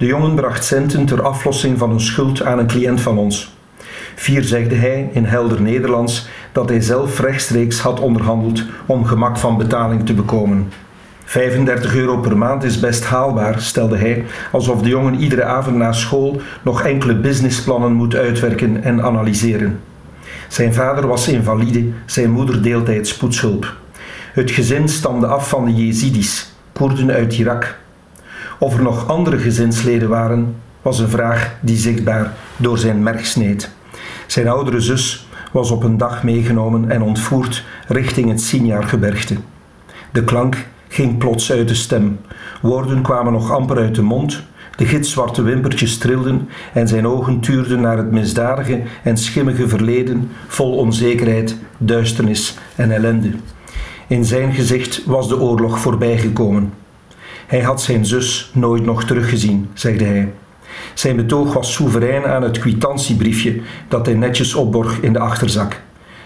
De 0.00 0.06
jongen 0.06 0.34
bracht 0.34 0.64
centen 0.64 1.06
ter 1.06 1.22
aflossing 1.22 1.78
van 1.78 1.90
een 1.90 2.00
schuld 2.00 2.42
aan 2.42 2.58
een 2.58 2.66
cliënt 2.66 3.00
van 3.00 3.18
ons. 3.18 3.54
Vier 4.14 4.42
zegde 4.42 4.74
hij 4.74 5.10
in 5.12 5.24
helder 5.24 5.60
Nederlands 5.60 6.28
dat 6.52 6.68
hij 6.68 6.80
zelf 6.80 7.20
rechtstreeks 7.20 7.80
had 7.80 8.00
onderhandeld 8.00 8.64
om 8.86 9.04
gemak 9.04 9.36
van 9.36 9.56
betaling 9.56 10.06
te 10.06 10.14
bekomen. 10.14 10.68
35 11.24 11.94
euro 11.94 12.16
per 12.16 12.36
maand 12.36 12.64
is 12.64 12.80
best 12.80 13.04
haalbaar, 13.04 13.60
stelde 13.60 13.96
hij, 13.96 14.24
alsof 14.52 14.82
de 14.82 14.88
jongen 14.88 15.14
iedere 15.14 15.44
avond 15.44 15.76
na 15.76 15.92
school 15.92 16.40
nog 16.62 16.82
enkele 16.82 17.14
businessplannen 17.14 17.92
moet 17.92 18.14
uitwerken 18.14 18.82
en 18.82 19.02
analyseren. 19.02 19.80
Zijn 20.48 20.74
vader 20.74 21.06
was 21.06 21.28
invalide, 21.28 21.88
zijn 22.06 22.30
moeder 22.30 22.62
deeltijds 22.62 23.10
spoedshulp. 23.10 23.74
Het 24.32 24.50
gezin 24.50 24.88
stamde 24.88 25.26
af 25.26 25.48
van 25.48 25.64
de 25.64 25.74
Jezidis, 25.74 26.52
Koerden 26.72 27.10
uit 27.10 27.38
Irak. 27.38 27.79
Of 28.60 28.74
er 28.74 28.82
nog 28.82 29.08
andere 29.08 29.38
gezinsleden 29.38 30.08
waren, 30.08 30.56
was 30.82 30.98
een 30.98 31.08
vraag 31.08 31.54
die 31.60 31.76
zichtbaar 31.76 32.32
door 32.56 32.78
zijn 32.78 33.02
merg 33.02 33.26
sneed. 33.26 33.70
Zijn 34.26 34.48
oudere 34.48 34.80
zus 34.80 35.28
was 35.52 35.70
op 35.70 35.82
een 35.82 35.96
dag 35.96 36.22
meegenomen 36.22 36.90
en 36.90 37.02
ontvoerd 37.02 37.64
richting 37.88 38.28
het 38.28 38.40
Sinjargebergte. 38.40 39.36
De 40.12 40.24
klank 40.24 40.56
ging 40.88 41.18
plots 41.18 41.52
uit 41.52 41.68
de 41.68 41.74
stem. 41.74 42.20
Woorden 42.62 43.02
kwamen 43.02 43.32
nog 43.32 43.50
amper 43.50 43.76
uit 43.76 43.94
de 43.94 44.02
mond. 44.02 44.42
De 44.76 44.86
gitzwarte 44.86 45.42
wimpertjes 45.42 45.98
trilden 45.98 46.48
en 46.72 46.88
zijn 46.88 47.06
ogen 47.06 47.40
tuurden 47.40 47.80
naar 47.80 47.96
het 47.96 48.10
misdadige 48.10 48.82
en 49.02 49.16
schimmige 49.16 49.68
verleden, 49.68 50.30
vol 50.46 50.76
onzekerheid, 50.76 51.56
duisternis 51.78 52.58
en 52.76 52.90
ellende. 52.90 53.30
In 54.06 54.24
zijn 54.24 54.52
gezicht 54.52 55.04
was 55.04 55.28
de 55.28 55.40
oorlog 55.40 55.78
voorbijgekomen. 55.78 56.79
Hij 57.50 57.60
had 57.60 57.82
zijn 57.82 58.06
zus 58.06 58.50
nooit 58.54 58.84
nog 58.84 59.04
teruggezien, 59.04 59.70
zegde 59.74 60.04
hij. 60.04 60.32
Zijn 60.94 61.16
betoog 61.16 61.52
was 61.52 61.72
soeverein 61.72 62.24
aan 62.24 62.42
het 62.42 62.58
kwitantie-briefje 62.58 63.60
dat 63.88 64.06
hij 64.06 64.14
netjes 64.14 64.54
opborg 64.54 65.00
in 65.00 65.12
de 65.12 65.18
achterzak. 65.18 65.80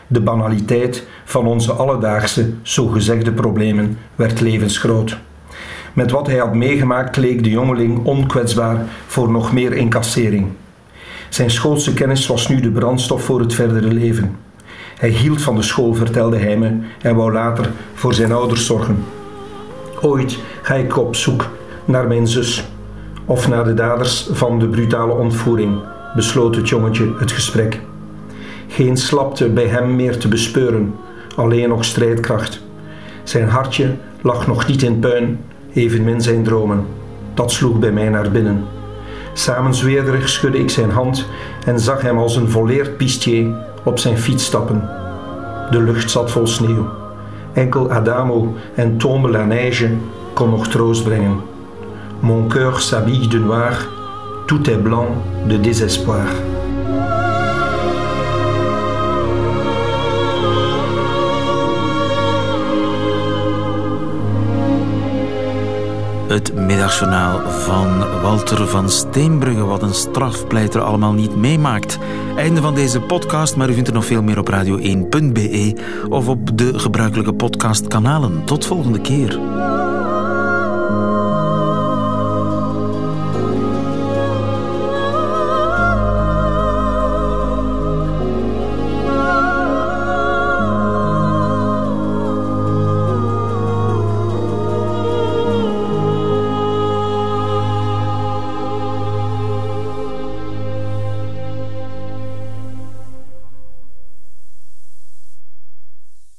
De 0.07 0.21
banaliteit 0.21 1.07
van 1.25 1.47
onze 1.47 1.73
alledaagse, 1.73 2.53
zogezegde 2.63 3.33
problemen 3.33 3.99
werd 4.15 4.41
levensgroot. 4.41 5.19
Met 5.93 6.11
wat 6.11 6.27
hij 6.27 6.37
had 6.37 6.55
meegemaakt 6.55 7.17
leek 7.17 7.43
de 7.43 7.51
jongeling 7.51 8.05
onkwetsbaar 8.05 8.85
voor 9.07 9.31
nog 9.31 9.53
meer 9.53 9.73
incassering. 9.73 10.47
Zijn 11.29 11.51
schoolse 11.51 11.95
kennis 11.95 12.27
was 12.27 12.49
nu 12.49 12.61
de 12.61 12.71
brandstof 12.71 13.25
voor 13.25 13.41
het 13.41 13.55
verdere 13.55 13.93
leven. 13.93 14.37
Hij 14.99 15.11
hield 15.11 15.43
van 15.43 15.57
de 15.57 15.63
school, 15.63 15.95
vertelde 15.95 16.39
hij 16.39 16.57
me, 16.57 16.77
en 17.03 17.17
wou 17.17 17.33
later 17.33 17.71
voor 17.95 18.15
zijn 18.15 18.33
ouders 18.33 18.67
zorgen. 18.67 19.05
Ooit 20.01 20.39
ga 20.63 20.75
ik 20.75 20.97
op 20.97 21.17
zoek 21.17 21.51
naar 21.85 22.07
mijn 22.07 22.27
zus 22.27 22.65
of 23.25 23.49
naar 23.49 23.65
de 23.65 23.75
daders 23.75 24.29
van 24.33 24.59
de 24.59 24.69
brutale 24.69 25.13
ontvoering, 25.13 25.81
besloot 26.17 26.57
het 26.57 26.69
jongetje 26.69 27.13
het 27.19 27.33
gesprek. 27.33 27.81
Geen 28.69 28.97
slapte 28.97 29.49
bij 29.49 29.67
hem 29.67 29.97
meer 29.97 30.19
te 30.19 30.29
bespeuren, 30.29 30.95
alleen 31.37 31.69
nog 31.69 31.85
strijdkracht. 31.85 32.61
Zijn 33.23 33.49
hartje 33.49 33.95
lag 34.21 34.47
nog 34.47 34.67
niet 34.67 34.83
in 34.83 34.99
puin, 34.99 35.41
evenmin 35.73 36.21
zijn 36.21 36.43
dromen. 36.43 36.87
Dat 37.35 37.53
sloeg 37.53 37.79
bij 37.79 37.93
mij 37.93 38.09
naar 38.09 38.31
binnen. 38.31 38.65
Samenzweerderig 39.33 40.29
schudde 40.29 40.59
ik 40.59 40.71
zijn 40.71 40.91
hand 40.91 41.27
en 41.65 41.81
zag 41.81 42.03
hem 42.03 42.19
als 42.19 42.37
een 42.37 42.51
volleerd 42.51 42.97
pistier 42.97 43.47
op 43.85 43.99
zijn 43.99 44.19
fiets 44.19 44.45
stappen. 44.45 44.89
De 45.71 45.83
lucht 45.83 46.11
zat 46.11 46.31
vol 46.31 46.47
sneeuw. 46.47 47.04
Enkel 47.55 47.91
Adamo 47.91 48.55
en 48.77 48.97
Tombe 48.99 49.31
la 49.31 49.45
Neige 49.45 49.91
kon 50.35 50.51
nog 50.51 50.69
troost 50.69 51.05
brengen. 51.05 51.41
Mon 52.21 52.49
cœur 52.49 52.81
s'habille 52.81 53.29
de 53.29 53.39
noir, 53.39 53.89
tout 54.47 54.71
est 54.71 54.83
blanc 54.83 55.09
de 55.49 55.57
désespoir. 55.57 56.27
Het 66.35 66.55
middagjournaal 66.55 67.51
van 67.51 67.99
Walter 68.23 68.69
van 68.69 68.91
Steenbrugge, 68.91 69.65
wat 69.65 69.83
een 69.83 69.95
strafpleiter 69.95 70.81
allemaal 70.81 71.13
niet 71.13 71.37
meemaakt. 71.37 71.99
Einde 72.37 72.61
van 72.61 72.75
deze 72.75 73.01
podcast, 73.01 73.57
maar 73.57 73.71
u 73.71 73.73
vindt 73.73 73.89
er 73.89 73.95
nog 73.95 74.05
veel 74.05 74.23
meer 74.23 74.39
op 74.39 74.51
radio1.be 74.51 75.75
of 76.09 76.29
op 76.29 76.59
de 76.59 76.79
gebruikelijke 76.79 77.35
podcastkanalen. 77.35 78.45
Tot 78.45 78.67
volgende 78.67 79.01
keer. 79.01 79.39